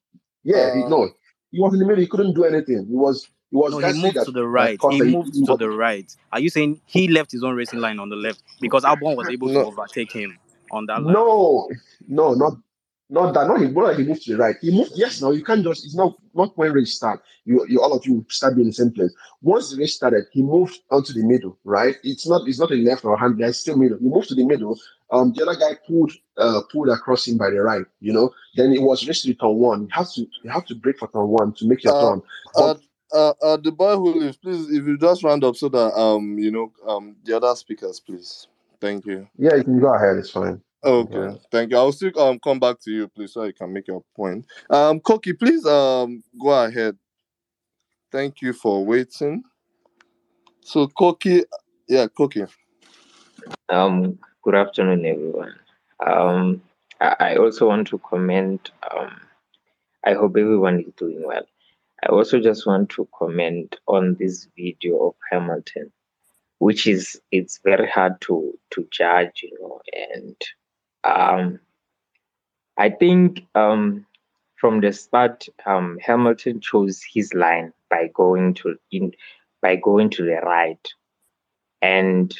Yeah, 0.44 0.76
he, 0.76 0.84
uh, 0.84 0.90
no, 0.90 1.10
he 1.52 1.60
was 1.60 1.74
in 1.74 1.80
the 1.80 1.86
middle. 1.86 2.02
He 2.02 2.08
couldn't 2.08 2.34
do 2.34 2.44
anything. 2.46 2.86
He 2.90 2.96
was. 2.96 3.28
It 3.54 3.56
was 3.56 3.72
No, 3.72 3.78
he 3.88 4.02
moved 4.02 4.16
that 4.16 4.26
to 4.26 4.32
the 4.32 4.48
right. 4.48 4.80
He 4.90 5.02
moved 5.04 5.36
he 5.36 5.46
to 5.46 5.56
the 5.56 5.70
right. 5.70 6.12
Are 6.32 6.40
you 6.40 6.50
saying 6.50 6.82
he 6.86 7.08
left 7.08 7.32
his 7.32 7.44
own 7.44 7.56
racing 7.56 7.80
line 7.80 8.00
on 8.00 8.10
the 8.10 8.16
left 8.16 8.42
because 8.60 8.84
Albon 8.84 9.16
was 9.16 9.30
able 9.30 9.48
to 9.50 9.64
overtake 9.64 10.12
him 10.12 10.40
on 10.72 10.88
that 10.88 11.04
line. 11.04 11.14
No, 11.14 11.70
no, 12.08 12.34
not 12.34 12.54
not 13.10 13.34
that. 13.36 13.48
Not 13.48 13.62
he, 13.62 13.68
not 13.68 13.84
like 13.84 13.98
he 13.98 14.06
moved 14.06 14.24
to 14.24 14.32
the 14.32 14.40
right. 14.40 14.56
He 14.60 14.76
moved. 14.76 14.94
Yes, 14.96 15.22
no, 15.22 15.30
you 15.32 15.44
can't 15.44 15.64
just. 15.64 15.86
It's 15.86 15.94
not 15.96 16.16
not 16.34 16.58
when 16.58 16.74
race 16.74 16.96
start. 16.96 17.22
You, 17.46 17.64
you 17.70 17.80
all 17.80 17.94
of 17.94 18.06
you 18.08 18.26
start 18.30 18.56
being 18.56 18.66
in 18.66 18.70
the 18.70 18.74
same 18.74 18.92
place. 18.92 19.14
Once 19.44 19.70
the 19.72 19.78
race 19.78 19.96
started, 19.96 20.24
he 20.32 20.42
moved 20.42 20.80
onto 20.90 21.14
the 21.14 21.24
middle. 21.24 21.60
Right. 21.64 21.96
It's 22.04 22.28
not. 22.28 22.48
It's 22.48 22.60
not 22.60 22.72
a 22.72 22.76
left 22.76 23.06
or 23.06 23.16
hand. 23.18 23.40
It's 23.40 23.60
still 23.60 23.78
middle. 23.78 24.00
He 24.00 24.06
moved 24.06 24.30
to 24.30 24.36
the 24.36 24.46
middle. 24.46 24.80
Um, 25.12 25.32
the 25.34 25.48
other 25.48 25.60
guy 25.60 25.78
pulled 25.86 26.12
uh 26.38 26.62
pulled 26.72 26.90
across 26.90 27.28
him 27.28 27.38
by 27.38 27.52
the 27.52 27.62
right. 27.62 27.86
You 28.00 28.14
know. 28.14 28.34
Then 28.56 28.72
it 28.74 28.82
was 28.82 29.08
race 29.08 29.22
to 29.22 29.34
turn 29.36 29.56
one. 29.56 29.82
You 29.82 29.90
have 29.92 30.12
to 30.14 30.22
you 30.44 30.50
have 30.50 30.66
to 30.66 30.76
brake 30.76 30.98
for 30.98 31.08
turn 31.10 31.28
one 31.28 31.54
to 31.54 31.68
make 31.68 31.84
your 31.84 31.96
Uh, 31.96 32.10
turn. 32.10 32.22
But 32.56 32.64
uh, 32.64 32.76
uh, 33.14 33.34
uh, 33.42 33.58
the 33.58 33.72
boy 33.72 33.96
who 33.96 34.20
lives, 34.20 34.38
please, 34.38 34.70
if 34.70 34.86
you 34.86 34.98
just 34.98 35.24
round 35.24 35.44
up 35.44 35.56
so 35.56 35.70
that 35.70 35.94
um, 36.00 36.38
you 36.38 36.52
know, 36.52 36.72
um, 36.88 37.16
the 37.24 37.36
other 37.36 37.56
speakers, 37.56 38.00
please. 38.00 38.48
Thank 38.82 39.06
you. 39.06 39.28
yeah, 39.38 39.56
you 39.56 39.64
can 39.64 39.80
go 39.80 39.94
ahead. 39.94 40.18
It's 40.18 40.32
fine. 40.32 40.62
Okay, 40.84 41.14
Yeah. 41.16 41.34
thank 41.52 41.72
you. 41.72 41.78
I'll 41.78 41.94
still 41.94 42.20
um 42.20 42.40
come 42.40 42.60
back 42.60 42.80
to 42.82 42.92
you, 42.92 43.08
please, 43.08 43.32
so 43.34 43.44
you 43.44 43.54
can 43.54 43.72
make 43.72 43.88
your 43.88 44.04
point. 44.16 44.46
Um, 44.70 45.00
Koki, 45.00 45.32
please 45.34 45.66
um 45.66 46.22
go 46.42 46.50
ahead. 46.50 46.98
Thank 48.12 48.42
you 48.42 48.52
for 48.54 48.86
waiting. 48.86 49.44
So 50.62 50.88
Koki, 50.88 51.44
yeah, 51.88 52.08
Koki. 52.08 52.44
Um, 53.70 54.20
good 54.42 54.56
afternoon, 54.56 55.06
everyone. 55.06 55.56
Um, 56.06 56.62
I, 57.00 57.16
I 57.20 57.36
also 57.38 57.68
want 57.70 57.88
to 57.88 58.00
comment. 58.00 58.72
Um, 58.92 59.22
I 60.06 60.14
hope 60.14 60.36
everyone 60.38 60.82
is 60.82 60.94
doing 60.98 61.24
well. 61.26 61.46
I 62.04 62.08
also 62.08 62.40
just 62.40 62.68
want 62.68 62.90
to 62.92 63.08
comment 63.18 63.78
on 63.88 64.16
this 64.20 64.48
video 64.58 65.08
of 65.08 65.16
Hamilton, 65.32 65.92
which 66.60 66.86
is 66.86 67.20
it's 67.32 67.60
very 67.64 67.90
hard 67.90 68.20
to 68.22 68.54
to 68.72 68.86
judge, 68.92 69.42
you 69.42 69.58
know, 69.62 69.80
and 69.94 70.36
um, 71.06 71.60
I 72.78 72.90
think 72.90 73.46
um, 73.56 74.06
from 74.58 74.82
the 74.82 74.92
start, 74.92 75.48
um, 75.66 75.98
Hamilton 76.02 76.60
chose 76.60 77.02
his 77.14 77.34
line 77.34 77.72
by 77.90 78.10
going 78.14 78.56
to 78.56 78.76
in 78.92 79.14
by 79.62 79.78
going 79.78 80.10
to 80.12 80.24
the 80.26 80.42
right, 80.44 80.86
and 81.82 82.36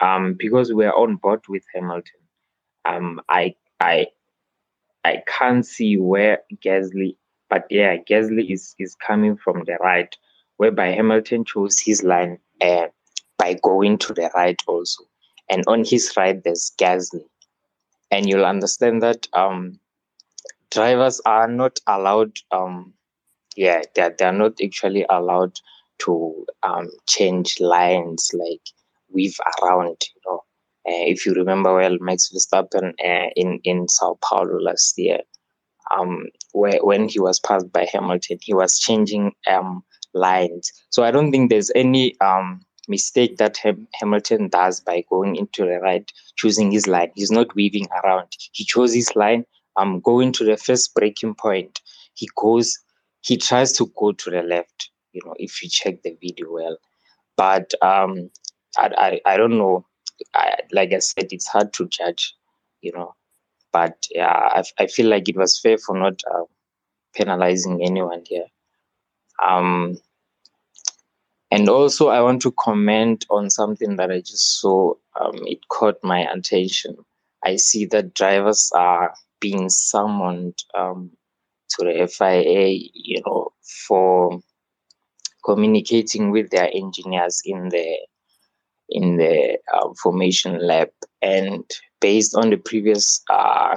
um, 0.00 0.34
because 0.38 0.72
we're 0.72 0.92
on 0.92 1.16
board 1.16 1.42
with 1.48 1.64
Hamilton, 1.74 2.20
um, 2.86 3.20
I 3.28 3.54
I 3.80 4.06
I 5.04 5.22
can't 5.26 5.66
see 5.66 5.98
where 5.98 6.40
Gasly, 6.64 7.16
but 7.54 7.66
yeah, 7.70 7.96
Gasly 7.98 8.50
is 8.50 8.74
is 8.80 8.96
coming 8.96 9.36
from 9.36 9.62
the 9.64 9.76
right, 9.80 10.12
whereby 10.56 10.88
Hamilton 10.88 11.44
chose 11.44 11.78
his 11.78 12.02
line 12.02 12.38
uh, 12.60 12.88
by 13.38 13.54
going 13.62 13.96
to 13.98 14.12
the 14.12 14.28
right 14.34 14.60
also, 14.66 15.04
and 15.48 15.62
on 15.68 15.84
his 15.84 16.12
right 16.16 16.42
there's 16.42 16.72
Gasly, 16.80 17.24
and 18.10 18.28
you'll 18.28 18.44
understand 18.44 19.02
that 19.04 19.28
um 19.34 19.78
drivers 20.70 21.20
are 21.26 21.46
not 21.46 21.78
allowed 21.86 22.36
um 22.50 22.92
yeah 23.56 23.82
they're, 23.94 24.14
they're 24.18 24.32
not 24.32 24.60
actually 24.60 25.06
allowed 25.08 25.56
to 25.98 26.44
um 26.64 26.88
change 27.06 27.60
lines 27.60 28.32
like 28.34 28.66
weave 29.12 29.38
around 29.62 29.96
you 30.12 30.20
know. 30.26 30.40
Uh, 30.88 31.06
if 31.12 31.24
you 31.24 31.32
remember 31.34 31.72
well 31.76 31.96
max 32.00 32.32
verstappen 32.34 32.86
uh, 33.10 33.30
in 33.36 33.60
in 33.62 33.86
sao 33.86 34.18
paulo 34.20 34.58
last 34.58 34.98
year 34.98 35.20
um 35.96 36.26
where 36.52 36.78
when 36.82 37.08
he 37.08 37.18
was 37.20 37.40
passed 37.40 37.70
by 37.72 37.86
hamilton 37.92 38.38
he 38.40 38.54
was 38.54 38.78
changing 38.78 39.32
um 39.50 39.82
lines. 40.14 40.70
So 40.90 41.02
i 41.02 41.10
don't 41.10 41.30
think 41.32 41.50
there's 41.50 41.70
any 41.74 42.18
um 42.20 42.60
mistake 42.88 43.36
that 43.38 43.56
Ham- 43.58 43.88
hamilton 43.94 44.48
does 44.48 44.80
by 44.80 45.04
going 45.08 45.36
into 45.36 45.64
the 45.64 45.80
right 45.80 46.10
choosing 46.36 46.70
his 46.70 46.86
line. 46.86 47.10
He's 47.14 47.30
not 47.30 47.54
weaving 47.54 47.88
around. 48.04 48.28
He 48.52 48.64
chose 48.64 48.92
his 48.94 49.14
line. 49.16 49.44
Um 49.76 50.00
going 50.00 50.32
to 50.32 50.44
the 50.44 50.56
first 50.56 50.94
braking 50.94 51.34
point 51.34 51.80
he 52.14 52.28
goes 52.36 52.78
he 53.22 53.36
tries 53.36 53.72
to 53.72 53.90
go 53.98 54.12
to 54.12 54.30
the 54.30 54.42
left 54.42 54.90
you 55.12 55.20
know 55.24 55.34
if 55.38 55.62
you 55.62 55.68
check 55.68 56.02
the 56.02 56.16
video 56.20 56.52
well. 56.52 56.76
But 57.36 57.72
um 57.82 58.30
i 58.78 58.86
i, 59.26 59.32
I 59.32 59.36
don't 59.36 59.58
know. 59.58 59.84
I, 60.34 60.56
like 60.72 60.92
i 60.92 61.00
said 61.00 61.32
it's 61.32 61.48
hard 61.48 61.72
to 61.74 61.88
judge 61.88 62.34
you 62.82 62.92
know 62.92 63.14
but 63.74 64.06
yeah 64.10 64.48
i, 64.58 64.62
I 64.78 64.86
feel 64.86 65.08
like 65.08 65.28
it 65.28 65.36
was 65.36 65.58
fair 65.58 65.78
for 65.78 65.98
not 65.98 66.22
uh, 66.32 66.44
penalizing 67.14 67.82
anyone 67.82 68.22
here. 68.26 68.46
Um 69.42 69.98
and 71.50 71.68
also 71.68 72.08
i 72.08 72.20
want 72.20 72.40
to 72.42 72.52
comment 72.52 73.26
on 73.30 73.50
something 73.50 73.96
that 73.96 74.10
i 74.10 74.20
just 74.20 74.60
saw 74.60 74.94
um, 75.20 75.34
it 75.46 75.68
caught 75.68 76.02
my 76.02 76.20
attention. 76.20 76.96
I 77.44 77.56
see 77.56 77.86
that 77.86 78.14
drivers 78.14 78.70
are 78.74 79.14
being 79.40 79.68
summoned 79.68 80.62
um, 80.74 81.10
to 81.70 81.84
the 81.84 82.08
fia 82.08 82.68
you 82.94 83.22
know 83.24 83.52
for 83.86 84.40
communicating 85.44 86.30
with 86.30 86.50
their 86.50 86.70
engineers 86.72 87.42
in 87.44 87.68
the 87.68 87.98
in 88.88 89.16
the 89.16 89.58
uh, 89.72 89.88
formation 90.02 90.66
lap. 90.66 90.90
And 91.22 91.64
based 92.04 92.34
on 92.34 92.50
the 92.50 92.56
previous 92.70 93.06
uh, 93.30 93.76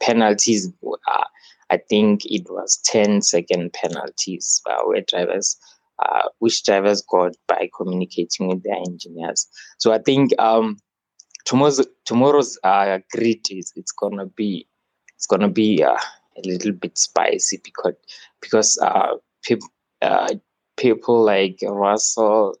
penalties 0.00 0.72
uh, 1.14 1.28
i 1.70 1.76
think 1.90 2.24
it 2.24 2.46
was 2.48 2.80
10 2.84 3.20
second 3.20 3.72
penalties 3.72 4.62
uh, 4.70 4.82
where 4.84 5.02
drivers 5.12 5.56
uh, 5.98 6.28
which 6.38 6.62
drivers 6.64 7.02
got 7.02 7.34
by 7.48 7.68
communicating 7.76 8.46
with 8.46 8.62
their 8.62 8.76
engineers. 8.76 9.48
So 9.78 9.92
i 9.92 9.98
think 9.98 10.30
um 10.38 10.78
tomorrow's 11.44 11.84
tomorrow's 12.04 12.58
uh, 12.62 12.98
grid 13.12 13.44
is 13.50 13.72
it's 13.76 13.92
gonna 13.92 14.26
be 14.26 14.66
it's 15.16 15.26
gonna 15.26 15.48
be 15.48 15.82
uh, 15.82 16.02
a 16.38 16.42
little 16.44 16.72
bit 16.72 16.96
spicy 16.96 17.60
because 17.64 17.94
because 18.40 18.78
uh, 18.78 19.14
peop, 19.44 19.60
uh 20.02 20.34
people 20.76 21.24
like 21.24 21.58
Russell, 21.62 22.56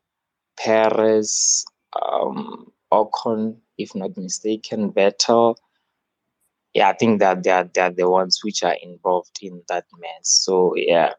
Perez, 0.58 1.64
um, 2.02 2.72
Ocon, 2.92 3.56
if 3.78 3.94
not 3.94 4.16
mistaken, 4.16 4.92
Vettel. 4.92 5.56
Yeah, 6.74 6.90
I 6.90 6.92
think 6.92 7.20
that 7.20 7.42
they 7.42 7.50
are 7.50 7.64
they 7.72 7.80
are 7.80 7.90
the 7.90 8.10
ones 8.10 8.40
which 8.42 8.62
are 8.62 8.76
involved 8.82 9.38
in 9.40 9.62
that 9.68 9.86
mess. 9.98 10.24
So 10.24 10.74
yeah, 10.76 11.14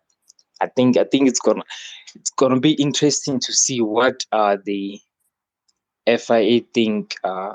I 0.61 0.67
think 0.67 0.97
I 0.97 1.05
think 1.05 1.27
it's 1.27 1.39
gonna 1.39 1.63
it's 2.15 2.31
gonna 2.31 2.59
be 2.59 2.73
interesting 2.73 3.39
to 3.39 3.53
see 3.53 3.81
what 3.81 4.25
uh 4.31 4.57
the 4.63 4.99
FIA 6.07 6.61
think 6.73 7.15
uh 7.23 7.53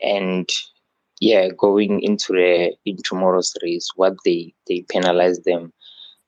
and 0.00 0.48
yeah 1.20 1.48
going 1.56 2.00
into 2.02 2.32
the 2.32 2.74
in 2.84 2.96
tomorrow's 3.04 3.54
race 3.62 3.88
what 3.96 4.14
they 4.24 4.54
they 4.68 4.84
penalize 4.90 5.40
them 5.40 5.72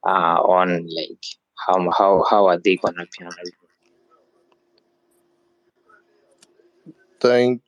uh 0.06 0.40
on 0.42 0.86
like 0.96 1.24
how 1.66 1.90
how 1.90 2.24
how 2.30 2.46
are 2.46 2.58
they 2.58 2.76
gonna 2.76 3.06
penalize 3.18 3.52
them? 3.60 3.65
Thank 7.20 7.62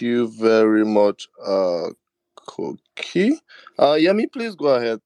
you 0.00 0.28
very 0.28 0.84
much, 0.84 1.28
uh, 1.44 1.90
Koki. 2.34 3.38
Uh, 3.78 3.94
Yemi, 3.94 4.30
please 4.32 4.54
go 4.54 4.68
ahead. 4.68 5.00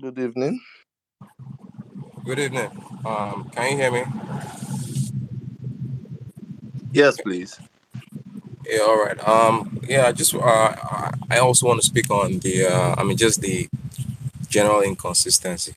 Good 0.00 0.18
evening. 0.18 0.60
Good 2.24 2.38
evening. 2.38 2.70
Um, 3.04 3.50
can 3.54 3.72
you 3.72 3.76
hear 3.76 3.90
me? 3.92 4.04
Yes, 6.92 7.20
please. 7.20 7.58
Yeah, 8.66 8.80
all 8.80 9.04
right. 9.04 9.28
Um, 9.28 9.78
yeah, 9.88 10.06
I 10.06 10.12
just 10.12 10.34
uh, 10.34 10.38
I 10.40 11.12
I 11.30 11.38
also 11.38 11.66
want 11.66 11.80
to 11.80 11.86
speak 11.86 12.10
on 12.10 12.38
the 12.38 12.66
uh, 12.66 12.94
I 12.96 13.02
mean, 13.02 13.16
just 13.16 13.40
the 13.40 13.68
general 14.48 14.80
inconsistency 14.82 15.74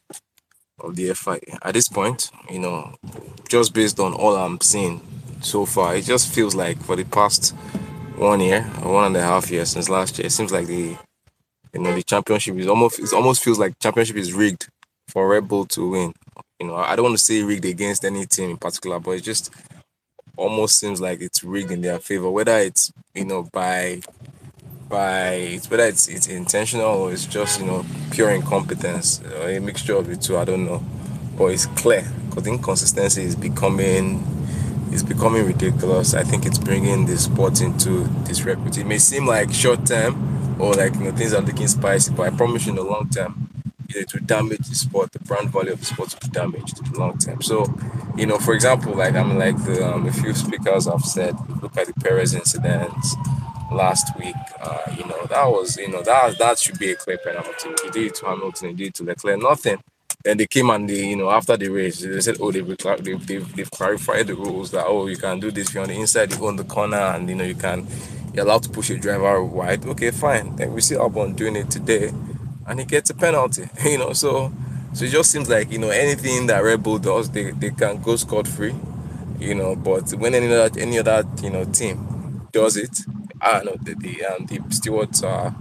of 0.79 0.95
the 0.95 1.13
FI 1.13 1.39
at 1.63 1.73
this 1.73 1.89
point. 1.89 2.31
You 2.49 2.59
know, 2.59 2.95
just 3.49 3.73
based 3.73 3.99
on 3.99 4.13
all 4.13 4.35
I'm 4.35 4.61
seeing 4.61 5.01
so 5.47 5.65
far, 5.65 5.95
it 5.95 6.05
just 6.05 6.33
feels 6.33 6.55
like 6.55 6.81
for 6.83 6.95
the 6.95 7.05
past 7.05 7.55
one 8.17 8.39
year 8.39 8.63
one 8.81 9.05
and 9.05 9.17
a 9.17 9.21
half 9.21 9.49
years 9.51 9.69
since 9.69 9.89
last 9.89 10.17
year, 10.17 10.25
it 10.25 10.31
seems 10.31 10.51
like 10.51 10.67
the 10.67 10.97
you 11.73 11.79
know 11.79 11.93
the 11.93 12.03
championship 12.03 12.55
is 12.55 12.67
almost 12.67 12.99
it 12.99 13.13
almost 13.13 13.43
feels 13.43 13.59
like 13.59 13.77
championship 13.79 14.15
is 14.15 14.33
rigged 14.33 14.67
for 15.07 15.27
Red 15.29 15.47
Bull 15.47 15.65
to 15.65 15.89
win. 15.89 16.13
You 16.59 16.67
know, 16.67 16.75
I 16.75 16.95
don't 16.95 17.05
want 17.05 17.17
to 17.17 17.23
say 17.23 17.43
rigged 17.43 17.65
against 17.65 18.03
any 18.03 18.25
team 18.25 18.51
in 18.51 18.57
particular, 18.57 18.99
but 18.99 19.11
it 19.11 19.23
just 19.23 19.53
almost 20.35 20.79
seems 20.79 20.99
like 20.99 21.21
it's 21.21 21.43
rigged 21.43 21.71
in 21.71 21.81
their 21.81 21.99
favor. 21.99 22.29
Whether 22.29 22.57
it's 22.57 22.91
you 23.13 23.25
know 23.25 23.47
by 23.53 24.01
by 24.89 25.29
it's 25.33 25.69
whether 25.69 25.85
it's 25.85 26.07
it's 26.07 26.27
intentional 26.27 26.87
or 26.87 27.13
it's 27.13 27.25
just 27.25 27.59
you 27.59 27.67
know 27.67 27.85
pure 28.11 28.31
incompetence 28.31 29.21
or 29.39 29.49
a 29.49 29.59
mixture 29.59 29.95
of 29.95 30.07
the 30.07 30.15
two. 30.15 30.37
I 30.37 30.45
don't 30.45 30.65
know, 30.65 30.83
but 31.37 31.45
it's 31.47 31.67
clear 31.67 32.07
because 32.29 32.47
inconsistency 32.47 33.23
is 33.23 33.35
becoming 33.35 34.36
is 34.91 35.03
becoming 35.03 35.45
ridiculous. 35.45 36.13
I 36.13 36.23
think 36.23 36.45
it's 36.45 36.57
bringing 36.57 37.05
the 37.05 37.17
sport 37.17 37.61
into 37.61 38.07
disrepute. 38.25 38.77
It 38.77 38.85
may 38.85 38.97
seem 38.97 39.25
like 39.25 39.53
short 39.53 39.85
term 39.85 40.59
or 40.59 40.73
like 40.73 40.95
you 40.95 41.01
know 41.01 41.11
things 41.11 41.33
are 41.33 41.41
looking 41.41 41.67
spicy, 41.67 42.13
but 42.13 42.31
I 42.31 42.35
promise 42.35 42.65
you 42.65 42.71
in 42.71 42.75
the 42.77 42.83
long 42.83 43.09
term, 43.09 43.49
it 43.89 44.13
will 44.13 44.25
damage 44.25 44.67
the 44.67 44.75
sport. 44.75 45.11
The 45.11 45.19
brand 45.19 45.49
value 45.49 45.73
of 45.73 45.79
the 45.79 45.85
sport 45.85 46.13
will 46.13 46.27
be 46.27 46.33
damaged 46.33 46.79
in 46.79 46.91
the 46.91 46.99
long 46.99 47.17
term. 47.17 47.41
So, 47.41 47.65
you 48.15 48.25
know, 48.25 48.37
for 48.37 48.53
example, 48.53 48.95
like 48.95 49.15
I 49.15 49.23
mean, 49.23 49.37
like 49.37 49.63
the 49.63 49.87
um, 49.87 50.07
a 50.07 50.11
few 50.11 50.33
speakers 50.33 50.87
have 50.87 51.03
said, 51.03 51.35
look 51.61 51.77
at 51.77 51.87
the 51.87 51.93
Perez 51.93 52.33
incidents, 52.33 53.15
last 53.71 54.17
week. 54.17 54.35
Uh, 54.61 54.79
you 54.97 55.05
know, 55.05 55.25
that 55.25 55.45
was, 55.47 55.77
you 55.77 55.89
know, 55.89 56.01
that 56.01 56.37
that 56.37 56.59
should 56.59 56.79
be 56.79 56.91
a 56.91 56.95
clear 56.95 57.17
penalty. 57.17 57.69
Did 57.91 57.95
it 57.95 58.15
to 58.15 58.25
Hamilton, 58.25 58.75
did 58.75 58.87
it 58.87 58.93
to 58.95 59.03
Leclerc, 59.03 59.41
nothing. 59.41 59.79
Then 60.27 60.35
they 60.35 60.45
came 60.45 60.69
and 60.71 60.89
they, 60.89 61.07
you 61.07 61.15
know, 61.15 61.29
after 61.31 61.55
the 61.55 61.69
race, 61.69 62.01
they 62.01 62.19
said, 62.19 62.35
oh, 62.41 62.51
they've, 62.51 62.67
they've, 62.67 63.25
they've, 63.25 63.55
they've 63.55 63.71
clarified 63.71 64.27
the 64.27 64.35
rules 64.35 64.71
that, 64.71 64.83
oh, 64.85 65.07
you 65.07 65.15
can 65.15 65.39
do 65.39 65.51
this 65.51 65.69
if 65.69 65.73
you're 65.73 65.83
on 65.83 65.87
the 65.87 65.95
inside, 65.95 66.33
you 66.33 66.37
go 66.37 66.47
on 66.49 66.57
the 66.57 66.65
corner, 66.65 66.97
and, 66.97 67.29
you 67.29 67.35
know, 67.35 67.45
you 67.45 67.55
can, 67.55 67.87
you're 68.33 68.43
allowed 68.43 68.61
to 68.63 68.69
push 68.69 68.89
your 68.89 68.97
driver 68.97 69.41
wide. 69.41 69.85
Okay, 69.85 70.11
fine. 70.11 70.53
Then 70.57 70.73
we 70.73 70.81
see 70.81 70.95
Albon 70.95 71.33
doing 71.33 71.55
it 71.55 71.71
today, 71.71 72.11
and 72.67 72.77
he 72.77 72.85
gets 72.85 73.09
a 73.09 73.13
penalty, 73.13 73.69
you 73.85 73.99
know, 73.99 74.11
so, 74.11 74.51
so 74.91 75.05
it 75.05 75.11
just 75.11 75.31
seems 75.31 75.47
like, 75.47 75.71
you 75.71 75.77
know, 75.77 75.91
anything 75.91 76.47
that 76.47 76.59
Red 76.61 76.83
Bull 76.83 76.99
does, 76.99 77.29
they, 77.29 77.51
they 77.51 77.69
can 77.69 78.01
go 78.01 78.17
scot 78.17 78.49
free, 78.49 78.75
you 79.39 79.55
know, 79.55 79.77
but 79.77 80.11
when 80.15 80.35
any 80.35 80.53
other, 80.53 80.77
any 80.77 80.99
other, 80.99 81.23
you 81.41 81.51
know, 81.51 81.63
team 81.63 82.45
does 82.51 82.75
it, 82.75 82.99
I 83.39 83.63
know 83.63 83.77
the 83.81 83.95
the, 83.95 84.25
um, 84.25 84.45
the 84.45 84.59
stewards 84.75 85.23
uh, 85.23 85.51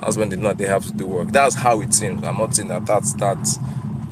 husband 0.00 0.30
did 0.30 0.40
not 0.40 0.58
they 0.58 0.66
have 0.66 0.84
to 0.86 0.92
do 0.92 1.06
work. 1.06 1.28
That's 1.30 1.54
how 1.54 1.80
it 1.80 1.92
seems. 1.94 2.24
I'm 2.24 2.38
not 2.38 2.56
saying 2.56 2.68
that 2.68 2.86
that's 2.86 3.12
that's 3.12 3.58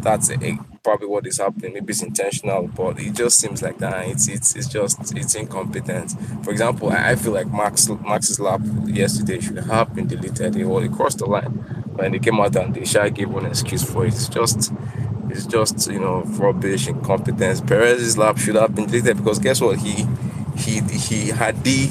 that's 0.05 0.30
a, 0.30 0.59
probably 0.82 1.09
what 1.09 1.26
is 1.26 1.38
happening. 1.38 1.72
Maybe 1.72 1.90
it's 1.92 2.02
intentional, 2.02 2.68
but 2.68 3.00
it 3.00 3.14
just 3.14 3.38
seems 3.38 3.62
like 3.62 3.78
that. 3.78 4.07
It's 4.07 4.28
it's 4.28 4.55
it's 4.55 4.68
just 4.68 5.16
it's 5.16 5.34
incompetent. 5.34 6.12
For 6.44 6.50
example, 6.50 6.90
I, 6.90 7.16
feel 7.16 7.32
like 7.32 7.50
Max 7.50 7.88
Max's 7.88 8.38
lap 8.38 8.61
yesterday 8.84 9.40
should 9.40 9.59
have 9.59 9.94
been 9.94 10.07
deleted. 10.07 10.55
He 10.55 10.64
already 10.64 10.94
crossed 10.94 11.18
the 11.18 11.26
line 11.26 11.50
when 11.96 12.12
they 12.12 12.18
came 12.18 12.38
out 12.38 12.55
and 12.57 12.74
they 12.74 12.84
shy 12.84 13.09
gave 13.09 13.30
one 13.30 13.46
excuse 13.46 13.82
for 13.82 14.05
it. 14.05 14.14
It's 14.14 14.28
just 14.28 14.72
it's 15.30 15.46
just 15.46 15.90
you 15.90 15.98
know 15.98 16.22
rubbish, 16.22 16.86
incompetence. 16.86 17.61
Perez's 17.62 18.18
lap 18.18 18.38
should 18.38 18.57
have 18.57 18.74
been 18.74 18.86
deleted 18.86 19.16
because 19.16 19.38
guess 19.38 19.61
what? 19.61 19.78
He 19.78 20.07
he 20.57 20.80
he 20.80 21.28
had 21.30 21.64
the 21.64 21.88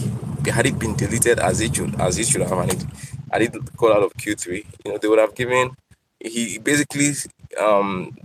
had 0.51 0.65
it 0.65 0.77
been 0.77 0.95
deleted 0.95 1.39
as 1.39 1.59
it 1.61 1.75
should 1.75 1.99
as 1.99 2.19
it 2.19 2.27
should 2.27 2.41
have 2.41 2.51
and 2.51 2.73
it 2.73 2.85
had 3.31 3.41
it 3.41 3.75
called 3.75 3.93
out 3.93 4.03
of 4.03 4.13
Q3, 4.13 4.65
you 4.85 4.91
know, 4.91 4.97
they 4.99 5.07
would 5.07 5.17
have 5.17 5.33
given 5.33 5.75
he 6.23 6.57
basically 6.57 7.13
um 7.59 8.15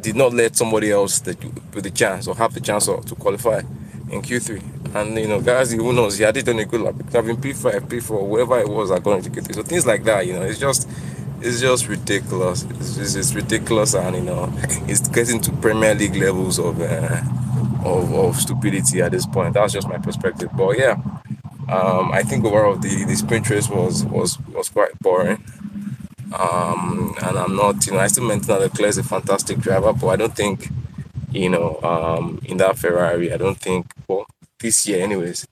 did 0.00 0.16
not 0.16 0.32
let 0.32 0.56
somebody 0.56 0.90
else 0.90 1.20
that 1.20 1.42
with 1.74 1.84
the 1.84 1.90
chance 1.90 2.26
or 2.26 2.34
have 2.34 2.52
the 2.54 2.60
chance 2.60 2.88
of, 2.88 3.04
to 3.06 3.14
qualify 3.14 3.60
in 4.10 4.20
Q3. 4.20 4.94
And 4.94 5.16
you 5.16 5.28
know, 5.28 5.40
guys, 5.40 5.72
who 5.72 5.92
knows? 5.92 6.18
He 6.18 6.24
had 6.24 6.36
it 6.36 6.48
on 6.48 6.58
a 6.58 6.64
good 6.64 6.80
lap. 6.80 6.96
Been 6.96 7.36
P5, 7.36 7.88
P4, 7.88 8.26
whatever 8.26 8.58
it 8.58 8.68
was 8.68 8.90
that 8.90 9.02
got 9.02 9.18
into 9.18 9.30
Q3. 9.30 9.54
So 9.54 9.62
things 9.62 9.86
like 9.86 10.04
that, 10.04 10.26
you 10.26 10.34
know, 10.34 10.42
it's 10.42 10.58
just 10.58 10.88
it's 11.40 11.60
just 11.60 11.88
ridiculous. 11.88 12.64
It's, 12.64 12.96
it's, 12.98 13.14
it's 13.14 13.34
ridiculous, 13.34 13.94
and 13.94 14.16
you 14.16 14.22
know, 14.22 14.52
it's 14.88 15.08
getting 15.08 15.40
to 15.40 15.52
Premier 15.52 15.94
League 15.94 16.16
levels 16.16 16.58
of 16.58 16.80
uh, 16.80 17.20
of 17.84 18.12
of 18.12 18.36
stupidity 18.36 19.00
at 19.02 19.12
this 19.12 19.26
point. 19.26 19.54
That's 19.54 19.72
just 19.72 19.88
my 19.88 19.98
perspective. 19.98 20.50
But 20.56 20.78
yeah, 20.78 21.00
um, 21.68 22.12
I 22.12 22.22
think 22.22 22.44
overall 22.44 22.76
the, 22.76 23.04
the 23.04 23.16
sprint 23.16 23.48
race 23.50 23.68
was 23.68 24.04
was 24.04 24.38
was 24.48 24.68
quite 24.68 24.98
boring. 25.00 25.42
Um, 26.34 27.14
and 27.22 27.38
I'm 27.38 27.56
not, 27.56 27.86
you 27.86 27.92
know, 27.92 27.98
I 27.98 28.06
still 28.08 28.24
maintain 28.24 28.48
that 28.48 28.60
Leclerc 28.60 28.88
is 28.88 28.98
a 28.98 29.02
fantastic 29.02 29.58
driver, 29.58 29.92
but 29.92 30.08
I 30.08 30.16
don't 30.16 30.34
think, 30.34 30.68
you 31.30 31.48
know, 31.48 31.80
um, 31.82 32.40
in 32.44 32.56
that 32.58 32.78
Ferrari, 32.78 33.32
I 33.32 33.36
don't 33.36 33.58
think, 33.58 33.86
well, 34.08 34.26
this 34.60 34.86
year, 34.86 35.02
anyways, 35.02 35.46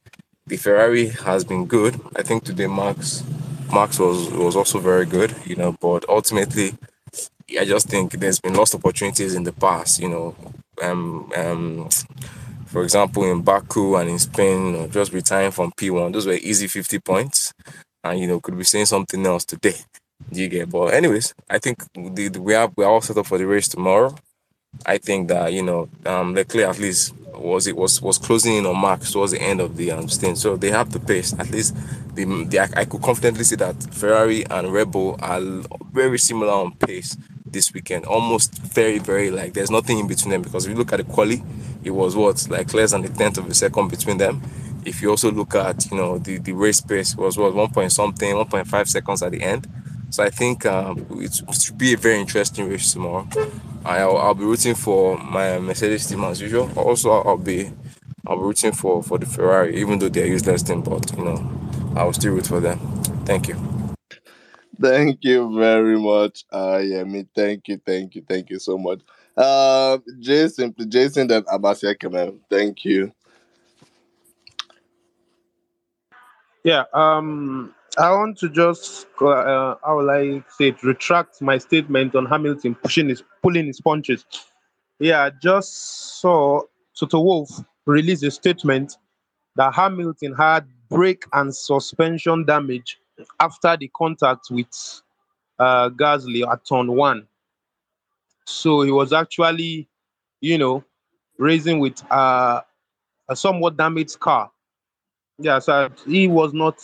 the 0.47 0.57
Ferrari 0.57 1.09
has 1.09 1.45
been 1.45 1.66
good. 1.66 2.01
I 2.16 2.22
think 2.22 2.45
today 2.45 2.66
Max 2.66 3.22
Max 3.72 3.99
was 3.99 4.31
was 4.31 4.57
also 4.57 4.81
very 4.81 5.07
good, 5.07 5.35
you 5.45 5.57
know, 5.57 5.76
but 5.81 6.05
ultimately, 6.09 6.74
I 7.59 7.64
just 7.64 7.89
think 7.89 8.12
there's 8.12 8.41
been 8.41 8.55
lost 8.55 8.74
opportunities 8.74 9.35
in 9.35 9.45
the 9.45 9.53
past, 9.53 10.01
you 10.01 10.09
know. 10.09 10.37
Um, 10.83 11.31
um, 11.37 11.89
for 12.66 12.85
example, 12.85 13.24
in 13.24 13.43
Baku 13.43 13.97
and 13.97 14.09
in 14.09 14.18
Spain, 14.18 14.66
you 14.66 14.72
know, 14.72 14.87
just 14.89 15.12
retiring 15.12 15.51
from 15.51 15.72
P1, 15.72 16.12
those 16.12 16.26
were 16.26 16.35
easy 16.35 16.68
50 16.68 17.01
points. 17.01 17.53
And, 18.05 18.18
you 18.18 18.26
know, 18.28 18.41
could 18.41 18.57
be 18.57 18.64
saying 18.64 18.87
something 18.87 19.26
else 19.26 19.45
today. 19.45 19.74
You 20.33 20.49
get? 20.49 20.71
But, 20.71 20.95
anyways, 20.95 21.35
I 21.49 21.59
think 21.59 21.83
the, 21.95 22.29
the, 22.29 22.41
we 22.41 22.55
are 22.55 22.71
we're 22.77 22.87
all 22.87 23.01
set 23.01 23.18
up 23.18 23.27
for 23.27 23.39
the 23.39 23.47
race 23.47 23.68
tomorrow. 23.68 24.14
I 24.87 24.99
think 24.99 25.29
that, 25.29 25.53
you 25.53 25.62
know, 25.62 25.89
um, 26.07 26.35
Leclerc 26.35 26.68
at 26.68 26.79
least 26.79 27.14
was 27.35 27.66
it 27.66 27.77
was 27.77 28.01
was 28.03 28.18
closing 28.18 28.57
in 28.57 28.66
on 28.66 28.81
Max 28.81 29.12
towards 29.12 29.33
the 29.33 29.41
end 29.41 29.61
of 29.61 29.77
the 29.77 29.91
um, 29.91 30.09
stint. 30.09 30.39
So 30.39 30.57
they 30.57 30.71
have 30.71 30.93
the 30.93 31.01
pace. 31.01 31.33
At 31.39 31.51
least 31.51 31.75
the, 32.14 32.25
the 32.45 32.61
I, 32.61 32.68
I 32.77 32.85
could 32.85 33.03
confidently 33.03 33.45
say 33.45 33.57
that 33.57 33.83
Ferrari 33.93 34.47
and 34.47 34.73
Red 34.73 34.91
Bull 34.93 35.16
are 35.21 35.41
very 35.93 36.18
similar 36.18 36.53
on 36.53 36.75
pace 36.77 37.16
this 37.45 37.73
weekend. 37.73 38.05
Almost 38.05 38.59
very, 38.59 38.99
very 38.99 39.31
like 39.31 39.55
there's 39.55 39.71
nothing 39.71 39.99
in 39.99 40.07
between 40.07 40.31
them 40.31 40.43
because 40.43 40.66
if 40.66 40.73
you 40.73 40.79
look 40.79 40.93
at 40.93 40.99
the 40.99 41.05
quali, 41.05 41.43
it 41.83 41.91
was 41.91 42.14
what 42.14 42.47
like 42.49 42.73
less 42.75 42.93
than 42.93 43.05
a 43.05 43.09
tenth 43.09 43.39
of 43.39 43.49
a 43.49 43.55
second 43.55 43.89
between 43.89 44.18
them. 44.18 44.43
If 44.85 45.03
you 45.03 45.11
also 45.11 45.31
look 45.31 45.55
at 45.55 45.91
you 45.91 45.97
know 45.97 46.18
the, 46.18 46.39
the 46.39 46.53
race 46.53 46.81
pace 46.81 47.16
was 47.16 47.37
what 47.37 47.55
one 47.55 47.71
point 47.71 47.93
something, 47.93 48.37
one 48.37 48.49
point 48.49 48.68
five 48.68 48.89
seconds 48.89 49.23
at 49.23 49.33
the 49.33 49.43
end. 49.43 49.66
So 50.11 50.24
I 50.24 50.30
think 50.30 50.66
um, 50.66 51.06
it 51.20 51.40
should 51.54 51.78
be 51.78 51.94
a 51.94 51.96
very 51.96 52.20
interesting 52.20 52.68
race 52.68 52.92
tomorrow. 52.92 53.28
I'll, 53.84 54.16
I'll 54.18 54.34
be 54.34 54.44
rooting 54.44 54.74
for 54.74 55.16
my 55.18 55.58
Mercedes 55.58 56.06
team 56.06 56.24
as 56.24 56.40
usual. 56.40 56.70
Also, 56.76 57.11
I'll 57.11 57.36
be 57.38 57.70
I'll 58.26 58.36
be 58.36 58.42
rooting 58.42 58.72
for 58.72 59.02
for 59.02 59.18
the 59.18 59.26
Ferrari, 59.26 59.76
even 59.80 59.98
though 59.98 60.08
they're 60.08 60.26
useless 60.26 60.62
team. 60.62 60.82
But 60.82 61.16
you 61.16 61.24
know, 61.24 61.92
I 61.96 62.04
will 62.04 62.12
still 62.12 62.32
root 62.34 62.46
for 62.46 62.61
them. 62.61 62.78
Thank 63.24 63.48
you. 63.48 63.56
Thank 64.80 65.24
you 65.24 65.54
very 65.58 65.98
much, 65.98 66.44
uh, 66.50 66.78
Yemi. 66.78 67.28
Thank 67.34 67.68
you, 67.68 67.80
thank 67.84 68.14
you, 68.14 68.24
thank 68.26 68.48
you 68.50 68.58
so 68.58 68.78
much. 68.78 69.00
Uh, 69.36 69.98
Jason, 70.18 70.74
Jason, 70.88 71.26
that 71.28 71.44
Abasia 71.46 71.98
Kamel. 71.98 72.38
Thank 72.48 72.84
you. 72.84 73.12
Yeah, 76.64 76.84
um, 76.92 77.74
I 77.99 78.12
want 78.12 78.38
to 78.38 78.49
just, 78.49 79.07
uh, 79.20 79.74
how 79.84 79.99
will 79.99 80.11
I 80.11 80.43
say 80.57 80.68
it, 80.68 80.82
retract 80.82 81.43
my 81.43 81.59
statement 81.59 82.14
on 82.14 82.26
Hamilton 82.26 82.74
pushing 82.76 83.09
his, 83.09 83.22
pulling 83.43 83.66
his 83.66 83.80
punches. 83.80 84.24
Yeah, 84.99 85.24
I 85.24 85.30
just 85.30 86.20
saw 86.20 86.62
Toto 86.99 87.20
Wolff 87.20 87.51
release 87.86 88.22
a 88.22 88.30
statement 88.30 88.97
that 89.57 89.74
Hamilton 89.74 90.34
had 90.34 90.66
brake 90.88 91.24
and 91.32 91.55
suspension 91.55 92.45
damage 92.45 92.99
after 93.41 93.76
the 93.76 93.91
contact 93.97 94.47
with 94.51 95.03
uh, 95.59 95.91
Gasly 95.91 96.47
at 96.51 96.64
turn 96.64 96.93
one. 96.93 97.26
So 98.45 98.82
he 98.82 98.91
was 98.91 99.12
actually, 99.12 99.88
you 100.41 100.59
know, 100.59 100.84
racing 101.38 101.78
with 101.80 102.03
uh, 102.11 102.61
a 103.28 103.36
somewhat 103.36 103.76
damaged 103.76 104.20
car. 104.20 104.51
Yeah, 105.38 105.59
so 105.59 105.91
he 106.07 106.28
was 106.28 106.53
not 106.53 106.76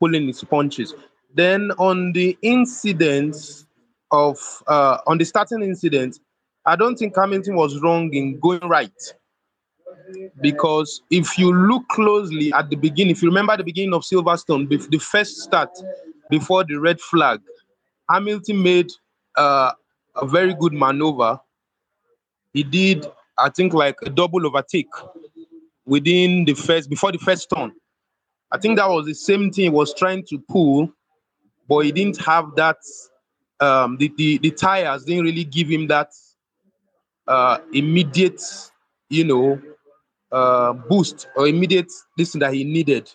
pulling 0.00 0.26
his 0.26 0.42
punches. 0.44 0.94
Then 1.34 1.72
on 1.78 2.12
the 2.12 2.36
incident 2.42 3.64
of 4.10 4.38
uh, 4.66 4.98
on 5.06 5.18
the 5.18 5.24
starting 5.24 5.62
incident, 5.62 6.20
I 6.64 6.76
don't 6.76 6.96
think 6.96 7.14
Hamilton 7.16 7.56
was 7.56 7.80
wrong 7.80 8.12
in 8.12 8.38
going 8.40 8.66
right. 8.68 8.92
Because 10.40 11.02
if 11.10 11.36
you 11.36 11.52
look 11.52 11.86
closely 11.88 12.52
at 12.52 12.70
the 12.70 12.76
beginning, 12.76 13.10
if 13.10 13.22
you 13.22 13.28
remember 13.28 13.56
the 13.56 13.64
beginning 13.64 13.92
of 13.92 14.02
Silverstone, 14.02 14.68
the 14.68 14.98
first 14.98 15.38
start 15.38 15.70
before 16.30 16.64
the 16.64 16.76
red 16.76 17.00
flag, 17.00 17.40
Hamilton 18.08 18.62
made 18.62 18.90
uh, 19.36 19.72
a 20.14 20.26
very 20.26 20.54
good 20.54 20.72
maneuver. 20.72 21.40
He 22.52 22.62
did, 22.62 23.06
I 23.36 23.50
think, 23.50 23.74
like 23.74 23.96
a 24.02 24.10
double 24.10 24.46
overtake 24.46 24.88
within 25.84 26.44
the 26.44 26.54
first, 26.54 26.88
before 26.88 27.12
the 27.12 27.18
first 27.18 27.50
turn. 27.54 27.72
I 28.52 28.58
think 28.58 28.78
that 28.78 28.88
was 28.88 29.06
the 29.06 29.14
same 29.14 29.50
thing 29.50 29.64
he 29.64 29.70
was 29.70 29.94
trying 29.94 30.24
to 30.26 30.38
pull, 30.38 30.92
but 31.68 31.80
he 31.80 31.92
didn't 31.92 32.18
have 32.24 32.54
that. 32.56 32.78
Um, 33.58 33.96
the, 33.96 34.12
the, 34.16 34.38
the 34.38 34.50
tires 34.50 35.04
didn't 35.04 35.24
really 35.24 35.44
give 35.44 35.68
him 35.68 35.86
that 35.88 36.12
uh, 37.26 37.58
immediate, 37.72 38.42
you 39.08 39.24
know, 39.24 39.60
uh, 40.30 40.72
boost 40.74 41.28
or 41.36 41.48
immediate 41.48 41.90
listen 42.18 42.40
that 42.40 42.52
he 42.52 42.64
needed. 42.64 43.10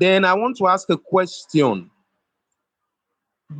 Then 0.00 0.24
I 0.24 0.34
want 0.34 0.56
to 0.58 0.66
ask 0.66 0.90
a 0.90 0.98
question. 0.98 1.90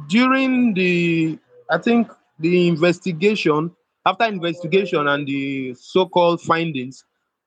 During 0.08 0.74
the, 0.74 1.38
I 1.70 1.78
think 1.78 2.10
the 2.40 2.68
investigation, 2.68 3.70
after 4.04 4.24
investigation 4.24 5.06
and 5.06 5.26
the 5.26 5.74
so-called 5.74 6.40
findings 6.40 7.04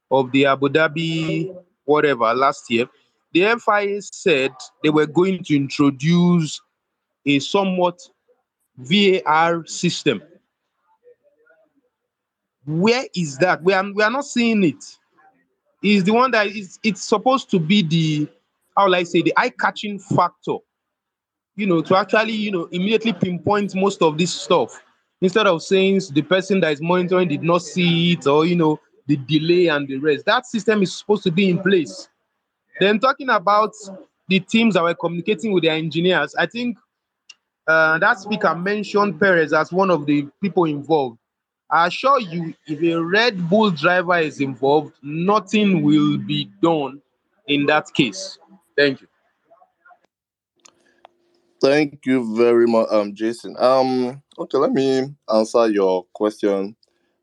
of 0.10 0.32
the 0.32 0.46
Abu 0.46 0.70
Dhabi 0.70 1.54
whatever 1.84 2.34
last 2.34 2.70
year, 2.70 2.88
the 3.34 3.59
FIA 3.59 4.01
said 4.01 4.51
they 4.84 4.89
were 4.89 5.07
going 5.07 5.43
to 5.43 5.55
introduce 5.55 6.61
a 7.25 7.39
somewhat 7.39 7.99
VAR 8.78 9.65
system. 9.65 10.21
Where 12.65 13.05
is 13.15 13.38
that? 13.38 13.63
We 13.63 13.73
are, 13.73 13.91
we 13.93 14.03
are 14.03 14.11
not 14.11 14.25
seeing 14.25 14.63
it. 14.63 14.84
Is 15.84 16.03
the 16.03 16.11
one 16.11 16.32
that 16.32 16.47
is 16.47 16.80
it's 16.84 17.03
supposed 17.03 17.51
to 17.51 17.59
be 17.59 17.84
the 17.84 18.28
how 18.75 18.86
will 18.86 18.95
I 18.95 19.03
say 19.03 19.21
the 19.21 19.34
eye-catching 19.38 19.99
factor, 19.99 20.57
you 21.55 21.65
know, 21.65 21.82
to 21.82 21.95
actually, 21.95 22.34
you 22.34 22.51
know, 22.51 22.65
immediately 22.65 23.13
pinpoint 23.13 23.73
most 23.75 24.01
of 24.01 24.17
this 24.17 24.34
stuff 24.34 24.84
instead 25.21 25.47
of 25.47 25.63
saying 25.63 26.01
the 26.11 26.21
person 26.21 26.59
that 26.61 26.73
is 26.73 26.82
monitoring 26.82 27.28
did 27.28 27.43
not 27.43 27.61
see 27.61 28.13
it 28.13 28.28
or 28.28 28.45
you 28.45 28.55
know 28.55 28.80
the 29.07 29.17
delay 29.17 29.67
and 29.67 29.88
the 29.88 29.97
rest. 29.97 30.25
That 30.25 30.45
system 30.45 30.84
is 30.84 30.95
supposed 30.95 31.23
to 31.23 31.32
be 31.32 31.49
in 31.49 31.59
place. 31.59 32.09
Then 32.80 32.99
talking 32.99 33.30
about 33.30 33.73
the 34.28 34.39
teams 34.39 34.73
that 34.75 34.84
were 34.84 34.93
communicating 34.93 35.51
with 35.51 35.63
their 35.63 35.75
engineers, 35.75 36.36
I 36.36 36.45
think 36.45 36.78
uh, 37.67 37.97
that 37.99 38.19
speaker 38.19 38.55
mentioned 38.55 39.19
Perez 39.19 39.53
as 39.53 39.71
one 39.71 39.91
of 39.91 40.05
the 40.05 40.28
people 40.41 40.65
involved. 40.65 41.17
I 41.69 41.88
assure 41.88 42.21
you, 42.21 42.53
if 42.65 42.82
a 42.82 43.03
Red 43.03 43.49
Bull 43.49 43.71
driver 43.71 44.17
is 44.19 44.39
involved, 44.39 44.93
nothing 45.03 45.84
will 45.84 46.17
be 46.17 46.49
done 46.61 47.01
in 47.47 47.65
that 47.65 47.93
case. 47.93 48.38
Thank 48.78 49.01
you. 49.01 49.07
Thank 51.59 52.05
you 52.05 52.38
very 52.38 52.67
much, 52.67 52.88
um, 52.91 53.13
Jason. 53.15 53.55
Um, 53.57 54.21
okay, 54.38 54.57
let 54.57 54.71
me 54.71 55.13
answer 55.34 55.67
your 55.67 56.05
question 56.13 56.75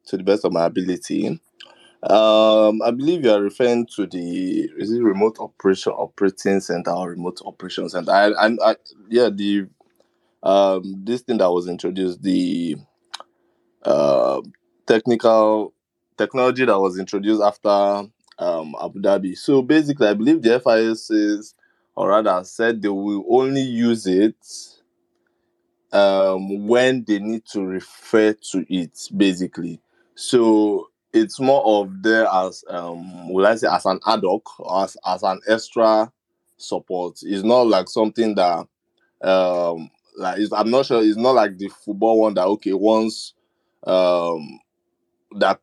to 0.07 0.17
the 0.17 0.25
best 0.25 0.45
of 0.45 0.53
my 0.53 0.65
ability. 0.65 1.41
Um, 2.11 2.83
I 2.83 2.91
believe 2.91 3.25
you 3.25 3.31
are 3.33 3.41
referring 3.43 3.87
to 3.97 4.07
the 4.07 4.71
is 4.79 4.93
it 4.93 5.03
remote 5.03 5.39
operation 5.41 5.93
operating 5.93 6.61
center 6.61 6.91
or 6.91 7.11
remote 7.11 7.41
operation 7.47 7.89
center? 7.89 8.11
I, 8.13 8.27
I, 8.33 8.57
I 8.63 8.77
yeah, 9.09 9.31
the 9.31 9.69
um 10.43 11.03
this 11.05 11.23
thing 11.23 11.39
that 11.39 11.51
was 11.51 11.69
introduced, 11.69 12.23
the 12.23 12.77
uh 13.85 14.41
technical 14.87 15.75
technology 16.19 16.65
that 16.65 16.79
was 16.79 16.99
introduced 16.99 17.43
after 17.43 18.09
um 18.39 18.75
Abu 18.83 19.01
Dhabi. 19.01 19.37
So 19.39 19.63
basically, 19.63 20.09
I 20.09 20.15
believe 20.15 20.43
the 20.43 20.61
FIA 20.61 20.93
is, 20.93 21.55
or 21.97 22.09
rather 22.11 22.45
said 22.45 22.83
they 22.83 22.89
will 22.89 23.25
only 23.31 23.63
use 23.63 24.07
it 24.07 24.37
um 25.93 26.67
when 26.67 27.05
they 27.05 27.19
need 27.21 27.45
to 27.47 27.63
refer 27.65 28.33
to 28.33 28.67
it 28.73 28.99
basically 29.17 29.81
so 30.17 30.89
it's 31.15 31.41
more 31.41 31.63
of 31.65 32.03
there 32.03 32.27
as 32.27 32.65
um 32.69 33.33
will 33.33 33.47
i 33.47 33.55
say 33.55 33.69
as 33.69 33.87
an 33.87 34.01
ad 34.07 34.23
hoc 34.25 34.43
as, 34.83 34.97
as 35.07 35.23
an 35.23 35.41
extra 35.49 36.13
support 36.59 37.19
it's 37.23 37.45
not 37.45 37.67
like 37.67 37.89
something 37.89 38.35
that 38.35 38.67
um 39.23 39.91
like 40.17 40.41
i'm 40.53 40.71
not 40.71 40.87
sure 40.87 41.03
it's 41.03 41.17
not 41.17 41.33
like 41.35 41.59
the 41.59 41.69
football 41.69 42.21
one 42.21 42.35
that 42.35 42.47
okay 42.47 42.73
once 42.75 43.35
um 43.87 44.61
that 45.37 45.61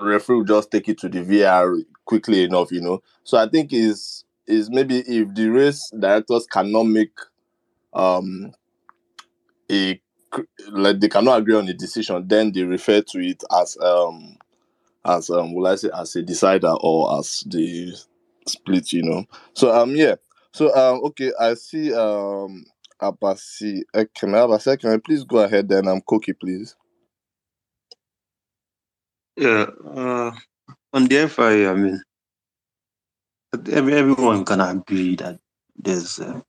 referee 0.00 0.36
will 0.36 0.44
just 0.44 0.70
take 0.70 0.88
it 0.88 0.98
to 0.98 1.08
the 1.08 1.22
VAR 1.22 1.76
quickly 2.04 2.44
enough, 2.44 2.72
you 2.72 2.80
know. 2.80 3.02
So 3.24 3.38
I 3.38 3.48
think 3.48 3.72
is 3.72 4.24
is 4.46 4.70
maybe 4.70 4.98
if 5.00 5.34
the 5.34 5.48
race 5.48 5.90
directors 5.98 6.46
cannot 6.46 6.84
make 6.84 7.12
um 7.92 8.52
a 9.70 10.00
like 10.70 11.00
they 11.00 11.08
cannot 11.08 11.38
agree 11.38 11.56
on 11.56 11.68
a 11.68 11.74
decision, 11.74 12.26
then 12.28 12.52
they 12.52 12.62
refer 12.62 13.00
to 13.02 13.18
it 13.18 13.42
as 13.50 13.76
um 13.80 14.36
as 15.04 15.30
um 15.30 15.54
will 15.54 15.66
I 15.66 15.76
say 15.76 15.90
as 15.94 16.16
a 16.16 16.22
decider 16.22 16.74
or 16.80 17.18
as 17.18 17.44
the 17.46 17.94
split, 18.46 18.92
you 18.92 19.02
know. 19.02 19.24
So 19.54 19.72
um 19.74 19.94
yeah. 19.96 20.16
So 20.52 20.74
um 20.74 21.00
okay, 21.06 21.32
I 21.38 21.54
see 21.54 21.92
um 21.94 22.64
Abasi. 23.02 23.82
I 23.94 24.06
Abasi, 24.46 24.72
I 24.92 24.98
please 24.98 25.24
go 25.24 25.38
ahead 25.38 25.68
then? 25.68 25.88
I'm 25.88 26.00
um 26.02 26.34
please. 26.34 26.76
Yeah, 29.36 29.66
uh, 29.84 30.30
on 30.92 31.06
the 31.08 31.16
FI, 31.18 31.66
I 31.70 31.74
mean, 31.74 32.02
every, 33.70 33.94
everyone 33.94 34.44
can 34.44 34.60
agree 34.60 35.16
that 35.16 35.38
there's 35.76 36.18
uh, 36.20 36.40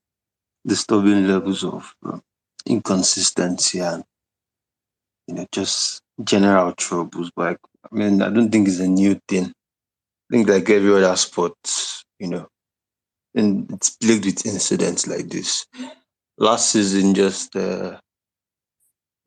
disturbing 0.68 1.28
levels 1.28 1.64
of 1.64 1.95
uh, 2.06 2.20
inconsistency 2.68 3.80
and 3.80 4.04
you 5.28 5.34
know 5.36 5.47
just 5.52 6.01
general 6.24 6.74
troubles. 6.74 7.32
But 7.36 7.57
I 7.91 7.95
mean, 7.95 8.22
I 8.22 8.30
don't 8.30 8.51
think 8.51 8.68
it's 8.68 8.80
a 8.80 8.88
new 8.88 9.20
thing. 9.28 9.45
I 9.45 9.66
think 10.38 10.49
like 10.49 10.70
every 10.70 10.93
other 10.93 11.16
sport, 11.16 11.53
you 12.20 12.30
know, 12.30 12.47
and 13.36 13.72
it's 13.72 13.91
plagued 13.91 14.26
with 14.26 14.45
incidents 14.45 15.07
like 15.07 15.30
this. 15.30 15.66
Last 16.38 16.72
season, 16.72 17.14
just 17.16 17.55
uh, 17.55 17.99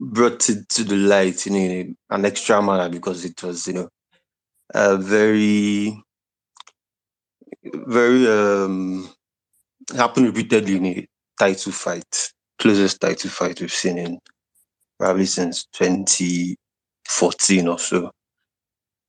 brought 0.01 0.49
it 0.51 0.69
to 0.71 0.85
the 0.85 0.97
light 0.97 1.47
in 1.47 1.57
a, 1.57 1.95
an 2.15 2.25
extra 2.27 2.63
manner 2.63 2.89
because 2.89 3.25
it 3.25 3.43
was, 3.43 3.67
you 3.69 3.75
know, 3.75 3.89
a 4.75 4.97
very, 4.99 6.03
very 7.65 8.29
um 8.29 9.11
happened 9.97 10.27
repeatedly 10.27 10.77
in 10.77 10.87
a 10.87 11.09
title 11.39 11.73
fight, 11.73 12.33
closest 12.59 13.01
title 13.01 13.31
fight 13.31 13.61
we've 13.61 13.73
seen 13.73 13.99
in 13.99 14.19
probably 14.99 15.27
since 15.27 15.67
2014 17.05 17.69
or 17.69 17.79
so. 17.79 18.11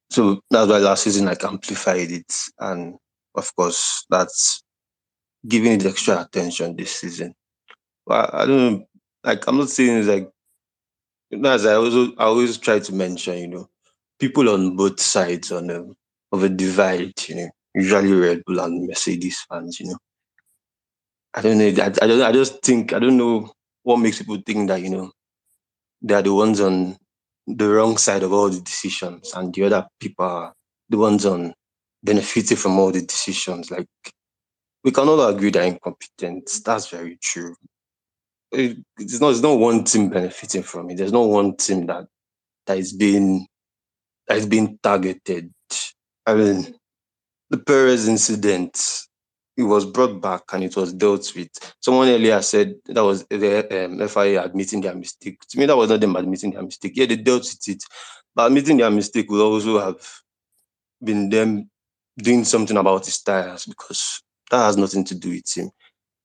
So 0.10 0.42
that's 0.50 0.70
why 0.70 0.78
last 0.78 1.04
season 1.04 1.28
I 1.28 1.36
amplified 1.44 2.12
it, 2.12 2.34
and 2.60 2.96
of 3.36 3.56
course 3.56 4.06
that's 4.10 4.64
giving 5.48 5.74
it 5.74 5.86
extra 5.86 6.22
attention 6.22 6.76
this 6.76 6.92
season. 6.96 7.34
But 8.06 8.34
I 8.34 8.46
don't 8.46 8.58
know, 8.74 8.86
like 9.24 9.48
I'm 9.48 9.58
not 9.58 9.70
saying 9.70 9.98
it's 9.98 10.08
like 10.08 10.30
as 11.44 11.66
I 11.66 11.74
also 11.74 12.14
I 12.18 12.26
always 12.26 12.58
try 12.58 12.80
to 12.80 12.94
mention, 12.94 13.38
you 13.38 13.48
know, 13.48 13.68
people 14.20 14.50
on 14.50 14.76
both 14.76 15.00
sides 15.00 15.52
on 15.52 15.70
a, 15.70 15.84
of 16.32 16.44
a 16.44 16.50
divide, 16.50 17.14
you 17.28 17.36
know, 17.36 17.50
usually 17.74 18.14
Red 18.14 18.44
Bull 18.46 18.60
and 18.60 18.88
Mercedes 18.88 19.46
fans, 19.50 19.80
you 19.80 19.88
know. 19.88 19.98
I 21.34 21.42
don't 21.42 21.58
know. 21.58 21.68
I, 21.68 21.88
I 21.88 22.08
don't. 22.08 22.22
I 22.22 22.32
just 22.32 22.62
think 22.62 22.94
I 22.94 23.00
don't 23.00 23.18
know 23.18 23.52
what 23.84 23.98
makes 23.98 24.20
people 24.20 24.38
think 24.46 24.70
that 24.70 24.82
you 24.82 24.90
know 24.90 25.12
they 26.02 26.14
are 26.14 26.22
the 26.22 26.34
ones 26.34 26.62
on 26.62 26.98
the 27.48 27.70
wrong 27.70 27.98
side 27.98 28.24
of 28.24 28.34
all 28.34 28.50
the 28.50 28.62
decisions, 28.62 29.34
and 29.36 29.54
the 29.54 29.64
other 29.66 29.88
people 30.00 30.26
are 30.26 30.54
the 30.90 30.98
ones 30.98 31.26
on 31.26 31.54
benefiting 32.04 32.58
from 32.58 32.80
all 32.80 32.92
the 32.92 33.02
decisions. 33.02 33.72
Like 33.72 33.88
we 34.84 34.92
can 34.92 35.10
all 35.10 35.28
agree 35.28 35.52
they're 35.52 35.64
incompetent. 35.66 36.50
That's 36.66 36.90
very 36.90 37.18
true. 37.22 37.56
It- 38.52 38.78
it's 39.00 39.22
not. 39.22 39.32
It's 39.32 39.42
not 39.42 39.60
one 39.60 39.84
team 39.86 40.10
benefiting 40.10 40.64
from 40.64 40.90
it. 40.92 40.98
There's 40.98 41.14
not 41.14 41.28
one 41.30 41.58
team 41.58 41.88
that 41.88 42.08
that 42.68 42.78
is 42.80 42.94
being 42.94 43.48
that 44.28 44.38
is 44.38 44.48
being 44.48 44.80
targeted. 44.84 45.52
I 46.26 46.36
mean, 46.36 46.76
the 47.50 47.58
Perez 47.60 48.08
incident, 48.08 48.80
it 49.58 49.64
was 49.64 49.86
brought 49.86 50.22
back 50.22 50.42
and 50.54 50.64
it 50.64 50.76
was 50.76 50.94
dealt 50.94 51.32
with. 51.36 51.50
Someone 51.80 52.10
earlier 52.10 52.42
said 52.42 52.76
that 52.86 53.04
was 53.04 53.26
the 53.26 53.86
um, 53.86 54.08
FIA 54.08 54.44
admitting 54.44 54.82
their 54.82 54.96
mistake. 54.96 55.40
To 55.50 55.58
me, 55.58 55.66
that 55.66 55.78
was 55.78 55.90
not 55.90 56.02
them 56.02 56.16
admitting 56.16 56.52
their 56.52 56.64
mistake. 56.64 56.94
Yeah, 56.96 57.06
they 57.06 57.16
dealt 57.16 57.44
with 57.44 57.68
it, 57.68 57.84
but 58.36 58.48
admitting 58.48 58.78
their 58.78 58.92
mistake 58.92 59.30
would 59.30 59.42
also 59.42 59.80
have 59.80 59.96
been 61.04 61.30
them 61.30 61.70
doing 62.18 62.44
something 62.44 62.76
about 62.76 63.06
his 63.06 63.22
tires 63.22 63.66
because 63.66 64.22
that 64.52 64.66
has 64.66 64.78
nothing 64.78 65.04
to 65.06 65.16
do 65.16 65.30
with 65.30 65.58
him. 65.58 65.70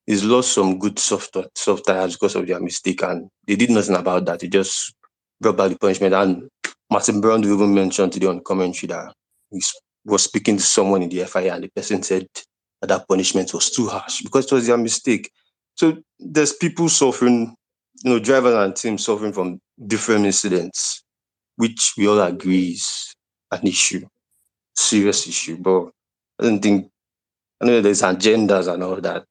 He's 0.06 0.24
lost 0.24 0.52
some 0.52 0.78
good 0.78 0.98
soft 0.98 1.36
soft 1.54 1.86
tires 1.86 2.14
because 2.14 2.34
of 2.34 2.46
their 2.46 2.60
mistake, 2.60 3.02
and 3.02 3.28
they 3.46 3.54
did 3.54 3.70
nothing 3.70 3.94
about 3.94 4.24
that. 4.26 4.40
They 4.40 4.48
just 4.48 4.92
brought 5.40 5.56
back 5.56 5.70
the 5.70 5.78
punishment. 5.78 6.14
And 6.14 6.48
Martin 6.90 7.22
Brundle 7.22 7.54
even 7.54 7.74
mentioned 7.74 8.12
today 8.12 8.26
on 8.26 8.42
commentary 8.42 8.88
that 8.88 9.14
he 9.52 9.60
was 10.04 10.24
speaking 10.24 10.56
to 10.56 10.62
someone 10.62 11.02
in 11.02 11.08
the 11.08 11.24
FIA, 11.24 11.54
and 11.54 11.64
the 11.64 11.68
person 11.68 12.02
said 12.02 12.26
that 12.80 12.88
that 12.88 13.08
punishment 13.08 13.52
was 13.52 13.70
too 13.70 13.88
harsh 13.88 14.22
because 14.22 14.46
it 14.46 14.52
was 14.52 14.66
their 14.66 14.76
mistake. 14.76 15.30
So 15.74 15.98
there's 16.18 16.52
people 16.54 16.88
suffering, 16.88 17.54
you 18.04 18.10
know, 18.10 18.18
drivers 18.18 18.54
and 18.54 18.74
teams 18.76 19.04
suffering 19.04 19.32
from 19.32 19.60
different 19.86 20.26
incidents, 20.26 21.02
which 21.56 21.92
we 21.96 22.06
all 22.08 22.20
agree 22.20 22.68
is 22.70 23.14
an 23.52 23.66
issue, 23.66 24.06
serious 24.74 25.26
issue. 25.26 25.56
But 25.58 25.90
I 26.38 26.44
don't 26.44 26.60
think 26.60 26.90
I 27.60 27.66
know 27.66 27.80
there's 27.82 28.02
agendas 28.02 28.72
and 28.72 28.82
all 28.82 29.00
that, 29.00 29.26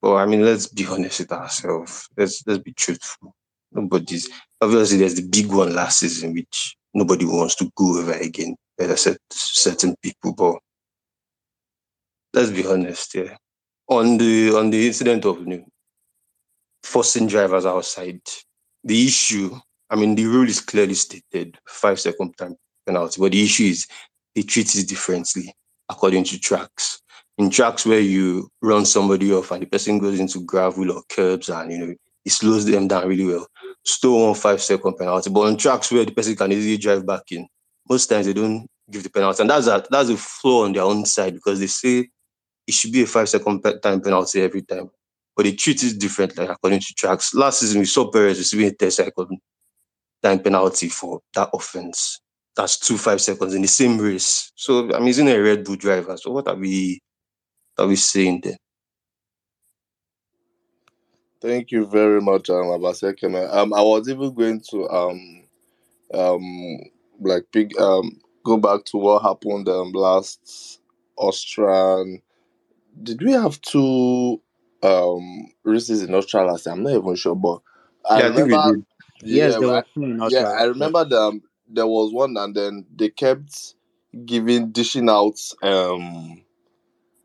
but 0.00 0.14
I 0.14 0.26
mean, 0.26 0.44
let's 0.44 0.68
be 0.68 0.86
honest 0.86 1.20
with 1.20 1.32
ourselves. 1.32 2.08
Let's 2.16 2.46
let's 2.46 2.62
be 2.62 2.72
truthful. 2.72 3.34
Nobody's 3.72 4.28
obviously 4.60 4.98
there's 4.98 5.16
the 5.16 5.26
big 5.26 5.46
one 5.52 5.74
last 5.74 5.98
season, 6.00 6.32
which 6.34 6.76
nobody 6.94 7.24
wants 7.24 7.56
to 7.56 7.70
go 7.76 7.98
over 7.98 8.12
again. 8.12 8.56
A 8.78 8.96
certain 8.96 9.94
people, 10.02 10.34
but 10.34 10.56
let's 12.34 12.50
be 12.50 12.66
honest. 12.66 13.14
Yeah, 13.14 13.36
on 13.88 14.18
the 14.18 14.56
on 14.56 14.70
the 14.70 14.86
incident 14.86 15.24
of 15.24 15.40
you 15.40 15.46
know, 15.46 15.64
forcing 16.82 17.26
drivers 17.26 17.66
outside, 17.66 18.20
the 18.84 19.06
issue. 19.06 19.54
I 19.90 19.96
mean, 19.96 20.14
the 20.14 20.24
rule 20.24 20.48
is 20.48 20.60
clearly 20.60 20.94
stated: 20.94 21.58
five 21.68 22.00
second 22.00 22.36
time 22.36 22.56
penalty. 22.86 23.20
But 23.20 23.32
the 23.32 23.42
issue 23.42 23.64
is 23.64 23.86
they 24.34 24.42
treat 24.42 24.74
it 24.74 24.88
differently 24.88 25.54
according 25.88 26.24
to 26.24 26.40
tracks 26.40 27.02
in 27.38 27.50
tracks 27.50 27.86
where 27.86 28.00
you 28.00 28.48
run 28.60 28.84
somebody 28.84 29.32
off 29.32 29.50
and 29.50 29.62
the 29.62 29.66
person 29.66 29.98
goes 29.98 30.20
into 30.20 30.44
gravel 30.44 30.90
or 30.90 31.02
curbs 31.08 31.48
and 31.48 31.72
you 31.72 31.78
know 31.78 31.94
it 32.24 32.30
slows 32.30 32.64
them 32.64 32.86
down 32.86 33.08
really 33.08 33.24
well. 33.24 33.46
Still 33.84 34.26
one 34.26 34.34
five 34.34 34.62
second 34.62 34.96
penalty. 34.96 35.30
But 35.30 35.40
on 35.40 35.56
tracks 35.56 35.90
where 35.90 36.04
the 36.04 36.12
person 36.12 36.36
can 36.36 36.52
easily 36.52 36.76
drive 36.76 37.04
back 37.04 37.22
in, 37.32 37.48
most 37.88 38.06
times 38.06 38.26
they 38.26 38.32
don't 38.32 38.66
give 38.90 39.02
the 39.02 39.10
penalty. 39.10 39.42
And 39.42 39.50
that's 39.50 39.66
a 39.66 39.84
that's 39.90 40.08
a 40.08 40.16
flaw 40.16 40.64
on 40.64 40.72
their 40.72 40.84
own 40.84 41.04
side 41.04 41.34
because 41.34 41.58
they 41.58 41.66
say 41.66 42.08
it 42.66 42.74
should 42.74 42.92
be 42.92 43.02
a 43.02 43.06
five 43.06 43.28
second 43.28 43.62
time 43.82 44.00
penalty 44.00 44.40
every 44.42 44.62
time. 44.62 44.90
But 45.36 45.44
they 45.44 45.52
treat 45.52 45.82
it 45.82 45.98
differently 45.98 46.46
according 46.46 46.80
to 46.80 46.94
tracks. 46.94 47.34
Last 47.34 47.60
season 47.60 47.80
we 47.80 47.86
saw 47.86 48.10
Perez 48.10 48.38
receiving 48.38 48.66
a 48.66 48.72
10 48.72 48.90
second 48.90 49.38
time 50.22 50.40
penalty 50.40 50.88
for 50.88 51.20
that 51.34 51.50
offense. 51.52 52.20
That's 52.54 52.78
two 52.78 52.98
five 52.98 53.20
seconds 53.20 53.54
in 53.54 53.62
the 53.62 53.68
same 53.68 53.98
race. 53.98 54.52
So 54.54 54.92
I'm 54.94 55.06
using 55.06 55.28
a 55.28 55.38
Red 55.38 55.64
Bull 55.64 55.76
driver. 55.76 56.16
So 56.16 56.30
what 56.30 56.48
are 56.48 56.54
we 56.54 57.00
are 57.78 57.86
we 57.86 57.96
saying 57.96 58.42
there? 58.44 58.56
Thank 61.40 61.72
you 61.72 61.86
very 61.86 62.20
much, 62.20 62.50
um, 62.50 62.66
Abasekeme. 62.66 63.52
Um, 63.52 63.74
I 63.74 63.82
was 63.82 64.08
even 64.08 64.32
going 64.32 64.60
to 64.70 64.88
um, 64.88 65.42
um, 66.14 66.78
like 67.20 67.44
big 67.50 67.76
um, 67.80 68.20
go 68.44 68.56
back 68.58 68.84
to 68.84 68.96
what 68.96 69.22
happened 69.22 69.68
um 69.68 69.90
last 69.92 70.80
Austrian. 71.16 72.22
Did 73.00 73.22
we 73.22 73.32
have 73.32 73.60
two 73.60 74.40
um 74.82 75.46
races 75.64 76.02
in 76.02 76.14
Australia 76.14 76.52
last 76.52 76.64
time? 76.64 76.78
I'm 76.78 76.82
not 76.84 76.94
even 76.94 77.14
sure, 77.14 77.34
but 77.34 77.60
I 78.08 78.18
Yeah, 78.18 78.26
I 78.26 78.28
think 78.28 78.48
we 78.48 78.56
remember. 78.56 78.58
did. 78.58 78.84
Yes, 79.22 79.56
Yeah, 79.56 79.58
there 79.58 79.68
I, 79.68 79.82
two 79.94 80.04
in 80.04 80.20
yeah, 80.26 80.48
I 80.58 80.64
remember 80.64 81.04
that 81.04 81.16
um, 81.20 81.42
there 81.68 81.86
was 81.86 82.12
one, 82.12 82.36
and 82.36 82.54
then 82.54 82.86
they 82.94 83.08
kept 83.10 83.74
giving 84.26 84.70
dishing 84.72 85.08
out 85.08 85.38
um 85.62 86.42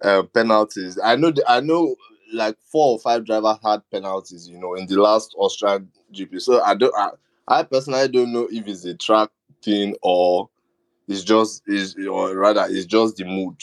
uh, 0.03 0.23
penalties. 0.33 0.99
I 1.03 1.15
know, 1.15 1.31
the, 1.31 1.43
I 1.49 1.59
know, 1.61 1.95
like 2.33 2.57
four 2.71 2.93
or 2.93 2.99
five 2.99 3.25
drivers 3.25 3.57
had 3.63 3.81
penalties, 3.91 4.47
you 4.49 4.57
know, 4.59 4.75
in 4.75 4.87
the 4.87 4.95
last 5.01 5.35
Austrian 5.37 5.89
GP. 6.11 6.39
So 6.39 6.61
I 6.61 6.75
don't, 6.75 6.93
I, 6.97 7.09
I 7.47 7.63
personally 7.63 8.07
don't 8.09 8.33
know 8.33 8.47
if 8.51 8.67
it's 8.67 8.85
a 8.85 8.95
track 8.95 9.29
thing 9.63 9.95
or 10.01 10.49
it's 11.07 11.23
just 11.23 11.63
is 11.67 11.95
or 12.09 12.35
rather 12.35 12.65
it's 12.69 12.85
just 12.85 13.17
the 13.17 13.25
mood, 13.25 13.55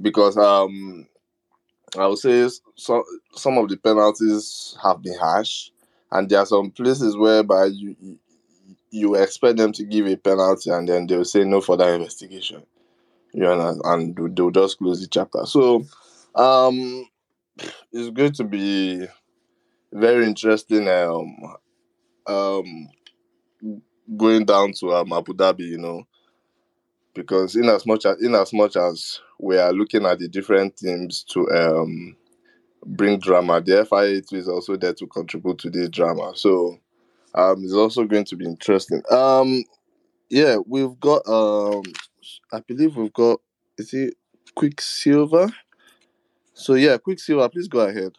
because 0.00 0.36
um 0.38 1.06
I 1.96 2.06
would 2.06 2.18
say 2.18 2.48
some 2.76 3.02
some 3.34 3.58
of 3.58 3.68
the 3.68 3.76
penalties 3.76 4.76
have 4.82 5.02
been 5.02 5.18
harsh, 5.18 5.70
and 6.10 6.28
there 6.28 6.38
are 6.40 6.46
some 6.46 6.70
places 6.70 7.16
whereby 7.16 7.66
you 7.66 7.96
you 8.90 9.14
expect 9.16 9.58
them 9.58 9.72
to 9.72 9.84
give 9.84 10.06
a 10.06 10.16
penalty 10.16 10.70
and 10.70 10.88
then 10.88 11.06
they'll 11.06 11.24
say 11.24 11.44
no 11.44 11.60
further 11.60 11.94
investigation. 11.94 12.64
You 13.34 13.42
know, 13.42 13.80
and 13.84 14.16
they'll 14.36 14.50
just 14.50 14.78
close 14.78 15.00
the 15.00 15.08
chapter. 15.08 15.46
So 15.46 15.84
um 16.36 17.06
it's 17.92 18.10
going 18.10 18.32
to 18.34 18.44
be 18.44 19.06
very 19.92 20.26
interesting 20.26 20.88
um 20.88 21.36
um 22.26 22.88
going 24.16 24.44
down 24.44 24.72
to 24.74 24.92
um, 24.94 25.12
Abu 25.12 25.32
Dhabi, 25.34 25.60
you 25.68 25.78
know, 25.78 26.04
because 27.14 27.56
in 27.56 27.68
as 27.68 27.86
much 27.86 28.06
as 28.06 28.22
in 28.22 28.34
as 28.34 28.52
much 28.52 28.76
as 28.76 29.20
we 29.38 29.58
are 29.58 29.72
looking 29.72 30.06
at 30.06 30.18
the 30.18 30.28
different 30.28 30.76
teams 30.76 31.24
to 31.24 31.48
um 31.50 32.16
bring 32.84 33.18
drama, 33.18 33.60
the 33.60 33.84
FIA 33.84 34.22
is 34.38 34.48
also 34.48 34.76
there 34.76 34.94
to 34.94 35.06
contribute 35.06 35.58
to 35.58 35.70
this 35.70 35.88
drama. 35.88 36.32
So 36.34 36.78
um 37.34 37.62
it's 37.64 37.74
also 37.74 38.04
going 38.04 38.24
to 38.26 38.36
be 38.36 38.44
interesting. 38.46 39.02
Um 39.10 39.64
yeah, 40.30 40.56
we've 40.66 40.98
got 41.00 41.26
um 41.28 41.82
I 42.52 42.60
believe 42.60 42.96
we've 42.96 43.12
got 43.12 43.40
is 43.78 43.92
it 43.94 44.14
Quicksilver? 44.54 45.48
So 46.54 46.74
yeah, 46.74 46.98
Quicksilver, 46.98 47.48
please 47.48 47.68
go 47.68 47.80
ahead. 47.80 48.12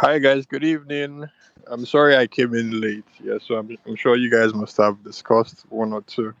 Hi 0.00 0.20
guys, 0.20 0.46
good 0.46 0.62
evening. 0.62 1.28
I'm 1.66 1.84
sorry 1.84 2.16
I 2.16 2.28
came 2.28 2.54
in 2.54 2.80
late. 2.80 3.02
Yeah, 3.20 3.38
so 3.44 3.56
I'm, 3.56 3.76
I'm 3.84 3.96
sure 3.96 4.14
you 4.14 4.30
guys 4.30 4.54
must 4.54 4.76
have 4.76 5.02
discussed 5.02 5.64
one 5.70 5.92
or 5.92 6.02
two. 6.02 6.34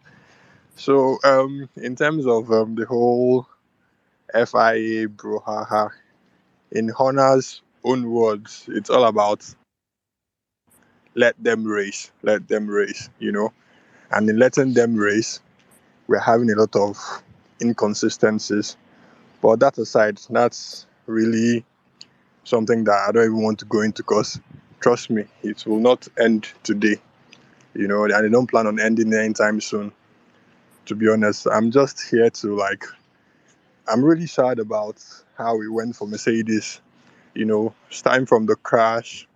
So, 0.76 1.18
um, 1.24 1.68
in 1.74 1.96
terms 1.96 2.24
of 2.24 2.52
um, 2.52 2.76
the 2.76 2.86
whole 2.86 3.48
FIA 4.32 5.08
brouhaha, 5.08 5.90
in 6.70 6.88
Horner's 6.90 7.62
own 7.82 8.08
words, 8.08 8.64
it's 8.68 8.90
all 8.90 9.02
about 9.02 9.44
let 11.16 11.34
them 11.42 11.64
race, 11.64 12.12
let 12.22 12.46
them 12.46 12.68
race, 12.68 13.10
you 13.18 13.32
know. 13.32 13.52
And 14.12 14.30
in 14.30 14.38
letting 14.38 14.74
them 14.74 14.94
race, 14.94 15.40
we're 16.06 16.20
having 16.20 16.48
a 16.52 16.54
lot 16.54 16.76
of 16.76 16.96
inconsistencies. 17.60 18.76
But 19.42 19.58
that 19.58 19.78
aside, 19.78 20.20
that's 20.30 20.86
really 21.06 21.64
something 22.48 22.84
that 22.84 23.06
I 23.08 23.12
don't 23.12 23.24
even 23.24 23.42
want 23.42 23.58
to 23.60 23.64
go 23.66 23.82
into 23.82 24.02
because 24.02 24.40
trust 24.80 25.10
me, 25.10 25.24
it 25.42 25.66
will 25.66 25.80
not 25.80 26.08
end 26.18 26.48
today. 26.62 26.96
You 27.74 27.86
know, 27.86 28.04
and 28.04 28.12
I 28.12 28.28
don't 28.28 28.48
plan 28.48 28.66
on 28.66 28.80
ending 28.80 29.12
anytime 29.12 29.60
soon. 29.60 29.92
To 30.86 30.94
be 30.94 31.08
honest, 31.08 31.46
I'm 31.46 31.70
just 31.70 32.00
here 32.10 32.30
to 32.30 32.56
like 32.56 32.84
I'm 33.86 34.04
really 34.04 34.26
sad 34.26 34.58
about 34.58 35.02
how 35.36 35.60
it 35.60 35.68
went 35.72 35.96
for 35.96 36.08
Mercedes. 36.08 36.80
You 37.34 37.44
know, 37.44 37.74
starting 37.90 38.26
from 38.26 38.46
the 38.46 38.56
crash 38.56 39.28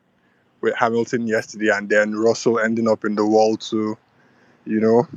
with 0.61 0.75
Hamilton 0.75 1.27
yesterday 1.27 1.71
and 1.73 1.89
then 1.89 2.15
Russell 2.15 2.59
ending 2.59 2.89
up 2.89 3.05
in 3.05 3.15
the 3.15 3.27
wall 3.27 3.57
too. 3.57 3.97
You 4.65 4.81
know, 4.81 5.09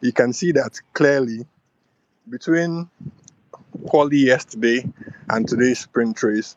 you 0.00 0.12
can 0.12 0.32
see 0.32 0.52
that 0.52 0.80
clearly 0.94 1.46
between 2.28 2.90
quali 3.86 4.18
yesterday 4.18 4.84
and 5.28 5.46
today's 5.46 5.80
sprint 5.80 6.22
race 6.22 6.56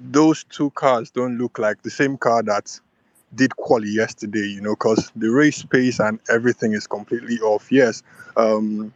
those 0.00 0.44
two 0.44 0.70
cars 0.70 1.10
don't 1.10 1.38
look 1.38 1.58
like 1.58 1.82
the 1.82 1.90
same 1.90 2.16
car 2.16 2.42
that 2.42 2.78
did 3.34 3.56
quali 3.56 3.88
yesterday, 3.88 4.46
you 4.46 4.60
know, 4.60 4.74
because 4.74 5.10
the 5.16 5.28
race 5.28 5.62
pace 5.64 5.98
and 5.98 6.20
everything 6.28 6.72
is 6.72 6.86
completely 6.86 7.38
off. 7.40 7.70
Yes, 7.70 8.02
um, 8.36 8.92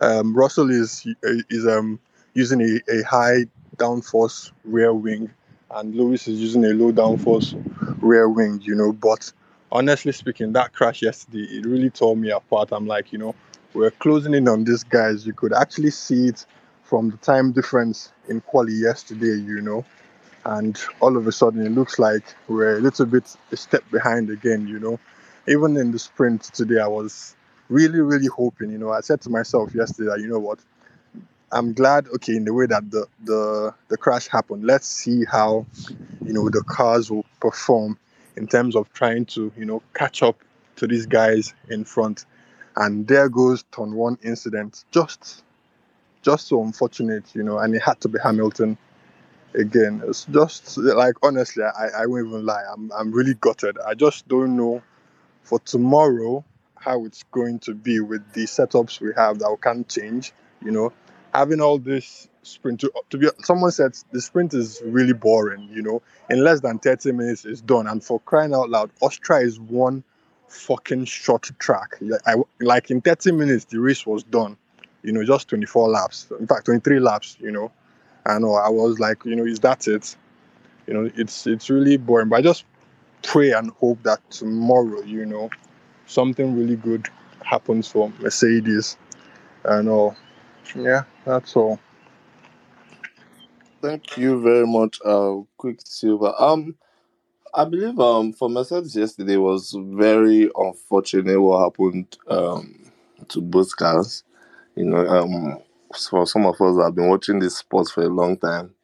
um, 0.00 0.34
Russell 0.36 0.70
is 0.70 1.06
is 1.22 1.66
um, 1.66 1.98
using 2.34 2.60
a, 2.60 2.92
a 2.92 3.02
high 3.02 3.44
downforce 3.76 4.52
rear 4.64 4.92
wing, 4.94 5.30
and 5.70 5.94
Lewis 5.94 6.28
is 6.28 6.40
using 6.40 6.64
a 6.64 6.68
low 6.68 6.92
downforce 6.92 7.54
rear 8.00 8.28
wing, 8.28 8.60
you 8.62 8.74
know. 8.74 8.92
But 8.92 9.32
honestly 9.70 10.12
speaking, 10.12 10.52
that 10.54 10.72
crash 10.72 11.02
yesterday, 11.02 11.44
it 11.50 11.66
really 11.66 11.90
tore 11.90 12.16
me 12.16 12.30
apart. 12.30 12.70
I'm 12.72 12.86
like, 12.86 13.12
you 13.12 13.18
know, 13.18 13.34
we're 13.74 13.90
closing 13.90 14.34
in 14.34 14.48
on 14.48 14.64
these 14.64 14.84
guys. 14.84 15.26
You 15.26 15.32
could 15.32 15.52
actually 15.52 15.90
see 15.90 16.28
it 16.28 16.46
from 16.88 17.10
the 17.10 17.18
time 17.18 17.52
difference 17.52 18.10
in 18.28 18.40
quali 18.40 18.72
yesterday, 18.72 19.36
you 19.38 19.60
know. 19.60 19.84
And 20.44 20.80
all 21.00 21.18
of 21.18 21.26
a 21.26 21.32
sudden 21.32 21.66
it 21.66 21.70
looks 21.72 21.98
like 21.98 22.22
we're 22.48 22.78
a 22.78 22.80
little 22.80 23.04
bit 23.04 23.36
a 23.52 23.56
step 23.56 23.84
behind 23.90 24.30
again 24.30 24.66
you 24.66 24.78
know. 24.78 24.98
Even 25.46 25.76
in 25.76 25.92
the 25.92 25.98
sprint 25.98 26.44
today 26.44 26.80
i 26.80 26.86
was 26.86 27.36
really 27.68 28.00
really 28.00 28.28
hoping 28.28 28.70
you 28.70 28.78
know. 28.78 28.90
I 28.90 29.00
said 29.00 29.20
to 29.22 29.30
myself 29.30 29.74
yesterday 29.74 30.08
that 30.08 30.20
you 30.20 30.28
know 30.28 30.38
what? 30.38 30.60
I'm 31.52 31.74
glad 31.74 32.08
okay 32.16 32.36
in 32.36 32.44
the 32.46 32.54
way 32.54 32.64
that 32.66 32.90
the 32.90 33.06
the 33.22 33.74
the 33.88 33.98
crash 33.98 34.26
happened. 34.28 34.64
Let's 34.64 34.86
see 34.86 35.26
how 35.26 35.66
you 36.24 36.32
know 36.32 36.48
the 36.48 36.62
cars 36.62 37.10
will 37.10 37.26
perform 37.40 37.98
in 38.36 38.46
terms 38.46 38.74
of 38.74 38.90
trying 38.94 39.26
to 39.26 39.52
you 39.58 39.66
know 39.66 39.82
catch 39.92 40.22
up 40.22 40.38
to 40.76 40.86
these 40.86 41.04
guys 41.04 41.52
in 41.68 41.84
front. 41.84 42.24
And 42.76 43.06
there 43.06 43.28
goes 43.28 43.64
turn 43.72 43.92
one 43.92 44.16
incident. 44.22 44.84
Just 44.92 45.42
just 46.22 46.48
so 46.48 46.62
unfortunate 46.62 47.24
you 47.34 47.42
know 47.42 47.58
and 47.58 47.74
it 47.74 47.82
had 47.82 48.00
to 48.00 48.08
be 48.08 48.18
hamilton 48.22 48.76
again. 49.54 50.02
It's 50.06 50.24
just 50.26 50.76
like 50.78 51.14
honestly, 51.22 51.64
I, 51.64 52.02
I 52.02 52.06
won't 52.06 52.28
even 52.28 52.46
lie. 52.46 52.64
I'm 52.72 52.90
I'm 52.92 53.12
really 53.12 53.34
gutted. 53.34 53.76
I 53.86 53.94
just 53.94 54.28
don't 54.28 54.56
know 54.56 54.82
for 55.42 55.58
tomorrow 55.60 56.44
how 56.76 57.04
it's 57.04 57.24
going 57.32 57.58
to 57.60 57.74
be 57.74 58.00
with 58.00 58.32
the 58.32 58.44
setups 58.44 59.00
we 59.00 59.10
have 59.16 59.38
that 59.40 59.50
we 59.50 59.56
can't 59.62 59.88
change. 59.88 60.32
You 60.64 60.70
know, 60.70 60.92
having 61.34 61.60
all 61.60 61.78
this 61.78 62.28
sprint 62.42 62.80
to, 62.80 62.92
to 63.10 63.18
be 63.18 63.28
someone 63.44 63.70
said 63.70 63.96
the 64.12 64.20
sprint 64.20 64.54
is 64.54 64.80
really 64.84 65.12
boring, 65.12 65.68
you 65.72 65.82
know. 65.82 66.02
In 66.30 66.42
less 66.42 66.60
than 66.60 66.78
30 66.78 67.12
minutes 67.12 67.44
it's 67.44 67.60
done. 67.60 67.86
And 67.86 68.02
for 68.02 68.20
crying 68.20 68.54
out 68.54 68.70
loud, 68.70 68.90
Austria 69.00 69.40
is 69.40 69.58
one 69.58 70.04
fucking 70.48 71.04
short 71.04 71.50
track. 71.58 71.96
Like, 72.00 72.20
I, 72.26 72.36
like 72.60 72.90
in 72.90 73.00
30 73.00 73.32
minutes 73.32 73.64
the 73.66 73.80
race 73.80 74.06
was 74.06 74.22
done. 74.22 74.56
You 75.02 75.12
know, 75.12 75.24
just 75.24 75.48
24 75.48 75.88
laps. 75.88 76.26
In 76.38 76.46
fact, 76.46 76.66
23 76.66 77.00
laps, 77.00 77.36
you 77.40 77.50
know. 77.50 77.72
Know 78.26 78.54
I 78.56 78.68
was 78.68 78.98
like, 78.98 79.24
you 79.24 79.34
know, 79.34 79.46
is 79.46 79.60
that 79.60 79.88
it? 79.88 80.14
You 80.86 80.94
know, 80.94 81.10
it's 81.16 81.46
it's 81.46 81.70
really 81.70 81.96
boring. 81.96 82.28
But 82.28 82.36
I 82.36 82.42
just 82.42 82.64
pray 83.22 83.52
and 83.52 83.70
hope 83.72 84.02
that 84.02 84.20
tomorrow, 84.30 85.02
you 85.02 85.24
know, 85.24 85.50
something 86.06 86.56
really 86.56 86.76
good 86.76 87.08
happens 87.42 87.88
for 87.88 88.12
Mercedes 88.20 88.98
and 89.64 89.88
all. 89.88 90.14
Yeah, 90.74 91.04
that's 91.24 91.56
all. 91.56 91.80
Thank 93.80 94.16
you 94.18 94.42
very 94.42 94.66
much, 94.66 94.98
uh, 95.04 95.36
Quicksilver. 95.56 96.34
Um, 96.38 96.74
I 97.54 97.64
believe 97.64 97.98
um 97.98 98.32
for 98.32 98.48
Mercedes 98.50 98.96
yesterday 98.96 99.36
was 99.36 99.74
very 99.78 100.50
unfortunate 100.56 101.40
what 101.40 101.64
happened 101.64 102.16
um 102.28 102.92
to 103.28 103.40
both 103.40 103.74
cars. 103.76 104.24
You 104.78 104.84
know, 104.84 105.04
um 105.08 105.58
for 106.10 106.24
some 106.26 106.46
of 106.46 106.54
us 106.60 106.76
that 106.76 106.84
have 106.84 106.94
been 106.94 107.08
watching 107.08 107.38
this 107.40 107.56
sport 107.58 107.88
for 107.88 108.02
a 108.04 108.08
long 108.08 108.36
time, 108.36 108.74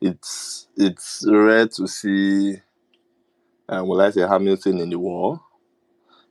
it's 0.00 0.68
it's 0.76 1.24
rare 1.28 1.66
to 1.68 1.88
see 1.88 2.56
um 3.68 3.88
will 3.88 4.00
I 4.00 4.10
say 4.10 4.22
Hamilton 4.22 4.78
in 4.78 4.90
the 4.90 4.98
war. 4.98 5.40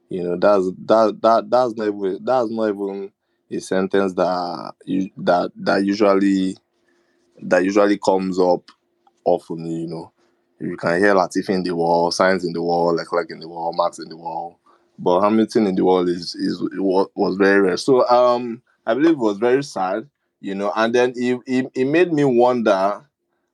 You 0.10 0.24
know, 0.24 0.38
that's 0.38 0.66
that 0.88 1.20
that 1.22 1.50
that's 1.50 1.76
not 1.76 1.88
even 1.88 2.20
that's 2.24 2.50
not 2.50 2.70
even 2.70 3.12
a 3.52 3.60
sentence 3.60 4.14
that 4.14 4.74
that 5.18 5.52
that 5.56 5.86
usually 5.86 6.58
that 7.44 7.64
usually 7.64 7.98
comes 7.98 8.40
up 8.40 8.72
often, 9.26 9.66
you 9.66 9.88
know. 9.88 10.12
You 10.60 10.78
can 10.78 11.00
hear 11.00 11.16
Latifi 11.16 11.50
in 11.52 11.64
the 11.64 11.76
wall, 11.76 12.12
Sainz 12.12 12.46
in 12.46 12.54
the 12.54 12.62
wall, 12.62 12.96
like 12.96 13.12
like 13.14 13.32
in 13.32 13.40
the 13.40 13.48
wall, 13.48 13.74
Max 13.74 14.00
in 14.00 14.10
the 14.10 14.18
wall. 14.18 14.60
But 15.00 15.22
Hamilton 15.22 15.68
in 15.68 15.76
the 15.76 15.86
wall 15.86 16.08
is 16.10 16.36
is 16.36 16.62
was, 16.74 17.10
was 17.16 17.38
very 17.38 17.62
rare. 17.62 17.78
So 17.78 18.08
um 18.10 18.62
I 18.90 18.94
believe 18.96 19.14
it 19.14 19.18
was 19.20 19.38
very 19.38 19.64
sad 19.64 20.10
you 20.42 20.56
know, 20.56 20.72
and 20.76 20.96
then 20.96 21.14
it, 21.16 21.40
it, 21.46 21.72
it 21.76 21.86
made 21.86 22.14
me 22.14 22.24
wonder, 22.24 23.06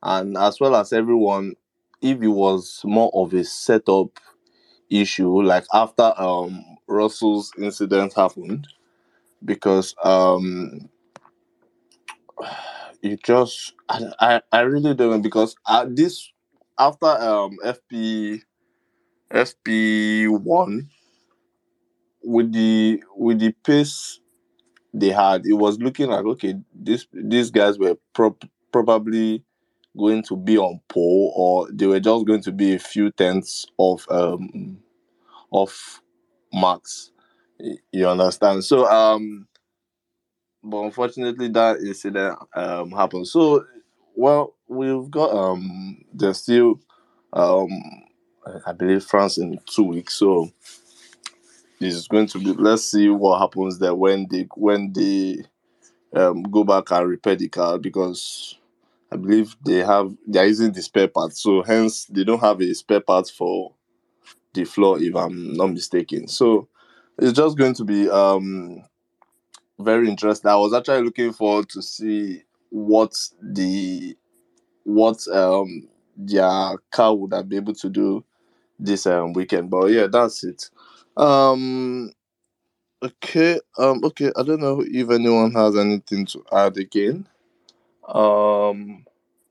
and 0.04 0.38
as 0.38 0.60
well 0.60 0.76
as 0.76 0.94
everyone, 0.94 1.56
if 2.02 2.22
it 2.22 2.28
was 2.28 2.82
more 2.86 3.10
of 3.14 3.34
a 3.34 3.44
setup 3.44 4.20
issue, 4.90 5.42
like 5.42 5.66
after 5.74 6.14
um 6.18 6.64
Russell's 6.88 7.52
incident 7.58 8.14
happened, 8.16 8.68
because 9.46 9.96
um 10.04 10.90
it 13.02 13.24
just 13.24 13.74
I, 13.90 14.12
I, 14.20 14.42
I 14.52 14.60
really 14.62 14.94
don't 14.94 15.12
know 15.12 15.20
because 15.20 15.56
at 15.68 15.96
this 15.96 16.32
after 16.78 17.08
um 17.08 17.58
FP 17.64 18.42
FP 19.32 20.28
one 20.30 20.90
with 22.24 22.52
the 22.52 23.04
with 23.16 23.40
the 23.40 23.52
pace 23.64 24.20
they 24.96 25.10
had, 25.10 25.46
it 25.46 25.54
was 25.54 25.78
looking 25.80 26.10
like 26.10 26.26
okay, 26.26 26.56
this 26.74 27.06
these 27.12 27.52
guys 27.52 27.78
were 27.78 27.98
prop, 28.14 28.44
probably 28.72 29.44
going 29.98 30.24
to 30.24 30.36
be 30.36 30.58
on 30.58 30.80
pole 30.90 31.34
or 31.36 31.70
they 31.72 31.88
were 31.88 32.00
just 32.00 32.26
going 32.26 32.42
to 32.42 32.52
be 32.52 32.74
a 32.76 32.80
few 32.80 33.12
tenths 33.12 33.66
of 33.80 34.06
um 34.10 34.78
of 35.52 36.02
max. 36.54 37.12
You 37.92 38.08
understand? 38.08 38.64
So 38.64 38.86
um 38.88 39.48
but 40.64 40.84
unfortunately 40.84 41.50
that 41.50 41.78
incident 41.80 42.38
um 42.56 42.92
happened. 42.92 43.28
So 43.28 43.66
well 44.16 44.56
we've 44.68 45.10
got 45.10 45.32
um 45.32 46.04
there's 46.14 46.40
still 46.42 46.80
um 47.34 47.70
I 48.66 48.74
believe 48.74 49.04
France 49.04 49.38
in 49.38 49.60
two 49.66 49.84
weeks. 49.84 50.16
So 50.16 50.52
it's 51.80 52.08
going 52.08 52.28
to 52.28 52.40
be 52.40 52.54
let's 52.54 52.86
see 52.92 53.10
what 53.10 53.40
happens 53.40 53.80
there 53.80 53.96
when 53.96 54.28
they 54.30 54.48
when 54.56 54.92
they 54.94 55.44
um 56.16 56.44
go 56.44 56.64
back 56.64 56.92
and 56.92 57.10
repair 57.10 57.36
the 57.36 57.50
car 57.50 57.78
because 57.80 58.58
I 59.12 59.18
believe 59.18 59.56
they 59.66 59.80
have 59.80 60.16
they're 60.28 60.48
using 60.48 60.74
the 60.74 60.82
spare 60.82 61.08
parts. 61.10 61.42
So 61.42 61.64
hence 61.64 62.06
they 62.06 62.24
don't 62.24 62.42
have 62.42 62.62
a 62.62 62.74
spare 62.74 63.02
part 63.02 63.30
for 63.30 63.74
the 64.54 64.66
floor 64.66 65.00
if 65.02 65.16
I'm 65.16 65.54
not 65.54 65.68
mistaken. 65.68 66.28
So 66.28 66.68
it's 67.20 67.34
just 67.34 67.58
going 67.58 67.76
to 67.76 67.84
be 67.86 68.10
um 68.10 68.84
very 69.80 70.10
interesting. 70.10 70.50
I 70.50 70.56
was 70.56 70.74
actually 70.74 71.04
looking 71.04 71.34
forward 71.34 71.70
to 71.70 71.82
see 71.82 72.44
what 72.70 73.14
the 73.42 74.16
what 74.84 75.28
um 75.30 75.88
their 76.18 76.78
car 76.92 77.16
would 77.16 77.34
have 77.34 77.50
been 77.50 77.60
able 77.64 77.76
to 77.76 77.90
do 77.90 78.24
this 78.80 79.06
um 79.08 79.34
weekend. 79.34 79.70
But 79.72 79.88
yeah, 79.88 80.08
that's 80.08 80.44
it. 80.44 80.70
Um 81.18 82.12
okay, 83.04 83.60
um 83.78 84.04
okay, 84.06 84.32
I 84.36 84.44
don't 84.44 84.62
know 84.62 84.84
if 84.86 85.10
anyone 85.10 85.54
has 85.54 85.78
anything 85.78 86.26
to 86.28 86.44
add 86.52 86.78
again. 86.78 87.28
Um 88.08 89.06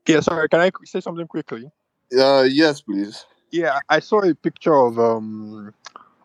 Yeah, 0.07 0.19
sorry, 0.21 0.49
can 0.49 0.61
I 0.61 0.71
say 0.85 1.01
something 1.01 1.27
quickly? 1.27 1.71
uh 2.17 2.45
yes 2.49 2.81
please. 2.81 3.25
Yeah, 3.51 3.79
I 3.89 3.99
saw 3.99 4.21
a 4.23 4.35
picture 4.35 4.75
of 4.75 4.99
um 4.99 5.73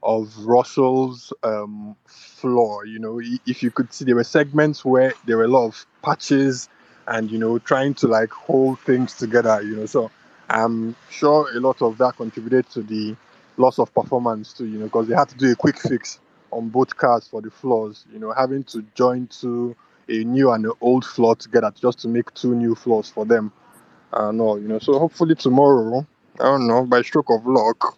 of 0.03 0.37
Russell's 0.39 1.33
um 1.43 1.97
floor. 2.07 2.87
You 2.87 2.99
know, 2.99 3.21
if 3.47 3.63
you 3.63 3.71
could 3.71 3.93
see, 3.93 4.05
there 4.05 4.17
were 4.17 4.25
segments 4.25 4.85
where 4.85 5.15
there 5.27 5.37
were 5.37 5.45
a 5.45 5.49
lot 5.49 5.67
of 5.69 5.87
patches, 6.03 6.69
and 7.07 7.31
you 7.31 7.39
know, 7.39 7.59
trying 7.59 7.95
to 7.95 8.09
like 8.09 8.31
hold 8.31 8.81
things 8.81 9.15
together. 9.15 9.63
You 9.63 9.77
know, 9.77 9.87
so 9.87 10.11
I'm 10.49 10.97
sure 11.11 11.51
a 11.57 11.61
lot 11.61 11.83
of 11.83 11.99
that 11.99 12.17
contributed 12.17 12.69
to 12.71 12.83
the 12.83 13.17
loss 13.57 13.79
of 13.79 13.93
performance 13.95 14.53
too. 14.53 14.67
You 14.67 14.79
know, 14.79 14.85
because 14.87 15.09
they 15.09 15.15
had 15.15 15.29
to 15.31 15.37
do 15.37 15.53
a 15.53 15.57
quick 15.57 15.79
fix 15.79 16.21
on 16.51 16.69
both 16.69 16.97
cars 16.97 17.29
for 17.29 17.41
the 17.41 17.51
floors. 17.51 18.05
You 18.13 18.19
know, 18.19 18.33
having 18.33 18.65
to 18.65 18.85
join 18.95 19.27
two 19.29 19.77
a 20.11 20.25
new 20.25 20.51
and 20.51 20.65
an 20.65 20.73
old 20.81 21.05
floor 21.05 21.37
together 21.37 21.73
just 21.81 22.01
to 22.01 22.09
make 22.09 22.33
two 22.35 22.55
new 22.55 22.75
floors 22.75 23.09
for 23.09 23.25
them. 23.25 23.53
Uh, 24.13 24.33
no, 24.33 24.57
you 24.57 24.67
know, 24.67 24.79
so 24.79 24.99
hopefully 24.99 25.37
tomorrow, 25.37 26.05
I 26.41 26.45
don't 26.45 26.67
know, 26.67 26.85
by 26.85 27.03
stroke 27.03 27.31
of 27.31 27.47
luck, 27.47 27.97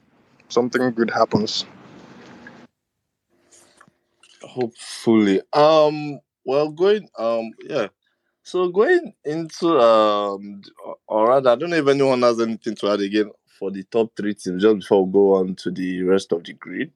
something 0.48 0.90
good 0.92 1.10
happens. 1.10 1.64
Hopefully. 4.42 5.40
Um 5.52 6.20
well 6.44 6.68
going 6.68 7.08
um 7.18 7.52
yeah. 7.64 7.88
So 8.42 8.68
going 8.68 9.14
into 9.24 9.78
um 9.80 10.60
or 11.06 11.28
rather 11.28 11.50
I 11.50 11.54
don't 11.54 11.70
know 11.70 11.76
if 11.76 11.88
anyone 11.88 12.22
has 12.22 12.40
anything 12.40 12.74
to 12.76 12.90
add 12.90 13.00
again 13.00 13.30
for 13.58 13.70
the 13.70 13.82
top 13.84 14.12
three 14.16 14.34
teams 14.34 14.62
just 14.62 14.78
before 14.80 15.04
we 15.06 15.12
go 15.12 15.34
on 15.34 15.54
to 15.56 15.70
the 15.70 16.02
rest 16.02 16.32
of 16.32 16.44
the 16.44 16.52
grid. 16.54 16.92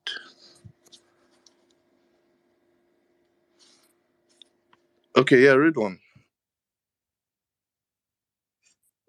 Okay, 5.16 5.42
yeah, 5.44 5.54
Ridwan. 5.56 5.98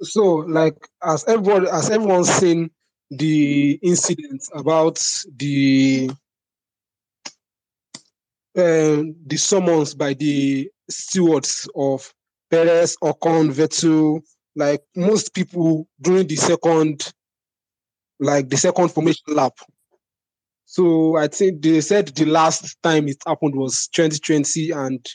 So, 0.02 0.24
like 0.48 0.78
as 1.04 1.24
everyone 1.28 1.68
as 1.68 1.90
everyone's 1.90 2.30
seen 2.30 2.70
the 3.10 3.80
incident 3.82 4.44
about 4.54 5.02
the 5.36 6.10
uh, 8.58 9.02
the 9.28 9.38
summons 9.38 9.94
by 9.94 10.14
the 10.14 10.70
stewards 10.90 11.70
of 11.76 12.12
Perez, 12.50 12.96
Ocon, 13.04 13.52
Vettel, 13.52 14.22
like 14.56 14.82
most 14.96 15.34
people 15.34 15.88
during 16.02 16.28
the 16.28 16.36
second, 16.36 17.14
like 18.20 18.50
the 18.50 18.58
second 18.58 18.90
formation 18.90 19.34
lap. 19.36 19.54
So 20.66 21.18
I 21.18 21.28
think 21.28 21.62
they 21.62 21.82
said 21.82 22.08
the 22.10 22.26
last 22.26 22.82
time 22.84 23.08
it 23.08 23.18
happened 23.26 23.56
was 23.56 23.88
2020, 23.94 24.72
and 24.72 25.06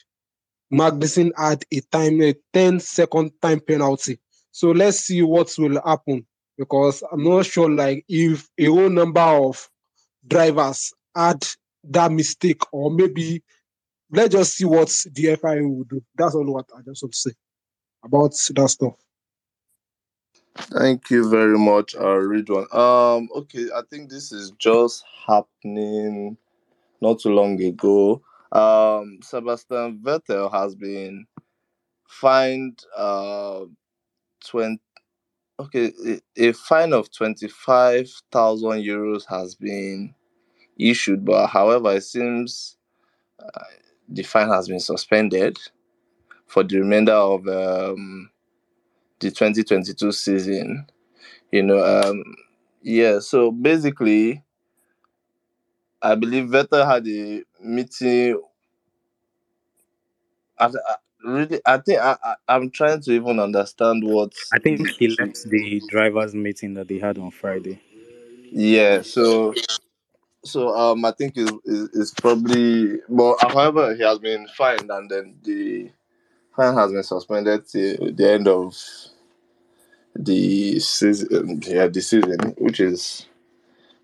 Magnussen 0.72 1.30
had 1.36 1.64
a 1.70 1.80
time 1.80 2.22
a 2.22 2.34
10 2.55 2.80
second 2.80 3.32
time 3.42 3.61
penalty. 3.61 4.18
So 4.50 4.70
let's 4.70 5.00
see 5.00 5.22
what 5.22 5.53
will 5.59 5.80
happen 5.84 6.26
because 6.57 7.03
I'm 7.11 7.24
not 7.24 7.46
sure 7.46 7.70
like 7.70 8.05
if 8.09 8.48
a 8.59 8.66
whole 8.66 8.88
number 8.88 9.20
of 9.20 9.68
drivers 10.26 10.92
had 11.14 11.46
that 11.84 12.12
mistake 12.12 12.62
or 12.72 12.90
maybe 12.90 13.42
let's 14.11 14.34
just 14.34 14.57
see 14.57 14.64
what 14.64 14.88
the 15.12 15.36
FIA 15.36 15.66
will 15.66 15.84
do. 15.84 16.03
That's 16.14 16.34
all 16.34 16.53
what 16.53 16.66
I 16.76 16.80
just 16.82 17.03
want 17.03 17.12
to 17.12 17.18
say 17.18 17.32
about 18.05 18.32
that 18.55 18.68
stuff. 18.68 18.94
Thank 20.57 21.11
you 21.11 21.28
very 21.30 21.59
much, 21.59 21.94
uh 21.94 22.18
Ridwan. 22.30 22.66
Um 22.74 23.28
okay, 23.34 23.66
I 23.74 23.82
think 23.90 24.11
this 24.11 24.32
is 24.32 24.53
just 24.59 25.05
happening 25.26 26.36
not 27.00 27.20
too 27.20 27.30
long 27.30 27.61
ago. 27.62 28.22
Um 28.53 29.20
Sebastian 29.22 30.00
Vettel 30.05 30.53
has 30.53 30.74
been 30.76 31.26
fined 32.09 32.84
uh 32.96 33.64
20 34.46 34.80
okay 35.61 35.92
a, 36.38 36.53
fine 36.53 36.92
of 36.92 37.12
25,000 37.12 38.82
euros 38.82 39.24
has 39.28 39.55
been 39.57 40.14
issued 40.78 41.24
but 41.24 41.48
however 41.48 41.94
it 41.96 42.03
seems 42.05 42.76
uh, 43.42 43.64
the 44.09 44.22
fine 44.24 44.48
has 44.48 44.68
been 44.68 44.80
suspended 44.80 45.59
for 46.46 46.64
the 46.64 46.78
remainder 46.80 47.12
of 47.14 47.46
um, 47.48 48.30
the 49.23 49.31
2022 49.31 50.12
season 50.12 50.87
you 51.53 51.62
know 51.62 51.83
um 51.85 52.23
yeah 52.83 53.20
so 53.20 53.53
basically 53.53 54.43
i 56.03 56.14
believe 56.16 56.49
vettel 56.49 56.85
had 56.87 57.07
a 57.07 57.43
meeting 57.62 58.41
I, 60.59 60.66
I, 60.66 60.95
really 61.25 61.61
i 61.64 61.79
think 61.79 62.01
I, 62.01 62.16
I 62.23 62.35
i'm 62.49 62.70
trying 62.70 63.01
to 63.03 63.12
even 63.12 63.39
understand 63.39 64.03
what 64.05 64.33
I 64.53 64.59
think 64.59 64.83
the 64.83 64.93
he 64.99 65.09
left 65.09 65.45
the 65.49 65.81
drivers' 65.89 66.35
meeting 66.35 66.75
that 66.75 66.89
they 66.89 66.99
had 66.99 67.16
on 67.18 67.31
Friday. 67.31 67.81
yeah 68.51 69.03
so 69.03 69.55
so 70.45 70.77
um 70.77 71.05
i 71.05 71.12
think 71.12 71.35
it's, 71.37 71.53
it's 71.64 71.97
it's 71.97 72.11
probably 72.11 72.99
but 73.09 73.37
however 73.41 73.95
he 73.95 74.03
has 74.03 74.18
been 74.18 74.49
fined 74.49 74.91
and 74.91 75.09
then 75.09 75.37
the 75.45 75.89
fine 76.57 76.75
has 76.75 76.93
been 76.93 77.03
suspended 77.03 77.66
till 77.68 78.12
the 78.12 78.31
end 78.31 78.49
of 78.49 78.75
the 80.14 80.78
season 80.78 81.60
yeah 81.66 81.86
the 81.86 82.00
season 82.00 82.38
which 82.58 82.80
is 82.80 83.26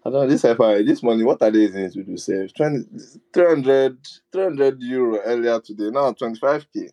I 0.05 0.11
don't 0.11 0.23
know 0.23 0.29
this 0.29 0.43
FI 0.43 0.83
this 0.83 1.03
money 1.03 1.23
what 1.25 1.43
are 1.43 1.51
they 1.51 1.61
using 1.61 1.91
to 1.91 2.03
do 2.03 2.17
save? 2.17 2.55
20 2.55 2.87
300 3.33 3.99
300 4.33 4.83
euro 4.83 5.21
earlier 5.21 5.61
today 5.61 5.91
now 5.91 6.13
25k 6.13 6.91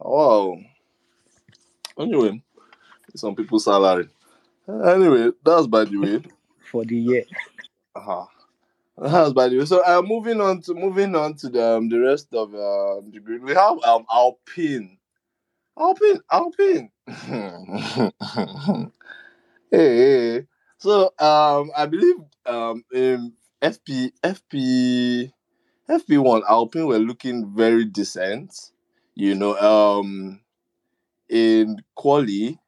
wow. 0.00 0.56
Anyway 1.98 2.42
some 3.14 3.34
people's 3.34 3.64
salary. 3.64 4.08
Anyway 4.68 5.30
that's 5.44 5.66
by 5.66 5.84
the 5.84 5.96
way. 5.96 6.22
For 6.70 6.84
the 6.84 6.96
year. 6.96 7.24
uh 7.94 8.24
That's 8.96 9.32
by 9.32 9.48
the 9.48 9.58
way. 9.58 9.64
So 9.64 9.84
uh, 9.84 10.02
moving 10.02 10.40
on 10.40 10.60
to 10.62 10.74
moving 10.74 11.14
on 11.14 11.34
to 11.34 11.48
the 11.48 11.76
um, 11.76 11.88
the 11.88 11.98
rest 11.98 12.28
of 12.32 12.54
uh, 12.54 13.00
the 13.10 13.20
grid, 13.22 13.42
we 13.42 13.52
have 13.54 13.78
um 13.84 14.06
Alpine, 14.12 14.98
Alpine. 15.76 16.90
hey, 17.06 18.90
hey. 19.70 20.46
So 20.78 21.12
um, 21.18 21.70
I 21.76 21.86
believe 21.86 22.16
um 22.46 22.84
in 22.92 23.32
FP 23.62 24.12
FP 24.22 25.32
FP 25.88 26.18
one 26.18 26.42
Alpine 26.48 26.86
were 26.86 26.98
looking 26.98 27.54
very 27.54 27.84
decent. 27.84 28.72
You 29.14 29.34
know, 29.36 29.56
um, 29.58 30.40
in 31.28 31.78
quali, 31.94 32.58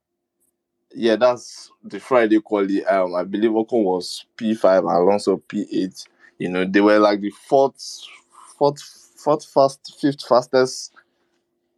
yeah, 0.95 1.17
that's 1.17 1.71
the 1.85 2.01
Friday 2.01 2.41
quali. 2.41 2.85
Um, 2.85 3.15
I 3.15 3.25
believe 3.25 3.51
Ocon 3.51 3.85
was 3.85 4.25
P 4.37 4.55
five, 4.55 4.85
Alonso 4.85 5.37
P 5.39 5.67
eight. 5.73 6.05
You 6.39 6.49
know, 6.49 6.65
they 6.65 6.81
were 6.81 6.99
like 6.99 7.21
the 7.21 7.31
fourth, 7.31 8.01
fourth, 8.59 8.81
fourth 9.17 9.45
fast, 9.45 9.97
fifth 10.01 10.23
fastest 10.27 10.93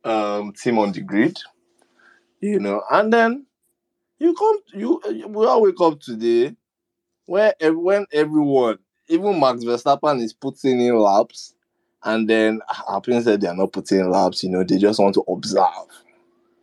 um 0.08 0.52
team 0.52 0.78
on 0.78 0.92
the 0.92 1.00
grid. 1.00 1.38
You 2.40 2.60
know, 2.60 2.82
and 2.90 3.12
then 3.12 3.46
you 4.18 4.34
come, 4.34 4.58
you 4.72 5.00
we 5.28 5.46
all 5.46 5.62
wake 5.62 5.80
up 5.80 6.00
today 6.00 6.54
where 7.26 7.54
when 7.60 8.06
everyone, 8.12 8.78
even 9.08 9.38
Max 9.38 9.64
Verstappen, 9.64 10.22
is 10.22 10.32
putting 10.32 10.80
in 10.80 10.96
laps, 10.96 11.54
and 12.04 12.28
then 12.28 12.60
Alpine 12.88 13.22
said 13.22 13.40
they 13.40 13.48
are 13.48 13.56
not 13.56 13.72
putting 13.72 14.00
in 14.00 14.10
laps. 14.10 14.42
You 14.42 14.50
know, 14.50 14.64
they 14.64 14.78
just 14.78 15.00
want 15.00 15.14
to 15.14 15.24
observe. 15.28 15.66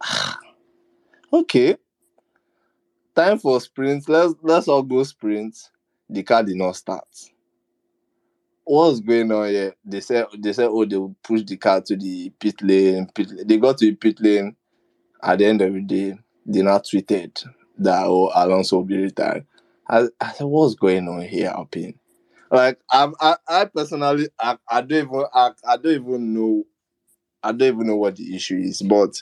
okay, 1.34 1.78
time 3.16 3.38
for 3.38 3.60
sprints. 3.62 4.10
Let's 4.10 4.34
let's 4.42 4.68
all 4.68 4.84
go 4.84 5.04
sprints. 5.04 5.72
The 6.10 6.24
car 6.24 6.44
did 6.44 6.56
not 6.56 6.76
start. 6.76 7.08
What's 8.66 9.00
going 9.00 9.32
on 9.32 9.48
here? 9.50 9.76
They 9.86 10.02
said 10.02 10.26
they 10.38 10.52
said 10.54 10.70
oh 10.72 10.86
they 10.86 10.98
will 10.98 11.16
push 11.24 11.44
the 11.44 11.56
car 11.58 11.82
to 11.82 11.96
the 11.96 12.32
pit 12.40 12.62
lane. 12.62 13.08
Pit, 13.14 13.48
they 13.48 13.58
got 13.58 13.78
to 13.78 13.86
the 13.86 13.96
pit 13.96 14.20
lane. 14.20 14.56
At 15.22 15.40
the 15.40 15.46
end 15.46 15.62
of 15.62 15.74
the 15.74 15.82
day, 15.82 16.18
they 16.46 16.62
now 16.64 16.80
tweeted 16.80 17.46
that 17.78 18.06
oh 18.06 18.32
Alonso 18.34 18.78
will 18.78 18.84
be 18.84 18.98
retired. 18.98 19.46
I, 19.88 20.08
I 20.20 20.32
said 20.34 20.46
what's 20.46 20.76
going 20.76 21.08
on 21.08 21.22
here, 21.22 21.50
Alpine? 21.50 22.00
Like 22.52 22.80
I 22.92 23.12
I, 23.20 23.36
I 23.48 23.66
personally 23.66 24.30
I, 24.40 24.58
I 24.68 24.82
don't 24.82 25.08
even 25.08 25.26
I, 25.34 25.52
I 25.68 25.78
don't 25.78 25.94
even 25.94 26.34
know 26.34 26.64
I 27.44 27.52
don't 27.52 27.76
even 27.76 27.88
know 27.88 27.98
what 27.98 28.16
the 28.16 28.36
issue 28.36 28.58
is, 28.58 28.82
but 28.82 29.22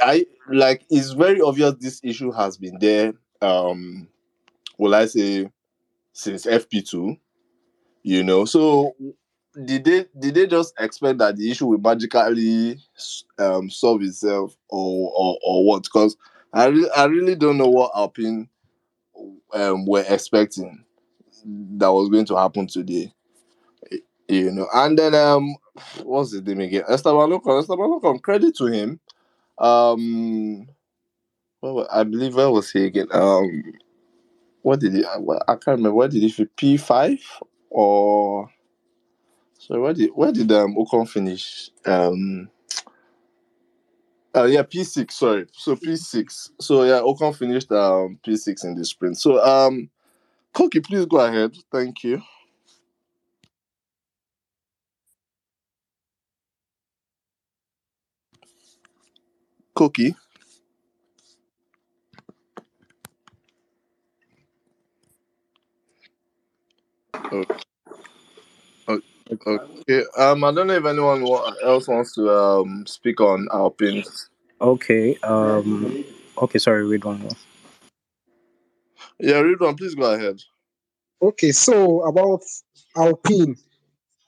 I 0.00 0.26
like 0.48 0.84
it's 0.90 1.10
very 1.10 1.40
obvious 1.40 1.74
this 1.80 2.00
issue 2.04 2.30
has 2.30 2.56
been 2.56 2.78
there. 2.78 3.14
Um, 3.42 4.08
will 4.78 4.94
I 4.94 5.06
say 5.06 5.50
since 6.16 6.46
FP2? 6.46 7.18
You 8.02 8.22
know, 8.22 8.44
so 8.44 8.94
did 9.64 9.84
they 9.84 10.06
did 10.18 10.34
they 10.34 10.46
just 10.46 10.74
expect 10.78 11.18
that 11.18 11.36
the 11.36 11.50
issue 11.50 11.66
will 11.66 11.78
magically 11.78 12.78
um 13.38 13.68
solve 13.68 14.02
itself 14.02 14.56
or 14.68 15.12
or, 15.14 15.38
or 15.44 15.66
what? 15.66 15.82
Because 15.84 16.16
I 16.52 16.66
really 16.66 16.90
I 16.96 17.04
really 17.04 17.34
don't 17.34 17.58
know 17.58 17.68
what 17.68 17.92
Alpine 17.94 18.48
um 19.52 19.86
were 19.86 20.04
expecting 20.08 20.84
that 21.44 21.92
was 21.92 22.08
going 22.08 22.26
to 22.26 22.36
happen 22.36 22.66
today. 22.66 23.12
You 24.28 24.52
know, 24.52 24.68
and 24.72 24.98
then 24.98 25.14
um 25.14 25.54
what's 26.02 26.32
his 26.32 26.42
name 26.42 26.60
again? 26.60 26.84
Esteban 26.88 27.30
Ocon. 27.30 27.60
Esteban 27.60 28.00
Ocon, 28.00 28.22
credit 28.22 28.56
to 28.56 28.66
him. 28.66 29.00
Um 29.58 30.68
well, 31.60 31.88
I 31.92 32.04
believe 32.04 32.34
where 32.36 32.50
was 32.50 32.70
he 32.70 32.84
again? 32.84 33.08
Um 33.10 33.74
what 34.66 34.80
did 34.80 34.94
he 34.94 35.04
I 35.06 35.18
I 35.48 35.54
can't 35.54 35.78
remember 35.78 35.94
what 35.94 36.10
did 36.10 36.22
he 36.22 36.30
fi- 36.30 36.48
P 36.56 36.76
five 36.78 37.20
or 37.70 38.50
so 39.58 39.80
where 39.80 39.94
did 39.94 40.10
where 40.14 40.32
did 40.32 40.52
um 40.52 40.76
Ocon 40.76 41.08
finish? 41.08 41.70
Um 41.86 42.50
uh, 44.36 44.44
yeah, 44.44 44.62
P 44.62 44.84
six. 44.84 45.16
Sorry, 45.18 45.46
so 45.52 45.76
P 45.76 45.96
six. 45.96 46.50
So 46.60 46.84
yeah, 46.84 47.00
Ocon 47.00 47.36
finished 47.36 47.72
um 47.72 48.18
P 48.24 48.36
six 48.36 48.64
in 48.64 48.76
the 48.76 48.84
sprint. 48.84 49.18
So 49.18 49.44
um, 49.44 49.90
Koki, 50.54 50.80
please 50.80 51.06
go 51.06 51.18
ahead. 51.18 51.56
Thank 51.72 52.04
you. 52.04 52.22
Koki. 59.74 60.16
Okay. 67.32 67.54
Okay. 69.30 70.04
Um, 70.16 70.44
I 70.44 70.52
don't 70.52 70.68
know 70.68 70.74
if 70.74 70.84
anyone 70.84 71.26
else 71.64 71.88
wants 71.88 72.14
to 72.14 72.30
um 72.30 72.86
speak 72.86 73.20
on 73.20 73.48
Alpine's. 73.52 74.30
Okay. 74.60 75.16
Um. 75.18 76.04
Okay. 76.38 76.58
Sorry. 76.58 76.84
Read 76.86 77.04
one 77.04 77.20
more. 77.20 77.32
Yeah, 79.18 79.36
Ridwan, 79.36 79.78
please 79.78 79.94
go 79.94 80.12
ahead. 80.12 80.40
Okay, 81.22 81.52
so 81.52 82.02
about 82.02 82.42
Alpine, 82.94 83.56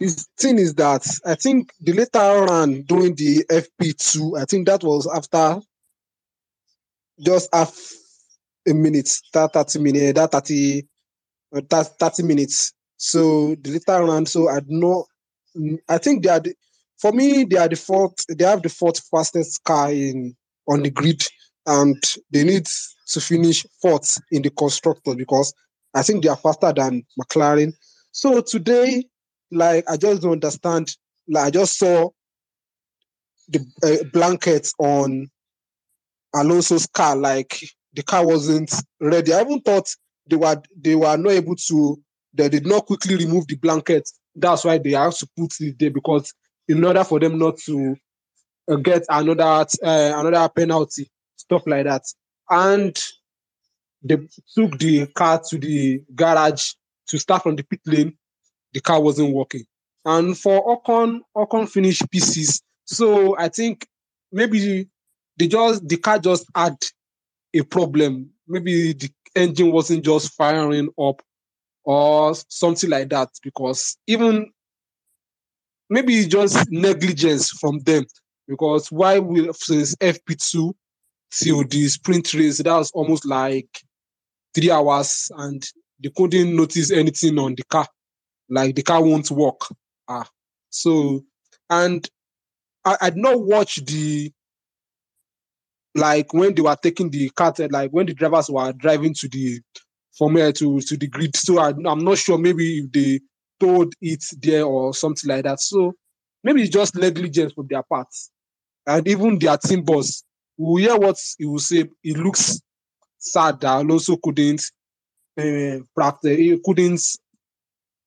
the 0.01 0.26
thing 0.38 0.59
is 0.59 0.74
that 0.74 1.07
I 1.26 1.34
think 1.34 1.72
the 1.80 1.92
later 1.92 2.44
run 2.46 2.82
during 2.82 3.14
the 3.14 3.44
FP2, 3.51 4.40
I 4.40 4.44
think 4.46 4.66
that 4.66 4.82
was 4.82 5.07
after 5.07 5.61
just 7.20 7.51
half 7.53 7.76
a 8.66 8.72
minute, 8.72 9.11
that 9.34 9.53
30 9.53 9.80
minutes, 9.80 10.12
that 10.14 10.32
30, 10.32 10.86
uh, 11.55 11.61
that 11.68 11.99
30 11.99 12.22
minutes. 12.22 12.72
So 12.99 13.55
the 13.62 13.70
later 13.70 14.05
run, 14.05 14.26
so 14.26 14.51
I 14.51 14.61
know, 14.66 15.07
I 15.88 15.99
think 15.99 16.22
they 16.22 16.28
are, 16.28 16.40
the, 16.40 16.55
for 17.01 17.12
me, 17.12 17.44
they 17.44 17.57
are 17.57 17.68
the 17.68 17.76
fourth, 17.76 18.16
they 18.29 18.45
have 18.45 18.62
the 18.62 18.68
fourth 18.68 19.00
fastest 19.08 19.62
car 19.64 19.91
in 19.91 20.37
on 20.68 20.83
the 20.83 20.91
grid, 20.91 21.22
and 21.66 21.96
they 22.30 22.45
need 22.45 22.66
to 23.12 23.20
finish 23.20 23.64
fourth 23.80 24.18
in 24.30 24.42
the 24.42 24.50
constructor 24.50 25.14
because 25.14 25.54
I 25.95 26.03
think 26.03 26.22
they 26.22 26.29
are 26.29 26.37
faster 26.37 26.72
than 26.72 27.04
McLaren. 27.18 27.72
So 28.11 28.41
today, 28.41 29.04
like 29.50 29.84
I 29.88 29.96
just 29.96 30.22
don't 30.22 30.33
understand. 30.33 30.95
Like 31.29 31.46
I 31.46 31.50
just 31.50 31.79
saw 31.79 32.11
the 33.49 33.64
uh, 33.83 34.04
blanket 34.12 34.70
on 34.79 35.29
Alonso's 36.34 36.87
car, 36.87 37.16
like 37.16 37.58
the 37.95 38.03
car 38.03 38.26
wasn't 38.26 38.72
ready. 39.00 39.33
I 39.33 39.41
even 39.42 39.61
thought 39.61 39.88
they 40.29 40.37
were 40.37 40.61
they 40.76 40.95
were 40.95 41.16
not 41.16 41.33
able 41.33 41.57
to. 41.68 42.03
They 42.38 42.48
did 42.48 42.66
not 42.66 42.86
quickly 42.86 43.16
remove 43.16 43.48
the 43.48 43.56
blanket. 43.56 44.08
That's 44.36 44.64
why 44.64 44.78
they 44.78 44.92
have 44.92 45.16
to 45.18 45.28
put 45.36 45.60
it 45.60 45.76
there 45.76 45.90
because 45.90 46.32
in 46.68 46.84
order 46.84 47.02
for 47.02 47.18
them 47.18 47.36
not 47.36 47.58
to 47.66 47.96
uh, 48.70 48.76
get 48.76 49.04
another 49.08 49.42
uh, 49.42 49.66
another 50.14 50.48
penalty, 50.48 51.10
stuff 51.36 51.64
like 51.66 51.84
that. 51.86 52.04
And 52.48 52.96
they 54.02 54.18
took 54.54 54.78
the 54.78 55.08
car 55.08 55.42
to 55.48 55.58
the 55.58 56.00
garage 56.14 56.74
to 57.08 57.18
start 57.18 57.42
from 57.42 57.56
the 57.56 57.64
pit 57.64 57.80
lane. 57.84 58.16
The 58.72 58.80
car 58.80 59.02
wasn't 59.02 59.34
working. 59.34 59.64
And 60.04 60.38
for 60.38 60.64
Ocon, 60.64 61.20
Ocon 61.36 61.68
finished 61.68 62.08
P 62.08 62.20
six. 62.20 62.62
So 62.84 63.36
I 63.36 63.48
think 63.48 63.84
maybe 64.30 64.88
they 65.36 65.48
just 65.48 65.88
the 65.88 65.96
car 65.96 66.20
just 66.20 66.46
had 66.54 66.76
a 67.52 67.62
problem. 67.62 68.30
Maybe 68.46 68.92
the 68.92 69.10
engine 69.34 69.72
wasn't 69.72 70.04
just 70.04 70.34
firing 70.34 70.88
up 71.00 71.20
or 71.88 72.34
something 72.48 72.90
like 72.90 73.08
that. 73.08 73.30
Because 73.42 73.96
even 74.06 74.52
maybe 75.88 76.18
it's 76.18 76.28
just 76.28 76.70
negligence 76.70 77.48
from 77.50 77.78
them. 77.80 78.04
Because 78.46 78.92
why 78.92 79.18
we 79.18 79.50
since 79.54 79.96
FP2 79.96 80.74
till 81.32 81.64
the 81.64 81.88
sprint 81.88 82.34
race, 82.34 82.58
that 82.58 82.70
was 82.74 82.90
almost 82.90 83.24
like 83.24 83.70
three 84.54 84.70
hours 84.70 85.30
and 85.38 85.64
they 86.02 86.10
couldn't 86.14 86.54
notice 86.54 86.90
anything 86.90 87.38
on 87.38 87.54
the 87.54 87.64
car. 87.64 87.86
Like 88.50 88.74
the 88.74 88.82
car 88.82 89.02
won't 89.02 89.30
work. 89.30 89.62
Ah. 90.08 90.28
So 90.68 91.24
and 91.70 92.06
I, 92.84 92.98
I'd 93.00 93.16
not 93.16 93.40
watched 93.40 93.86
the 93.86 94.30
like 95.94 96.34
when 96.34 96.54
they 96.54 96.60
were 96.60 96.76
taking 96.82 97.08
the 97.08 97.30
car, 97.30 97.54
like 97.70 97.92
when 97.92 98.04
the 98.04 98.14
drivers 98.14 98.50
were 98.50 98.72
driving 98.74 99.14
to 99.14 99.28
the 99.28 99.60
from 100.17 100.37
here 100.37 100.53
to 100.53 100.80
to 100.80 100.97
the 100.97 101.07
grid. 101.07 101.37
So 101.37 101.59
I, 101.59 101.68
I'm 101.71 102.05
not 102.05 102.18
sure. 102.18 102.39
Maybe 102.39 102.79
if 102.79 102.93
they 102.93 103.21
told 103.61 103.93
it 104.01 104.25
there 104.41 104.64
or 104.64 104.95
something 104.95 105.29
like 105.29 105.45
that. 105.45 105.61
So 105.61 105.95
maybe 106.45 106.63
it's 106.63 106.71
just 106.71 106.95
negligence 106.97 107.53
from 107.53 107.67
their 107.68 107.83
part, 107.83 108.09
and 108.87 109.07
even 109.09 109.39
their 109.39 109.57
team 109.59 109.83
boss. 109.83 110.22
We 110.57 110.83
hear 110.83 110.97
what 110.97 111.17
he 111.39 111.47
will 111.47 111.61
say. 111.61 111.89
It 112.03 112.17
looks 112.17 112.61
sad 113.18 113.61
that 113.61 113.80
Alonso 113.83 114.17
couldn't 114.17 114.63
uh, 115.39 115.79
practice. 115.95 116.37
He 116.37 116.59
couldn't 116.64 117.01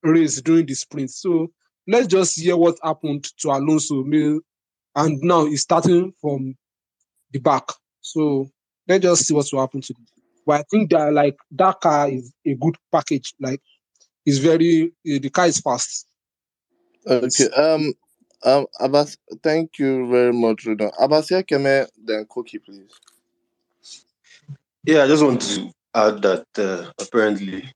race 0.04 0.42
during 0.42 0.66
the 0.66 0.74
sprint. 0.74 1.12
So 1.12 1.52
let's 1.88 2.08
just 2.08 2.40
hear 2.40 2.58
what 2.58 2.78
happened 2.84 3.24
to 3.40 3.50
Alonso. 3.52 4.04
And 4.96 5.22
now 5.22 5.46
he's 5.46 5.62
starting 5.62 6.14
from 6.20 6.56
the 7.32 7.40
back. 7.40 7.64
So 8.02 8.50
let's 8.88 9.04
just 9.04 9.28
see 9.28 9.34
what 9.34 9.48
will 9.54 9.62
happen 9.62 9.80
to 9.80 9.94
him. 9.94 10.06
But 10.46 10.62
I 10.62 10.64
think 10.70 10.92
that 10.92 11.14
like 11.14 11.38
that 11.52 11.82
car 11.82 12.10
is 12.10 12.34
a 12.46 12.56
good 12.56 12.76
package. 12.92 13.34
Like 13.40 13.62
it's 14.26 14.40
very 14.40 14.92
eh, 15.08 15.20
the 15.20 15.30
car 15.30 15.48
is 15.48 15.60
fast. 15.60 16.08
Okay. 17.08 17.50
Um. 17.56 17.94
Um. 18.44 18.66
Abbas, 18.80 19.18
thank 19.44 19.80
you 19.80 20.10
very 20.10 20.34
much, 20.34 20.66
Ridwan. 20.66 20.92
Abasia 21.00 21.44
Keme, 21.44 21.88
then 22.04 22.26
Koki, 22.26 22.60
please. 22.60 22.92
Yeah, 24.84 25.04
I 25.04 25.08
just 25.08 25.24
want 25.24 25.42
to 25.42 25.72
add 25.94 26.22
that 26.24 26.46
uh, 26.58 26.92
apparently 27.00 27.72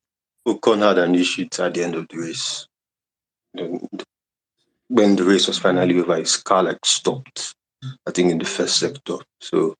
Ocon 0.48 0.80
had 0.80 0.98
an 0.98 1.16
issue 1.16 1.48
at 1.60 1.74
the 1.74 1.84
end 1.84 1.96
of 1.96 2.08
the 2.08 2.18
race. 2.18 2.68
When 4.88 5.16
the 5.16 5.24
race 5.24 5.48
was 5.48 5.58
finally 5.58 6.00
over, 6.00 6.16
his 6.18 6.38
car 6.38 6.64
like 6.64 6.84
stopped. 6.86 7.56
I 8.08 8.12
think 8.12 8.32
in 8.32 8.40
the 8.40 8.46
first 8.46 8.80
sector. 8.80 9.18
So 9.40 9.76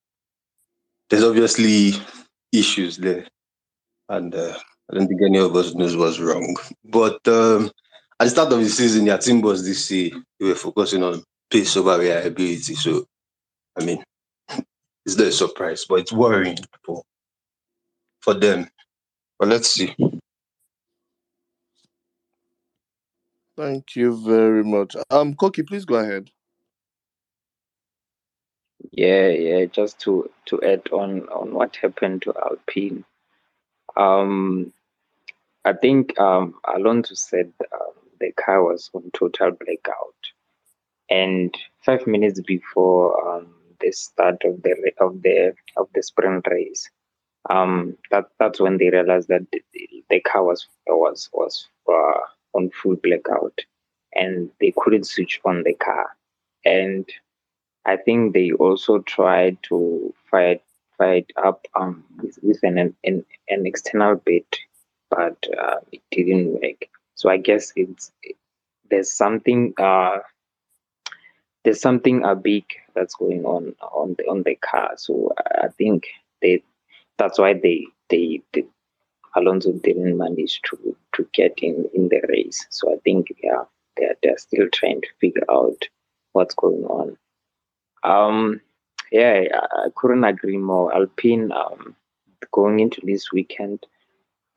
there's 1.10 1.24
obviously 1.24 1.94
issues 2.60 2.98
there, 2.98 3.28
and 4.10 4.34
uh, 4.36 4.58
I 4.92 4.96
don't 4.96 5.08
think 5.08 5.22
any 5.22 5.40
of 5.40 5.56
us 5.56 5.76
knows 5.76 5.96
what's 5.98 6.20
wrong. 6.20 6.56
But 6.84 7.28
um, 7.28 7.72
at 8.20 8.26
the 8.26 8.30
start 8.30 8.54
of 8.54 8.60
the 8.60 8.70
season, 8.70 9.06
their 9.06 9.18
team 9.18 9.42
was 9.42 9.66
this 9.66 9.90
year. 9.92 10.12
They 10.40 10.48
were 10.48 10.56
focusing 10.56 11.04
on 11.04 11.24
pace 11.50 11.78
over 11.78 11.98
reliability. 11.98 12.76
So, 12.76 13.06
I 13.80 13.86
mean, 13.86 14.04
it's 15.06 15.18
not 15.18 15.28
a 15.28 15.32
surprise, 15.32 15.86
but 15.88 16.00
it's 16.02 16.14
worrying 16.14 16.58
for 16.84 17.04
for 18.22 18.34
them. 18.34 18.68
But 19.40 19.50
let's 19.50 19.72
see. 19.72 19.96
Thank 23.58 23.96
you 23.96 24.22
very 24.26 24.64
much. 24.64 24.96
Um, 25.10 25.34
Koki, 25.34 25.64
please 25.64 25.86
go 25.86 25.96
ahead. 25.96 26.30
Yeah, 28.92 29.28
yeah. 29.30 29.66
Just 29.66 30.00
to 30.02 30.30
to 30.48 30.62
add 30.62 30.90
on 30.92 31.28
on 31.30 31.54
what 31.54 31.76
happened 31.78 32.22
to 32.24 32.34
Alpine. 32.36 33.04
Um, 33.98 34.74
I 35.66 35.74
think 35.74 36.20
um 36.20 36.56
Alonso 36.68 37.16
said 37.16 37.54
um, 37.74 37.94
the 38.20 38.32
car 38.34 38.64
was 38.64 38.90
on 38.94 39.12
total 39.14 39.52
blackout, 39.52 40.22
and 41.10 41.56
five 41.86 42.08
minutes 42.08 42.42
before 42.42 43.08
um 43.38 43.48
the 43.82 43.92
start 43.92 44.44
of 44.46 44.62
the 44.64 44.94
of 45.00 45.22
the 45.24 45.54
of 45.78 45.90
the 45.96 46.04
sprint 46.04 46.48
race, 46.50 46.90
um 47.50 47.98
that 48.12 48.26
that's 48.40 48.60
when 48.60 48.78
they 48.78 48.90
realized 48.90 49.30
that 49.30 49.48
the, 49.52 49.64
the 50.10 50.20
car 50.22 50.44
was 50.44 50.68
was 50.88 51.30
was 51.34 51.68
uh, 51.90 52.22
on 52.56 52.70
full 52.72 52.96
blackout, 52.98 53.60
and 54.14 54.52
they 54.62 54.74
couldn't 54.78 55.06
switch 55.08 55.42
on 55.46 55.64
the 55.64 55.74
car, 55.76 56.08
and 56.66 57.10
I 57.86 57.98
think 57.98 58.34
they 58.34 58.52
also 58.52 59.00
tried 59.00 59.58
to 59.64 60.14
fight 60.30 60.62
fight 60.98 61.32
up 61.36 61.68
um 61.76 62.04
with, 62.22 62.40
with 62.42 62.60
an, 62.64 62.96
an 63.04 63.26
an 63.50 63.66
external 63.66 64.16
bit, 64.16 64.58
but 65.10 65.38
uh, 65.60 65.78
it 65.92 66.02
didn't 66.12 66.54
work. 66.54 66.86
So 67.16 67.30
I 67.30 67.38
guess 67.38 67.74
it's 67.76 68.12
there's 68.90 69.12
something 69.12 69.74
uh 69.78 70.20
there's 71.64 71.82
something 71.82 72.24
uh, 72.24 72.36
big 72.36 72.66
that's 72.94 73.16
going 73.16 73.44
on 73.46 73.76
on 73.82 74.16
the 74.18 74.24
on 74.26 74.44
the 74.44 74.56
car. 74.56 74.94
So 74.98 75.34
I 75.64 75.68
think 75.78 76.08
they 76.42 76.64
that's 77.18 77.40
why 77.40 77.54
they 77.54 77.86
they, 78.10 78.42
they 78.54 78.66
Alonso 79.36 79.74
didn't 79.74 80.18
manage 80.18 80.62
to 80.70 80.96
to 81.16 81.28
get 81.34 81.60
in 81.60 81.90
in 81.94 82.10
the 82.10 82.22
race. 82.30 82.66
So 82.70 82.94
I 82.94 82.98
think 83.04 83.28
yeah 83.44 83.64
they're 83.98 84.16
they're 84.24 84.38
still 84.38 84.70
trying 84.72 85.02
to 85.02 85.08
figure 85.20 85.44
out 85.50 85.88
what's 86.34 86.56
going 86.56 86.86
on. 86.86 87.18
Um, 88.06 88.62
yeah, 89.12 89.46
I, 89.54 89.88
couldn't 89.96 90.24
agree 90.24 90.58
more. 90.58 90.94
Alpine 90.94 91.52
um, 91.52 91.96
going 92.52 92.80
into 92.80 93.02
this 93.04 93.32
weekend, 93.32 93.86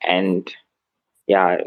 and 0.03 0.53
yeah, 1.27 1.59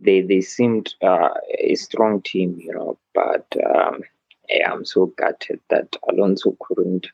they 0.00 0.22
they 0.22 0.40
seemed 0.40 0.94
uh, 1.02 1.30
a 1.58 1.74
strong 1.74 2.22
team, 2.22 2.58
you 2.58 2.72
know. 2.72 2.98
But 3.14 3.46
um, 3.74 4.00
yeah, 4.48 4.72
I'm 4.72 4.84
so 4.84 5.06
gutted 5.06 5.60
that 5.68 5.96
Alonso 6.08 6.56
couldn't 6.60 7.08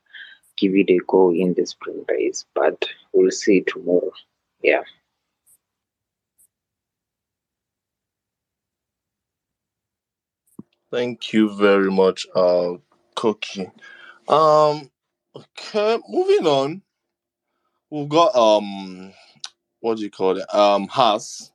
give 0.57 0.75
it 0.75 0.91
a 0.91 0.99
go 1.07 1.33
in 1.33 1.55
the 1.55 1.67
sprint 1.67 2.05
race. 2.09 2.45
But 2.55 2.87
we'll 3.13 3.31
see 3.31 3.63
tomorrow. 3.63 4.13
Yeah. 4.63 4.83
Thank 10.91 11.33
you 11.33 11.55
very 11.55 11.91
much, 11.91 12.27
uh, 12.35 12.75
Koki. 13.17 13.69
Um, 14.29 14.91
okay, 15.35 15.99
moving 16.09 16.47
on. 16.47 16.83
We've 17.91 18.09
got 18.09 18.37
um, 18.37 19.13
what 19.81 19.97
do 19.97 20.05
you 20.05 20.11
call 20.11 20.37
it? 20.39 20.55
Um, 20.55 20.87
Haas. 20.87 21.51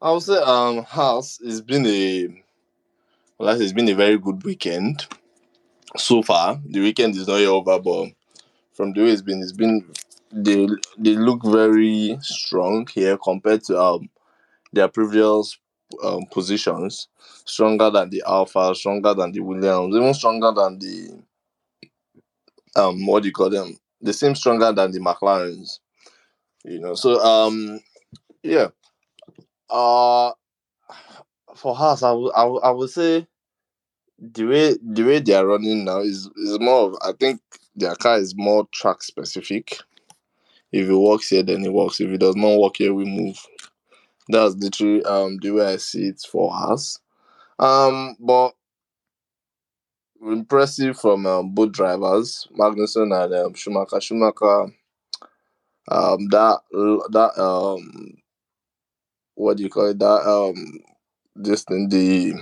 I 0.00 0.12
would 0.12 0.22
say 0.22 0.36
um, 0.36 0.84
Haas 0.84 1.40
has 1.44 1.60
been 1.60 1.86
a 1.86 2.28
well, 3.38 3.60
it's 3.60 3.72
been 3.72 3.88
a 3.88 3.94
very 3.94 4.18
good 4.18 4.44
weekend 4.44 5.06
so 5.96 6.22
far. 6.22 6.60
The 6.64 6.80
weekend 6.80 7.16
is 7.16 7.26
not 7.26 7.40
over, 7.40 7.80
but 7.80 8.10
from 8.74 8.92
the 8.92 9.02
way 9.02 9.10
it's 9.10 9.22
been, 9.22 9.40
it's 9.42 9.52
been 9.52 9.84
they 10.32 10.68
they 10.98 11.16
look 11.16 11.42
very 11.44 12.18
strong 12.20 12.86
here 12.92 13.16
compared 13.16 13.64
to 13.64 13.80
um 13.80 14.10
their 14.72 14.88
previous 14.88 15.58
um, 16.02 16.26
positions. 16.30 17.08
Stronger 17.44 17.90
than 17.90 18.10
the 18.10 18.22
Alpha, 18.26 18.74
stronger 18.74 19.14
than 19.14 19.32
the 19.32 19.40
Williams, 19.40 19.94
even 19.96 20.14
stronger 20.14 20.52
than 20.52 20.78
the 20.78 21.22
um 22.76 23.06
what 23.06 23.22
do 23.22 23.28
you 23.28 23.32
call 23.32 23.50
them? 23.50 23.76
They 24.00 24.12
seem 24.12 24.34
stronger 24.34 24.72
than 24.72 24.92
the 24.92 25.00
McLarens. 25.00 25.80
You 26.64 26.80
know, 26.80 26.94
so 26.94 27.20
um 27.20 27.80
yeah. 28.42 28.68
Uh 29.68 30.32
for 31.54 31.76
I 31.76 32.42
I 32.42 32.70
would 32.70 32.90
say 32.90 33.26
the 34.18 34.44
way 34.44 34.76
the 34.82 35.02
way 35.02 35.18
they 35.18 35.34
are 35.34 35.46
running 35.46 35.84
now 35.84 36.00
is 36.00 36.28
is 36.36 36.60
more 36.60 36.90
of 36.90 36.96
I 37.02 37.12
think 37.18 37.40
their 37.74 37.94
car 37.94 38.18
is 38.18 38.34
more 38.36 38.66
track 38.72 39.02
specific. 39.02 39.78
If 40.72 40.88
it 40.88 40.94
works 40.94 41.28
here, 41.30 41.42
then 41.42 41.64
it 41.64 41.72
works. 41.72 42.00
If 42.00 42.10
it 42.10 42.18
does 42.18 42.36
not 42.36 42.58
work 42.60 42.76
here, 42.76 42.94
we 42.94 43.04
move. 43.04 43.36
That's 44.30 44.54
literally 44.56 45.02
um 45.04 45.38
the 45.42 45.50
way 45.52 45.74
I 45.74 45.76
see 45.76 46.06
it 46.08 46.22
for 46.30 46.52
us. 46.54 46.98
Um, 47.58 48.16
but 48.20 48.54
impressive 50.22 50.98
from 50.98 51.26
um, 51.26 51.54
both 51.54 51.72
drivers, 51.72 52.46
Magnussen 52.58 53.12
and 53.24 53.34
um, 53.34 53.54
Schumacher. 53.54 54.00
Schumacher, 54.00 54.72
um, 55.88 56.28
that 56.28 56.60
that 57.10 57.38
um, 57.42 58.14
what 59.34 59.56
do 59.56 59.62
you 59.62 59.70
call 59.70 59.90
it? 59.90 59.98
That 59.98 60.26
um, 60.26 60.80
just 61.42 61.70
in 61.70 61.88
the 61.88 62.34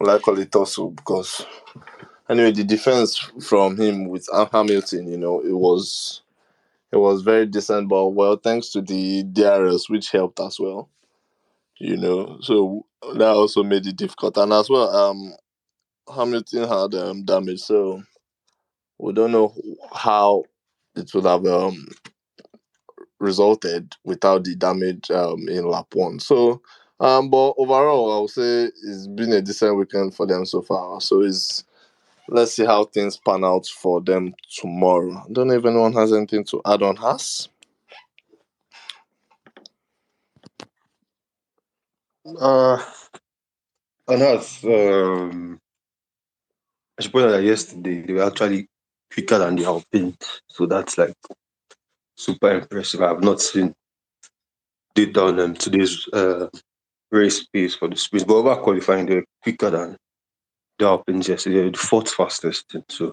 well, 0.00 0.16
I 0.16 0.18
call 0.18 0.38
it 0.38 0.54
also 0.54 0.90
because 0.90 1.46
anyway, 2.30 2.52
the 2.52 2.64
defense 2.64 3.18
from 3.46 3.78
him 3.78 4.06
with 4.08 4.28
Hamilton, 4.52 5.08
you 5.08 5.18
know, 5.18 5.40
it 5.40 5.52
was 5.54 6.22
it 6.94 6.98
was 6.98 7.22
very 7.22 7.46
decent, 7.46 7.88
but 7.88 8.10
well, 8.10 8.36
thanks 8.36 8.70
to 8.70 8.80
the 8.80 9.24
DRS, 9.24 9.90
which 9.90 10.12
helped 10.12 10.40
as 10.40 10.60
well. 10.60 10.90
You 11.78 11.96
know, 11.96 12.38
so 12.40 12.86
that 13.16 13.28
also 13.28 13.62
made 13.64 13.86
it 13.86 13.96
difficult, 13.96 14.36
and 14.38 14.52
as 14.52 14.70
well, 14.70 14.88
um, 14.96 15.34
Hamilton 16.14 16.68
had 16.68 16.94
um 16.94 17.24
damage, 17.24 17.60
so 17.60 18.02
we 18.98 19.12
don't 19.12 19.32
know 19.32 19.54
how 19.94 20.44
it 20.96 21.12
would 21.14 21.24
have 21.24 21.46
um 21.46 21.88
resulted 23.18 23.94
without 24.04 24.44
the 24.44 24.54
damage 24.56 25.10
um 25.10 25.48
in 25.48 25.66
lap 25.66 25.86
one. 25.94 26.18
So 26.20 26.62
um, 27.00 27.28
but 27.28 27.54
overall, 27.58 28.16
I 28.16 28.20
would 28.20 28.30
say 28.30 28.70
it's 28.84 29.08
been 29.08 29.32
a 29.32 29.42
decent 29.42 29.76
weekend 29.76 30.14
for 30.14 30.26
them 30.26 30.46
so 30.46 30.62
far. 30.62 31.00
So 31.00 31.22
it's 31.22 31.64
let's 32.28 32.52
see 32.52 32.64
how 32.64 32.84
things 32.84 33.18
pan 33.18 33.44
out 33.44 33.66
for 33.66 34.00
them 34.00 34.34
tomorrow. 34.58 35.24
I 35.28 35.32
don't 35.32 35.48
know 35.48 35.54
if 35.54 35.64
anyone 35.64 35.92
has 35.94 36.12
anything 36.12 36.44
to 36.44 36.60
add 36.66 36.82
on 36.82 36.96
Haas. 36.96 37.48
Uh, 42.40 42.82
and 44.08 44.22
as 44.22 44.64
um, 44.64 45.60
I 46.98 47.08
point 47.08 47.26
out 47.26 47.30
that 47.32 47.42
yesterday 47.42 48.02
they 48.02 48.12
were 48.14 48.24
actually 48.24 48.68
quicker 49.12 49.38
than 49.38 49.56
the 49.56 49.64
Alpine, 49.66 50.16
so 50.48 50.66
that's 50.66 50.96
like 50.96 51.14
super 52.16 52.50
impressive. 52.50 53.02
I've 53.02 53.22
not 53.22 53.42
seen 53.42 53.74
data 54.94 55.24
on 55.24 55.36
them 55.36 55.54
today's 55.54 56.08
uh, 56.12 56.48
race 57.10 57.44
pace 57.46 57.74
for 57.74 57.88
the 57.88 57.96
sprint, 57.96 58.26
but 58.26 58.36
over 58.36 58.56
qualifying 58.56 59.06
they 59.06 59.16
were 59.16 59.24
quicker 59.42 59.70
than 59.70 59.96
the 60.78 60.86
Alpines 60.86 61.28
yesterday. 61.28 61.70
The 61.70 61.78
fourth 61.78 62.10
fastest. 62.12 62.70
Thing. 62.70 62.84
So, 62.88 63.12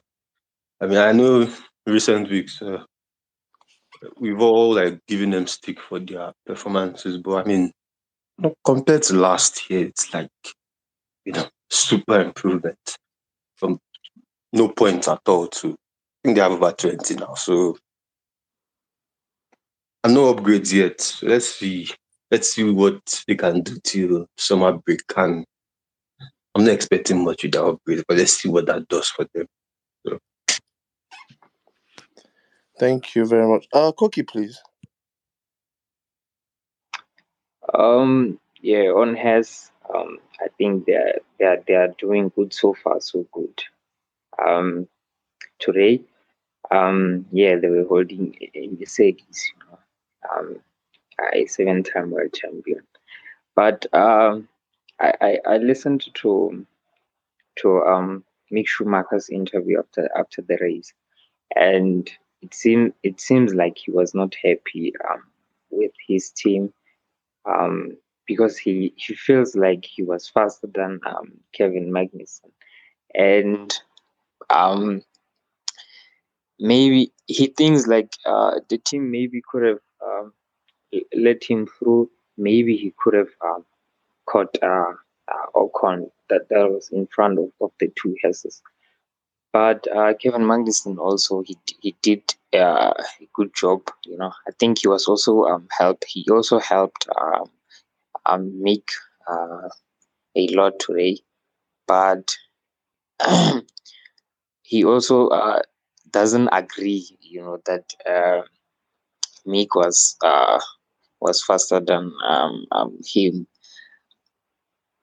I 0.81 0.87
mean, 0.87 0.97
I 0.97 1.11
know 1.11 1.49
recent 1.85 2.29
weeks 2.29 2.61
uh, 2.61 2.83
we've 4.19 4.41
all 4.41 4.75
like 4.75 4.99
given 5.07 5.31
them 5.31 5.47
stick 5.47 5.79
for 5.79 5.99
their 5.99 6.33
performances, 6.45 7.17
but 7.17 7.45
I 7.45 7.47
mean, 7.47 7.71
compared 8.65 9.03
to 9.03 9.15
last 9.15 9.69
year, 9.69 9.87
it's 9.87 10.13
like 10.13 10.29
you 11.25 11.33
know 11.33 11.47
super 11.69 12.21
improvement 12.21 12.97
from 13.55 13.79
no 14.53 14.69
point 14.69 15.07
at 15.07 15.21
all 15.27 15.47
to 15.47 15.69
I 15.69 16.27
think 16.27 16.35
they 16.35 16.41
have 16.41 16.51
about 16.51 16.77
20 16.77 17.15
now. 17.15 17.33
So 17.35 17.77
and 20.03 20.13
no 20.13 20.33
upgrades 20.33 20.73
yet. 20.73 21.15
Let's 21.21 21.47
see. 21.47 21.89
Let's 22.31 22.53
see 22.53 22.63
what 22.63 23.23
they 23.27 23.35
can 23.35 23.61
do 23.61 23.77
till 23.83 24.25
summer 24.37 24.73
break. 24.73 25.01
And 25.15 25.45
I'm 26.61 26.67
not 26.67 26.73
expecting 26.75 27.23
much 27.23 27.41
with 27.41 27.53
that 27.53 27.65
upgrade, 27.65 28.03
but 28.07 28.17
let's 28.17 28.33
see 28.33 28.47
what 28.47 28.67
that 28.67 28.87
does 28.87 29.07
for 29.09 29.25
them. 29.33 29.47
So. 30.05 30.19
Thank 32.77 33.15
you 33.15 33.25
very 33.25 33.47
much. 33.47 33.65
Uh 33.73 33.91
Koki, 33.91 34.21
please. 34.21 34.61
Um, 37.73 38.39
yeah, 38.61 38.91
on 38.91 39.15
Haas 39.15 39.71
um, 39.91 40.19
I 40.39 40.49
think 40.59 40.85
they're 40.85 41.15
they're 41.39 41.63
they 41.67 41.73
are 41.73 41.95
doing 41.97 42.31
good 42.35 42.53
so 42.53 42.75
far, 42.75 43.01
so 43.01 43.25
good. 43.31 43.63
Um, 44.37 44.87
today, 45.57 46.01
um, 46.69 47.25
yeah, 47.31 47.55
they 47.55 47.69
were 47.69 47.85
holding 47.85 48.35
in 48.53 48.75
the 48.75 48.81
Mercedes, 48.81 49.51
you 49.55 49.65
know, 49.65 49.79
um, 50.31 50.59
a 51.33 51.47
seven-time 51.47 52.11
world 52.11 52.33
champion. 52.35 52.83
But 53.55 53.91
um, 53.95 54.47
I, 55.01 55.13
I 55.21 55.39
I 55.53 55.57
listened 55.57 56.05
to 56.15 56.65
to 57.57 57.81
um 57.83 58.23
Mick 58.53 58.67
Schumacher's 58.67 59.29
interview 59.29 59.79
after 59.79 60.09
after 60.17 60.41
the 60.43 60.57
race, 60.61 60.93
and 61.55 62.09
it 62.41 62.53
seemed 62.53 62.93
it 63.03 63.21
seems 63.21 63.53
like 63.55 63.77
he 63.77 63.91
was 63.91 64.13
not 64.15 64.35
happy 64.43 64.93
um, 65.09 65.23
with 65.71 65.93
his 66.07 66.31
team 66.31 66.73
um, 67.45 67.97
because 68.27 68.57
he 68.57 68.93
he 68.97 69.15
feels 69.15 69.55
like 69.55 69.85
he 69.85 70.03
was 70.03 70.29
faster 70.29 70.67
than 70.73 70.99
um, 71.05 71.33
Kevin 71.53 71.91
Magnussen, 71.91 72.51
and 73.15 73.73
um, 74.49 75.01
maybe 76.59 77.11
he 77.27 77.47
thinks 77.47 77.87
like 77.87 78.13
uh, 78.25 78.59
the 78.69 78.77
team 78.77 79.11
maybe 79.11 79.41
could 79.51 79.63
have 79.63 79.79
um, 80.05 80.33
let 81.15 81.43
him 81.43 81.67
through. 81.67 82.09
Maybe 82.37 82.77
he 82.77 82.93
could 82.97 83.13
have 83.15 83.29
um, 83.43 83.65
caught 84.25 84.57
uh, 84.61 84.93
uh, 85.27 85.45
Ocon 85.55 86.09
that, 86.29 86.49
that 86.49 86.69
was 86.69 86.89
in 86.91 87.07
front 87.07 87.39
of, 87.39 87.49
of 87.61 87.71
the 87.79 87.91
two 88.01 88.15
horses. 88.21 88.61
But 89.53 89.85
uh, 89.93 90.13
Kevin 90.13 90.43
Magnussen 90.43 90.97
also 90.97 91.41
he 91.41 91.57
he 91.81 91.95
did 92.01 92.23
uh, 92.53 92.93
a 92.95 93.27
good 93.33 93.53
job. 93.53 93.81
You 94.05 94.17
know, 94.17 94.31
I 94.47 94.51
think 94.59 94.79
he 94.79 94.87
was 94.87 95.07
also 95.07 95.43
um 95.43 95.67
help. 95.77 96.03
He 96.07 96.25
also 96.31 96.59
helped 96.59 97.07
um, 97.19 97.49
um 98.25 98.51
Mick 98.63 98.87
uh, 99.29 99.67
a 100.35 100.47
lot 100.55 100.79
today, 100.79 101.19
but 101.85 102.33
he 104.63 104.85
also 104.85 105.27
uh, 105.27 105.61
doesn't 106.11 106.49
agree. 106.53 107.17
You 107.19 107.41
know 107.41 107.57
that 107.65 107.93
uh, 108.09 108.43
Mick 109.45 109.67
was 109.75 110.15
uh, 110.23 110.59
was 111.19 111.43
faster 111.43 111.79
than 111.79 112.13
um, 112.25 112.65
um, 112.71 112.97
him. 113.05 113.47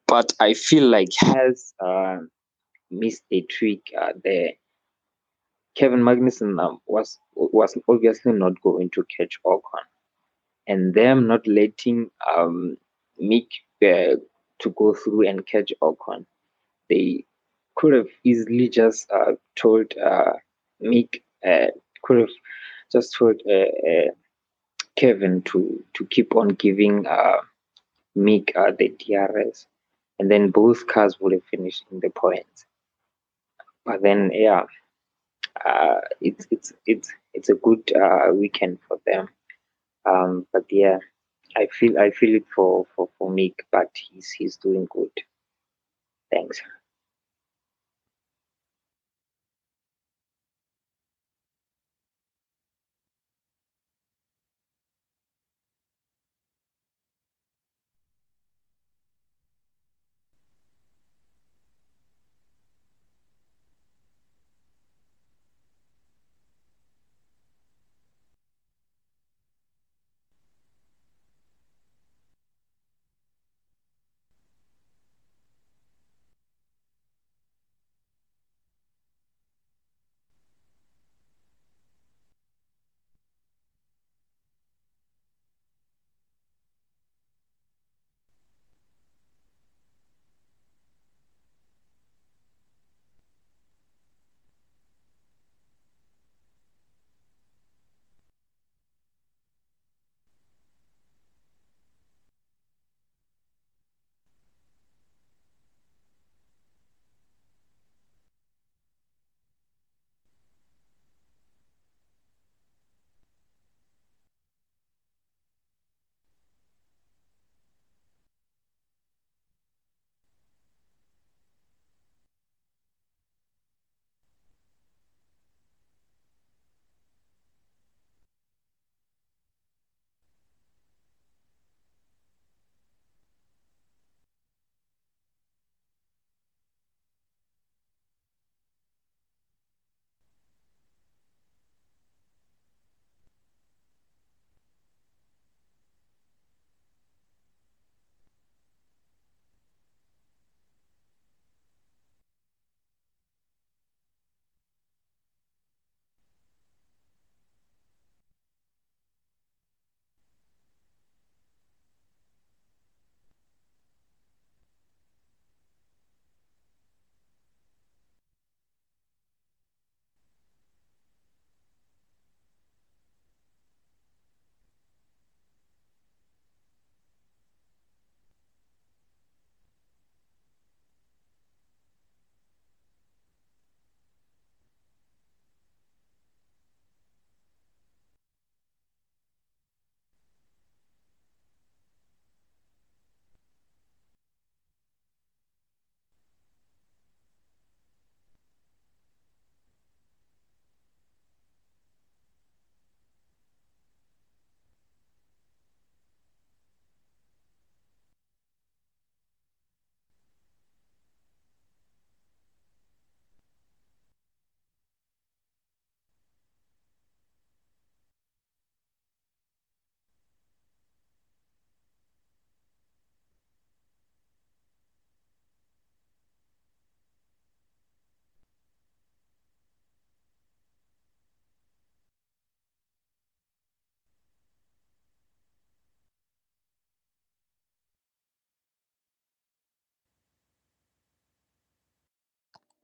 But 0.09 0.33
I 0.41 0.55
feel 0.55 0.89
like 0.89 1.11
Haas 1.19 1.75
uh, 1.81 2.19
missed 2.91 3.25
a 3.31 3.43
trick 3.43 3.83
uh, 4.01 4.13
there. 4.25 4.53
Kevin 5.75 6.01
Magnussen 6.01 6.61
um, 6.61 6.81
was 6.87 7.19
was 7.37 7.77
obviously 7.89 8.33
not 8.33 8.61
going 8.63 8.91
to 8.91 9.05
catch 9.17 9.39
Ocon, 9.47 9.85
and 10.67 10.95
them 10.95 11.29
not 11.29 11.47
letting 11.47 12.11
um, 12.37 12.77
Mick 13.23 13.47
uh, 13.83 14.17
to 14.59 14.71
go 14.71 14.95
through 14.95 15.29
and 15.29 15.47
catch 15.47 15.73
Ocon, 15.83 16.27
they 16.89 17.25
could 17.77 17.93
have 17.93 18.09
easily 18.25 18.69
just 18.69 19.11
uh, 19.13 19.33
told 19.55 19.93
uh, 19.99 20.33
Mick 20.83 21.23
uh, 21.47 21.69
could 22.03 22.19
have 22.19 22.37
just 22.91 23.15
told 23.17 23.41
uh, 23.49 23.89
uh, 23.89 24.11
Kevin 24.97 25.43
to 25.43 25.85
to 25.95 26.07
keep 26.07 26.35
on 26.35 26.49
giving 26.49 27.05
Mick 28.17 28.53
the 28.79 28.89
DRS, 28.99 29.67
and 30.19 30.31
then 30.31 30.51
both 30.51 30.87
cars 30.87 31.17
would 31.21 31.33
have 31.33 31.45
finished 31.45 31.85
in 31.91 32.01
the 32.01 32.11
points. 32.11 32.67
But 33.85 34.03
then, 34.03 34.31
yeah, 34.33 34.65
uh, 35.65 36.01
it's 36.21 36.47
it's 36.51 36.73
it's 36.87 37.11
it's 37.35 37.49
a 37.49 37.55
good 37.55 37.93
uh, 37.95 38.33
weekend 38.35 38.79
for 38.87 38.99
them. 39.07 39.29
Um, 40.07 40.47
but 40.53 40.65
yeah, 40.71 40.99
I 41.57 41.67
feel 41.67 41.99
I 41.99 42.11
feel 42.11 42.37
it 42.37 42.47
for 42.55 42.87
for 42.95 43.09
for 43.19 43.31
Mick, 43.31 43.55
but 43.71 43.91
he's 43.95 44.31
he's 44.31 44.57
doing 44.57 44.87
good. 44.91 45.11
Thanks. 46.31 46.61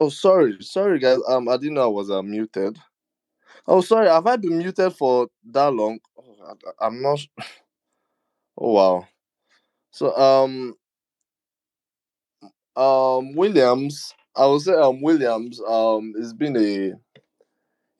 Oh, 0.01 0.09
sorry, 0.09 0.57
sorry, 0.61 0.99
guys. 0.99 1.19
Um, 1.29 1.49
I 1.49 1.57
didn't 1.57 1.75
know 1.75 1.85
I 1.85 1.87
was 1.87 2.11
uh, 2.11 2.23
muted. 2.23 2.79
Oh, 3.66 3.81
sorry. 3.83 4.09
Have 4.09 4.27
I 4.27 4.37
been 4.37 4.59
muted 4.59 4.95
for 4.95 5.29
that 5.53 5.73
long? 5.75 6.01
Oh, 6.19 6.55
I, 6.81 6.87
I'm 6.87 7.03
not. 7.03 7.21
Oh 8.59 8.73
wow. 8.73 9.09
So 9.91 10.16
um 10.16 10.77
um 12.77 13.35
Williams, 13.35 14.15
I 14.37 14.47
would 14.47 14.62
say 14.62 14.75
um 14.75 15.01
Williams 15.01 15.61
um 15.66 16.12
it's 16.16 16.33
been 16.33 16.57
a 16.57 16.95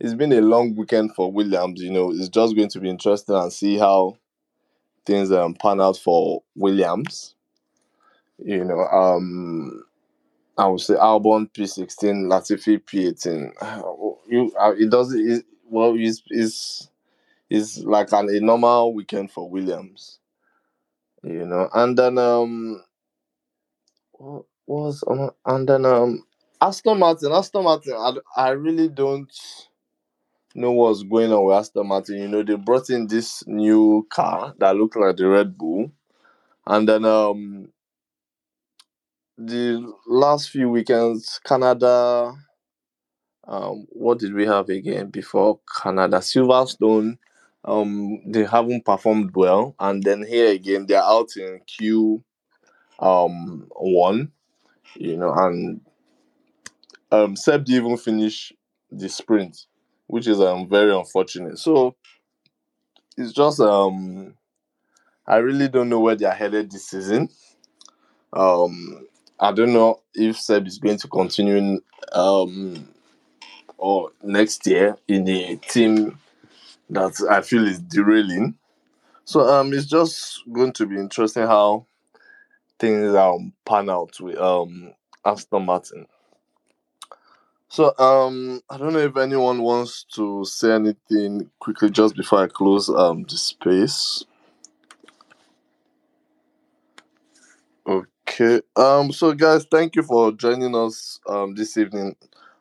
it's 0.01 0.15
been 0.15 0.33
a 0.33 0.41
long 0.41 0.75
weekend 0.75 1.15
for 1.15 1.31
Williams. 1.33 1.81
You 1.81 1.91
know, 1.93 2.11
it's 2.11 2.29
just 2.29 2.57
going 2.57 2.69
to 2.69 2.81
be 2.81 2.91
interesting 2.91 3.37
and 3.37 3.53
see 3.53 3.79
how 3.79 4.17
things 5.07 5.33
um 5.33 5.55
pan 5.55 5.81
out 5.81 5.99
for 5.99 6.43
Williams. 6.57 7.35
You 8.39 8.65
know, 8.65 8.81
um 8.89 9.84
I 10.57 10.67
would 10.67 10.81
say 10.81 10.95
Albon 10.95 11.51
P16, 11.53 12.27
Latifi 12.27 12.81
P18. 12.81 13.91
You, 14.27 14.51
uh, 14.59 14.73
it 14.73 14.89
doesn't. 14.89 15.31
It, 15.31 15.45
well, 15.69 15.95
it's, 15.99 16.23
it's 16.29 16.89
it's 17.51 17.79
like 17.81 18.11
an, 18.13 18.31
a 18.31 18.41
normal 18.41 18.95
weekend 18.95 19.31
for 19.31 19.51
Williams. 19.51 20.19
You 21.23 21.45
know, 21.45 21.69
and 21.75 21.97
then 21.97 22.17
um, 22.17 22.83
what 24.13 24.45
was 24.67 25.05
um, 25.07 25.31
and 25.45 25.69
then 25.69 25.85
um, 25.85 26.25
Aston 26.61 26.99
Martin. 26.99 27.33
Aston 27.33 27.65
Martin. 27.65 27.95
I, 27.95 28.15
I 28.37 28.49
really 28.51 28.89
don't 28.89 29.31
know 30.55 30.73
what's 30.73 31.03
going 31.03 31.33
on 31.33 31.45
with 31.45 31.57
Aston 31.57 31.87
Martin. 31.87 32.23
You 32.23 32.29
know, 32.29 32.43
they 32.43 32.57
brought 32.57 32.91
in 32.91 33.07
this 33.07 33.47
new 33.47 34.07
car 34.11 34.55
that 34.59 34.77
looked 34.77 34.97
like 34.97 35.17
the 35.17 35.29
Red 35.29 35.59
Bull, 35.59 35.93
and 36.67 36.89
then 36.89 37.05
um, 37.05 37.69
the 39.39 39.93
last 40.07 40.51
few 40.51 40.69
weekends, 40.71 41.41
Canada. 41.45 42.35
Um, 43.47 43.87
what 43.91 44.19
did 44.19 44.33
we 44.35 44.47
have 44.47 44.69
again 44.69 45.11
before 45.11 45.61
Canada? 45.83 46.19
Silverstone. 46.19 47.19
Um, 47.65 48.21
they 48.31 48.45
haven't 48.45 48.85
performed 48.85 49.31
well, 49.35 49.75
and 49.81 50.03
then 50.03 50.23
here 50.27 50.51
again, 50.53 50.87
they're 50.87 51.03
out 51.03 51.37
in 51.37 51.61
Q 51.67 52.23
um 53.01 53.67
one, 53.77 54.33
you 54.97 55.17
know, 55.17 55.33
and 55.33 55.81
um 57.11 57.37
Seb 57.37 57.65
didn't 57.65 57.85
even 57.85 57.97
finish 57.97 58.53
the 58.91 59.09
sprint, 59.09 59.67
which 60.07 60.27
is 60.27 60.41
um 60.41 60.69
very 60.69 60.95
unfortunate. 60.95 61.59
So 61.59 61.97
it's 63.17 63.33
just 63.33 63.61
um 63.61 64.35
I 65.27 65.37
really 65.37 65.69
don't 65.69 65.89
know 65.89 66.01
where 66.01 66.17
they're 66.17 66.33
headed 66.35 66.71
this 66.71 66.89
season. 66.89 67.29
Um 68.33 69.07
I 69.41 69.53
don't 69.53 69.73
know 69.73 70.01
if 70.15 70.39
Seb 70.39 70.67
is 70.67 70.79
going 70.79 70.99
to 70.99 71.09
continue 71.09 71.57
in, 71.57 71.83
um 72.13 72.89
or 73.79 74.11
next 74.23 74.67
year 74.67 74.97
in 75.09 75.29
a 75.29 75.57
team 75.57 76.19
that 76.91 77.15
I 77.31 77.43
feel 77.43 77.67
is 77.67 77.81
derailing. 77.81 78.57
So 79.25 79.41
um 79.43 79.73
it's 79.73 79.87
just 79.87 80.43
going 80.53 80.73
to 80.75 80.87
be 80.87 80.97
interesting 80.97 81.45
how 81.45 81.87
things 82.79 83.15
um 83.15 83.53
pan 83.65 83.91
out 83.91 84.19
with 84.21 84.39
um 84.39 84.95
Aston 85.25 85.65
Martin. 85.67 86.07
So 87.69 87.95
um 87.99 88.63
I 88.71 88.79
don't 88.79 88.93
know 88.93 89.01
if 89.01 89.17
anyone 89.17 89.63
wants 89.63 90.05
to 90.15 90.45
say 90.45 90.73
anything 90.73 91.51
quickly 91.59 91.91
just 91.91 92.17
before 92.17 92.41
I 92.45 92.49
close 92.49 92.89
um 92.89 93.25
the 93.25 93.37
space. 93.37 94.25
Okay. 98.29 98.61
Um 98.77 99.13
so 99.13 99.33
guys 99.35 99.65
thank 99.71 99.97
you 99.97 100.03
for 100.03 100.33
joining 100.33 100.75
us 100.75 101.21
um 101.29 101.55
this 101.55 101.77
evening. 101.77 102.17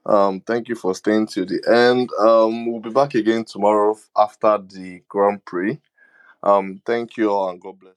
Um 0.06 0.42
thank 0.42 0.68
you 0.68 0.76
for 0.76 0.94
staying 0.94 1.28
to 1.28 1.46
the 1.46 1.62
end. 1.72 2.10
Um 2.20 2.66
we'll 2.70 2.82
be 2.82 2.90
back 2.90 3.16
again 3.16 3.46
tomorrow 3.46 3.98
after 4.18 4.58
the 4.58 5.02
Grand 5.08 5.44
Prix. 5.46 5.80
Um 6.44 6.82
thank 6.86 7.18
you 7.18 7.32
all 7.32 7.50
and 7.50 7.62
God 7.62 7.80
bless. 7.80 7.96